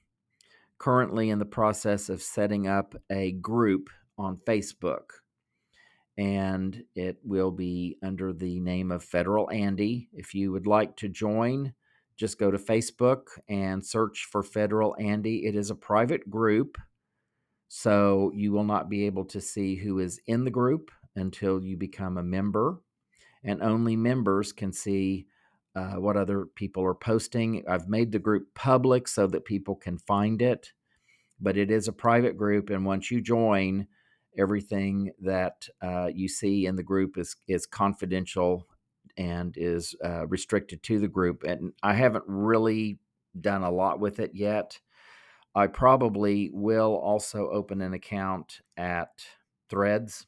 currently 0.78 1.30
in 1.30 1.38
the 1.38 1.44
process 1.44 2.08
of 2.08 2.22
setting 2.22 2.66
up 2.66 2.94
a 3.10 3.32
group 3.32 3.88
on 4.18 4.36
Facebook. 4.38 5.10
and 6.18 6.82
it 6.94 7.18
will 7.22 7.50
be 7.50 7.98
under 8.02 8.32
the 8.32 8.58
name 8.60 8.90
of 8.90 9.04
Federal 9.04 9.50
Andy. 9.50 10.08
If 10.12 10.34
you 10.34 10.52
would 10.52 10.66
like 10.66 10.96
to 10.96 11.08
join, 11.08 11.74
just 12.16 12.38
go 12.38 12.50
to 12.50 12.58
Facebook 12.58 13.26
and 13.48 13.84
search 13.84 14.26
for 14.30 14.42
Federal 14.42 14.96
Andy. 14.98 15.44
It 15.46 15.54
is 15.54 15.70
a 15.70 15.74
private 15.74 16.30
group, 16.30 16.78
so 17.68 18.32
you 18.34 18.52
will 18.52 18.64
not 18.64 18.88
be 18.88 19.04
able 19.06 19.26
to 19.26 19.40
see 19.40 19.76
who 19.76 19.98
is 19.98 20.20
in 20.26 20.44
the 20.44 20.50
group 20.50 20.90
until 21.14 21.62
you 21.62 21.76
become 21.76 22.16
a 22.16 22.22
member, 22.22 22.80
and 23.44 23.62
only 23.62 23.96
members 23.96 24.52
can 24.52 24.72
see. 24.72 25.26
Uh, 25.76 25.96
what 26.00 26.16
other 26.16 26.46
people 26.54 26.82
are 26.82 26.94
posting. 26.94 27.62
I've 27.68 27.86
made 27.86 28.10
the 28.10 28.18
group 28.18 28.54
public 28.54 29.06
so 29.06 29.26
that 29.26 29.44
people 29.44 29.76
can 29.76 29.98
find 29.98 30.40
it, 30.40 30.72
but 31.38 31.58
it 31.58 31.70
is 31.70 31.86
a 31.86 31.92
private 31.92 32.38
group. 32.38 32.70
And 32.70 32.86
once 32.86 33.10
you 33.10 33.20
join, 33.20 33.86
everything 34.38 35.12
that 35.20 35.68
uh, 35.82 36.06
you 36.06 36.28
see 36.28 36.64
in 36.64 36.76
the 36.76 36.82
group 36.82 37.18
is 37.18 37.36
is 37.46 37.66
confidential 37.66 38.66
and 39.18 39.54
is 39.58 39.94
uh, 40.02 40.26
restricted 40.26 40.82
to 40.84 40.98
the 40.98 41.08
group. 41.08 41.42
And 41.42 41.74
I 41.82 41.92
haven't 41.92 42.24
really 42.26 42.98
done 43.38 43.62
a 43.62 43.70
lot 43.70 44.00
with 44.00 44.18
it 44.18 44.30
yet. 44.32 44.80
I 45.54 45.66
probably 45.66 46.50
will 46.54 46.94
also 46.96 47.50
open 47.50 47.82
an 47.82 47.92
account 47.92 48.60
at 48.78 49.26
Threads. 49.68 50.26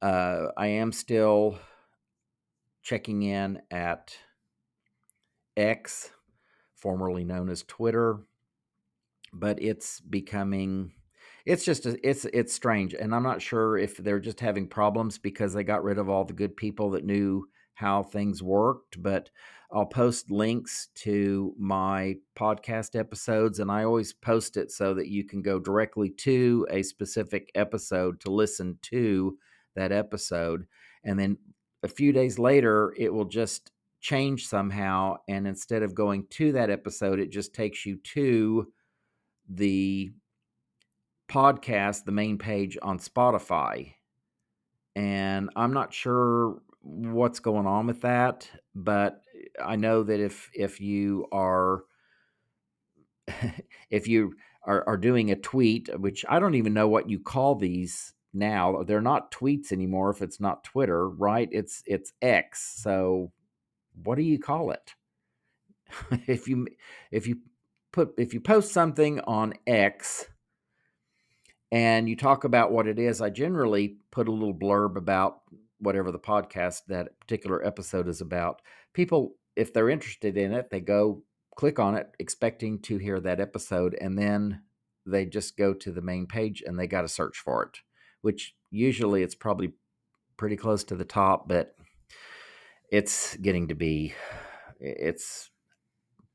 Uh, 0.00 0.46
I 0.56 0.66
am 0.66 0.90
still 0.90 1.60
checking 2.82 3.22
in 3.22 3.60
at 3.70 4.16
X, 5.56 6.10
formerly 6.74 7.24
known 7.24 7.48
as 7.48 7.62
Twitter, 7.62 8.20
but 9.32 9.62
it's 9.62 10.00
becoming 10.00 10.92
it's 11.44 11.64
just 11.64 11.86
a, 11.86 12.08
it's 12.08 12.24
it's 12.26 12.52
strange 12.52 12.94
and 12.94 13.14
i'm 13.14 13.22
not 13.22 13.42
sure 13.42 13.76
if 13.76 13.96
they're 13.96 14.20
just 14.20 14.40
having 14.40 14.68
problems 14.68 15.18
because 15.18 15.52
they 15.52 15.64
got 15.64 15.82
rid 15.82 15.98
of 15.98 16.08
all 16.08 16.24
the 16.24 16.32
good 16.32 16.56
people 16.56 16.90
that 16.90 17.04
knew 17.04 17.46
how 17.74 18.02
things 18.02 18.42
worked 18.42 19.02
but 19.02 19.30
i'll 19.72 19.86
post 19.86 20.30
links 20.30 20.88
to 20.94 21.54
my 21.58 22.14
podcast 22.36 22.98
episodes 22.98 23.58
and 23.58 23.70
i 23.70 23.82
always 23.82 24.12
post 24.12 24.56
it 24.56 24.70
so 24.70 24.94
that 24.94 25.08
you 25.08 25.24
can 25.24 25.42
go 25.42 25.58
directly 25.58 26.10
to 26.10 26.66
a 26.70 26.82
specific 26.82 27.50
episode 27.54 28.20
to 28.20 28.30
listen 28.30 28.78
to 28.82 29.36
that 29.74 29.90
episode 29.90 30.66
and 31.04 31.18
then 31.18 31.36
a 31.82 31.88
few 31.88 32.12
days 32.12 32.38
later 32.38 32.94
it 32.96 33.12
will 33.12 33.24
just 33.24 33.70
change 34.00 34.46
somehow 34.46 35.16
and 35.28 35.46
instead 35.46 35.82
of 35.82 35.94
going 35.94 36.26
to 36.28 36.52
that 36.52 36.70
episode 36.70 37.20
it 37.20 37.30
just 37.30 37.54
takes 37.54 37.86
you 37.86 37.96
to 37.98 38.66
the 39.48 40.12
podcast, 41.32 42.04
the 42.04 42.12
main 42.12 42.38
page 42.38 42.76
on 42.82 42.98
Spotify. 42.98 43.94
And 44.94 45.50
I'm 45.56 45.72
not 45.72 45.94
sure 45.94 46.60
what's 46.80 47.40
going 47.40 47.66
on 47.66 47.86
with 47.86 48.02
that, 48.02 48.48
but 48.74 49.22
I 49.62 49.76
know 49.76 50.02
that 50.02 50.20
if 50.20 50.50
if 50.54 50.80
you 50.80 51.26
are 51.32 51.84
if 53.90 54.08
you 54.08 54.34
are, 54.64 54.86
are 54.86 54.96
doing 54.98 55.30
a 55.30 55.36
tweet, 55.36 55.88
which 55.98 56.24
I 56.28 56.38
don't 56.38 56.54
even 56.54 56.74
know 56.74 56.88
what 56.88 57.08
you 57.08 57.18
call 57.18 57.54
these 57.54 58.12
now. 58.32 58.82
They're 58.82 59.00
not 59.00 59.32
tweets 59.32 59.72
anymore 59.72 60.10
if 60.10 60.22
it's 60.22 60.40
not 60.40 60.64
Twitter, 60.64 61.08
right? 61.08 61.48
It's 61.50 61.82
it's 61.86 62.12
X. 62.20 62.80
So 62.82 63.32
what 64.02 64.16
do 64.16 64.22
you 64.22 64.38
call 64.38 64.70
it? 64.70 64.94
if 66.26 66.48
you 66.48 66.66
if 67.10 67.26
you 67.26 67.38
put 67.92 68.14
if 68.18 68.34
you 68.34 68.40
post 68.40 68.72
something 68.72 69.20
on 69.20 69.54
X 69.66 70.26
and 71.70 72.08
you 72.08 72.16
talk 72.16 72.44
about 72.44 72.72
what 72.72 72.86
it 72.86 72.98
is, 72.98 73.20
I 73.20 73.30
generally 73.30 73.96
put 74.10 74.28
a 74.28 74.32
little 74.32 74.54
blurb 74.54 74.96
about 74.96 75.40
whatever 75.78 76.12
the 76.12 76.18
podcast 76.18 76.82
that 76.88 77.18
particular 77.20 77.64
episode 77.64 78.08
is 78.08 78.20
about. 78.20 78.62
People, 78.92 79.34
if 79.56 79.72
they're 79.72 79.90
interested 79.90 80.36
in 80.36 80.52
it, 80.52 80.70
they 80.70 80.80
go 80.80 81.22
click 81.56 81.78
on 81.78 81.96
it 81.96 82.08
expecting 82.18 82.78
to 82.80 82.98
hear 82.98 83.20
that 83.20 83.40
episode, 83.40 83.96
and 84.00 84.18
then 84.18 84.62
they 85.04 85.26
just 85.26 85.56
go 85.56 85.74
to 85.74 85.90
the 85.90 86.00
main 86.00 86.26
page 86.26 86.62
and 86.64 86.78
they 86.78 86.86
got 86.86 87.02
to 87.02 87.08
search 87.08 87.38
for 87.38 87.64
it, 87.64 87.80
which 88.22 88.54
usually 88.70 89.22
it's 89.22 89.34
probably 89.34 89.72
pretty 90.36 90.56
close 90.56 90.82
to 90.84 90.96
the 90.96 91.04
top, 91.04 91.46
but 91.46 91.76
it's 92.90 93.36
getting 93.36 93.68
to 93.68 93.74
be 93.74 94.14
it's 94.80 95.50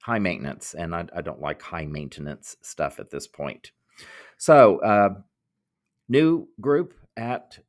high 0.04 0.20
maintenance, 0.20 0.74
and 0.74 0.96
I, 0.96 1.06
I 1.14 1.22
don't 1.22 1.42
like 1.42 1.62
high 1.62 1.86
maintenance 1.86 2.56
stuff 2.62 3.00
at 3.00 3.10
this 3.10 3.28
point. 3.28 3.72
So, 4.38 4.78
uh, 4.80 5.10
new 6.08 6.48
group 6.62 6.94
at 7.18 7.60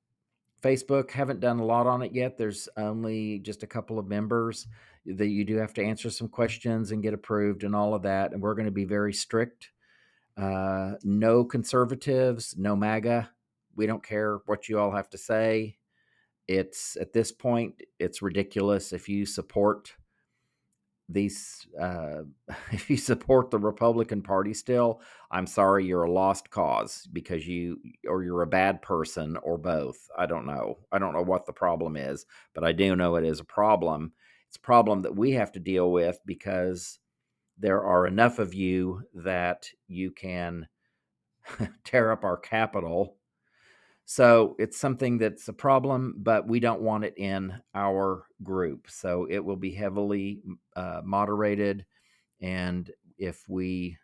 Facebook. 0.63 1.11
Haven't 1.11 1.41
done 1.41 1.59
a 1.59 1.65
lot 1.65 1.87
on 1.87 2.03
it 2.03 2.13
yet. 2.13 2.37
There's 2.39 2.69
only 2.77 3.41
just 3.41 3.63
a 3.63 3.67
couple 3.67 3.99
of 3.99 4.07
members 4.07 4.67
that 5.07 5.29
you 5.29 5.45
do 5.45 5.57
have 5.57 5.75
to 5.75 5.83
answer 5.85 6.11
some 6.11 6.29
questions 6.29 6.93
and 6.93 7.03
get 7.03 7.15
approved 7.15 7.65
and 7.65 7.75
all 7.75 7.95
of 7.95 8.03
that. 8.03 8.33
And 8.33 8.43
we're 8.43 8.55
going 8.55 8.67
to 8.67 8.73
be 8.73 8.85
very 8.85 9.13
strict. 9.13 9.71
Uh, 10.37 10.93
no 11.03 11.45
conservatives, 11.45 12.55
no 12.57 12.77
MAGA. 12.77 13.31
We 13.79 13.87
don't 13.87 14.03
care 14.03 14.41
what 14.47 14.69
you 14.69 14.81
all 14.81 14.91
have 14.91 15.09
to 15.11 15.19
say. 15.19 15.79
It's 16.49 16.97
at 17.01 17.13
this 17.13 17.31
point, 17.31 17.81
it's 18.01 18.23
ridiculous 18.23 18.93
if 18.93 19.09
you 19.09 19.25
support 19.25 19.93
these 21.09 21.67
uh, 21.81 22.23
if 22.73 22.91
you 22.91 22.97
support 22.97 23.51
the 23.51 23.59
Republican 23.59 24.21
Party 24.21 24.53
still, 24.53 25.01
I'm 25.31 25.47
sorry 25.47 25.87
you're 25.87 26.03
a 26.03 26.11
lost 26.11 26.51
cause 26.51 27.09
because 27.13 27.47
you 27.47 27.79
or 28.09 28.25
you're 28.25 28.43
a 28.43 28.49
bad 28.49 28.83
person 28.83 29.37
or 29.45 29.57
both. 29.59 30.09
I 30.19 30.27
don't 30.27 30.47
know. 30.47 30.79
I 30.91 30.99
don't 30.99 31.15
know 31.15 31.23
what 31.23 31.47
the 31.47 31.53
problem 31.53 31.97
is, 31.97 32.27
but 32.55 32.65
I 32.65 32.73
do 32.73 32.97
know 32.97 33.15
it 33.15 33.25
is 33.25 33.39
a 33.39 33.45
problem. 33.45 34.13
It's 34.49 34.57
a 34.57 34.61
problem 34.61 35.03
that 35.03 35.15
we 35.15 35.33
have 35.33 35.53
to 35.53 35.61
deal 35.61 35.93
with 35.93 36.19
because 36.27 36.99
there 37.57 37.85
are 37.85 38.09
enough 38.09 38.41
of 38.41 38.55
you 38.55 39.03
that 39.15 39.71
you 39.87 40.11
can 40.11 40.67
tear 41.85 42.11
up 42.11 42.25
our 42.25 42.37
capitol 42.37 43.18
so 44.11 44.57
it's 44.59 44.79
something 44.79 45.19
that's 45.19 45.49
a 45.49 45.53
problem, 45.53 46.15
but 46.17 46.49
we 46.49 46.61
don't 46.61 46.81
want 46.81 47.05
it 47.05 47.13
in 47.19 47.53
our 47.75 48.25
group. 48.43 48.87
So 48.89 49.27
it 49.29 49.41
will 49.41 49.55
be 49.55 49.71
heavily 49.71 50.41
uh, 50.75 51.03
moderated. 51.05 51.85
And 52.41 52.91
if 53.19 53.45
we 53.51 53.99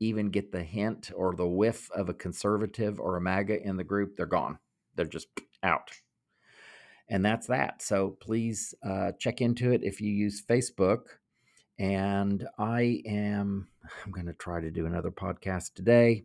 even 0.00 0.30
get 0.30 0.50
the 0.50 0.64
hint 0.64 1.12
or 1.14 1.36
the 1.36 1.46
whiff 1.46 1.88
of 1.92 2.08
a 2.08 2.14
conservative 2.14 2.98
or 2.98 3.16
a 3.16 3.20
MAGA 3.20 3.62
in 3.62 3.76
the 3.76 3.84
group, 3.84 4.16
they're 4.16 4.26
gone. 4.26 4.58
They're 4.96 5.06
just 5.06 5.28
out. 5.62 5.92
And 7.08 7.24
that's 7.24 7.46
that. 7.46 7.82
So 7.82 8.16
please 8.20 8.74
uh, 8.82 9.12
check 9.20 9.40
into 9.40 9.70
it 9.70 9.84
if 9.84 10.00
you 10.00 10.10
use 10.10 10.42
Facebook. 10.44 11.02
And 11.78 12.44
I 12.58 13.02
am, 13.06 13.68
I'm 14.04 14.10
going 14.10 14.26
to 14.26 14.32
try 14.32 14.60
to 14.60 14.72
do 14.72 14.86
another 14.86 15.12
podcast 15.12 15.74
today. 15.74 16.24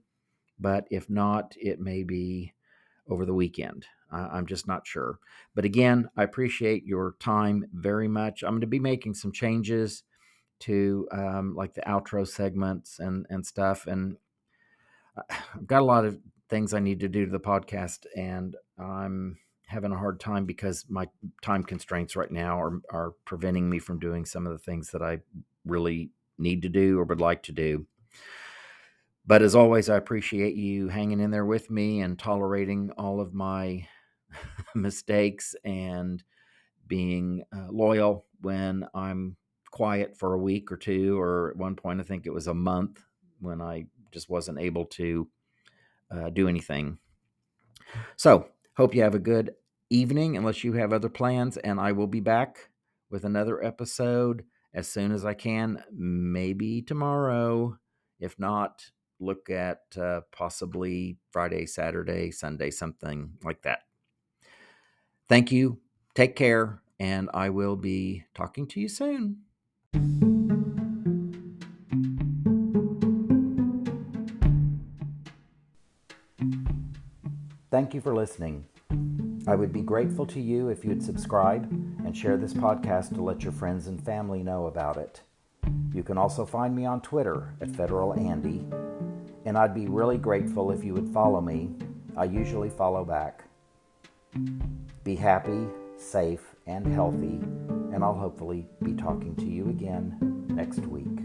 But 0.60 0.88
if 0.90 1.12
not, 1.12 1.54
it 1.60 1.80
may 1.80 2.02
be 2.02 2.54
over 3.10 3.26
the 3.26 3.34
weekend. 3.34 3.86
Uh, 4.12 4.28
I'm 4.32 4.46
just 4.46 4.68
not 4.68 4.86
sure. 4.86 5.20
But 5.56 5.66
again, 5.66 6.10
I 6.18 6.24
appreciate 6.24 6.86
your 6.86 7.16
time 7.20 7.66
very 7.74 8.08
much. 8.08 8.44
I'm 8.44 8.52
going 8.52 8.62
to 8.62 8.68
be 8.68 8.80
making 8.80 9.14
some 9.14 9.32
changes 9.32 10.04
to 10.62 11.08
um, 11.12 11.56
like 11.56 11.74
the 11.74 11.82
outro 11.82 12.28
segments 12.28 13.00
and 13.00 13.26
and 13.30 13.46
stuff, 13.46 13.88
and 13.88 14.18
I've 15.30 15.68
got 15.68 15.82
a 15.82 15.86
lot 15.86 16.06
of 16.06 16.20
things 16.50 16.74
I 16.74 16.80
need 16.80 17.00
to 17.00 17.10
do 17.10 17.26
to 17.26 17.32
the 17.32 17.40
podcast, 17.40 18.06
and 18.16 18.56
I'm 18.78 19.38
having 19.68 19.94
a 19.94 19.98
hard 19.98 20.20
time 20.20 20.46
because 20.46 20.86
my 20.90 21.08
time 21.42 21.64
constraints 21.64 22.16
right 22.16 22.32
now 22.32 22.60
are 22.60 22.82
are 22.92 23.12
preventing 23.26 23.70
me 23.70 23.80
from 23.80 24.00
doing 24.00 24.26
some 24.26 24.46
of 24.46 24.52
the 24.52 24.60
things 24.60 24.92
that 24.92 25.02
I 25.02 25.20
really 25.66 26.12
need 26.38 26.64
to 26.64 26.70
do 26.70 27.00
or 27.00 27.06
would 27.06 27.22
like 27.22 27.44
to 27.44 27.52
do. 27.52 27.86
But 29.26 29.42
as 29.42 29.56
always, 29.56 29.90
I 29.90 29.98
appreciate 29.98 30.56
you 30.56 30.88
hanging 30.88 31.20
in 31.20 31.32
there 31.32 31.46
with 31.46 31.70
me 31.70 32.02
and 32.02 32.18
tolerating 32.18 32.92
all 32.98 33.22
of 33.22 33.34
my 33.34 33.88
mistakes 34.76 35.56
and 35.64 36.24
being 36.88 37.44
uh, 37.56 37.68
loyal 37.70 38.26
when 38.42 38.86
I'm 38.94 39.38
quiet 39.72 40.18
for 40.18 40.34
a 40.34 40.40
week 40.40 40.72
or 40.72 40.78
two, 40.78 41.20
or 41.20 41.52
at 41.52 41.58
one 41.58 41.76
point, 41.76 42.00
I 42.00 42.04
think 42.04 42.26
it 42.26 42.34
was 42.34 42.48
a 42.48 42.54
month 42.54 43.02
when 43.40 43.62
I 43.62 43.86
just 44.12 44.30
wasn't 44.30 44.60
able 44.60 44.86
to 44.86 45.28
uh, 46.12 46.30
do 46.30 46.48
anything. 46.48 46.98
So, 48.18 48.50
hope 48.76 48.94
you 48.94 49.02
have 49.04 49.16
a 49.16 49.20
good 49.20 49.54
evening, 49.90 50.36
unless 50.36 50.64
you 50.64 50.74
have 50.74 50.94
other 50.94 51.10
plans, 51.10 51.58
and 51.58 51.80
I 51.80 51.94
will 51.94 52.08
be 52.08 52.20
back 52.20 52.70
with 53.10 53.24
another 53.24 53.64
episode 53.64 54.44
as 54.74 54.88
soon 54.88 55.12
as 55.12 55.26
I 55.26 55.34
can, 55.34 55.84
maybe 55.92 56.82
tomorrow. 56.82 57.78
If 58.20 58.38
not, 58.40 58.92
look 59.22 59.50
at 59.50 59.82
uh, 59.98 60.22
possibly 60.32 61.18
Friday, 61.32 61.66
Saturday, 61.66 62.32
Sunday, 62.32 62.72
something 62.72 63.32
like 63.44 63.62
that. 63.62 63.84
Thank 65.30 65.52
you. 65.52 65.80
Take 66.16 66.36
care. 66.36 66.82
And 67.00 67.30
I 67.34 67.50
will 67.50 67.76
be 67.76 68.26
talking 68.36 68.68
to 68.68 68.80
you 68.80 68.88
soon. 68.88 69.38
Thank 77.72 77.94
you 77.94 78.02
for 78.02 78.14
listening. 78.14 78.66
I 79.48 79.56
would 79.56 79.72
be 79.72 79.82
grateful 79.82 80.26
to 80.28 80.40
you 80.40 80.68
if 80.68 80.86
you'd 80.86 81.02
subscribe 81.02 81.64
and 82.06 82.16
share 82.16 82.38
this 82.38 82.54
podcast 82.54 83.16
to 83.16 83.24
let 83.24 83.44
your 83.44 83.54
friends 83.54 83.88
and 83.88 84.04
family 84.04 84.44
know 84.44 84.68
about 84.68 84.98
it. 84.98 85.22
You 85.94 86.04
can 86.04 86.18
also 86.18 86.46
find 86.46 86.76
me 86.76 86.86
on 86.86 87.02
Twitter 87.02 87.54
at 87.62 87.76
Federal 87.76 88.14
Andy, 88.14 88.64
and 89.46 89.58
I'd 89.58 89.74
be 89.74 89.88
really 89.88 90.18
grateful 90.18 90.72
if 90.72 90.84
you 90.84 90.94
would 90.94 91.10
follow 91.14 91.42
me. 91.42 91.70
I 92.16 92.26
usually 92.26 92.70
follow 92.70 93.04
back. 93.04 93.46
Be 95.04 95.16
happy, 95.16 95.68
safe, 95.98 96.56
and 96.68 96.86
healthy, 96.86 97.40
and 97.94 98.04
I'll 98.04 98.14
hopefully 98.14 98.68
be 98.84 98.94
talking 98.94 99.36
to 99.38 99.46
you 99.46 99.70
again 99.70 100.46
next 100.50 100.86
week. 100.86 101.21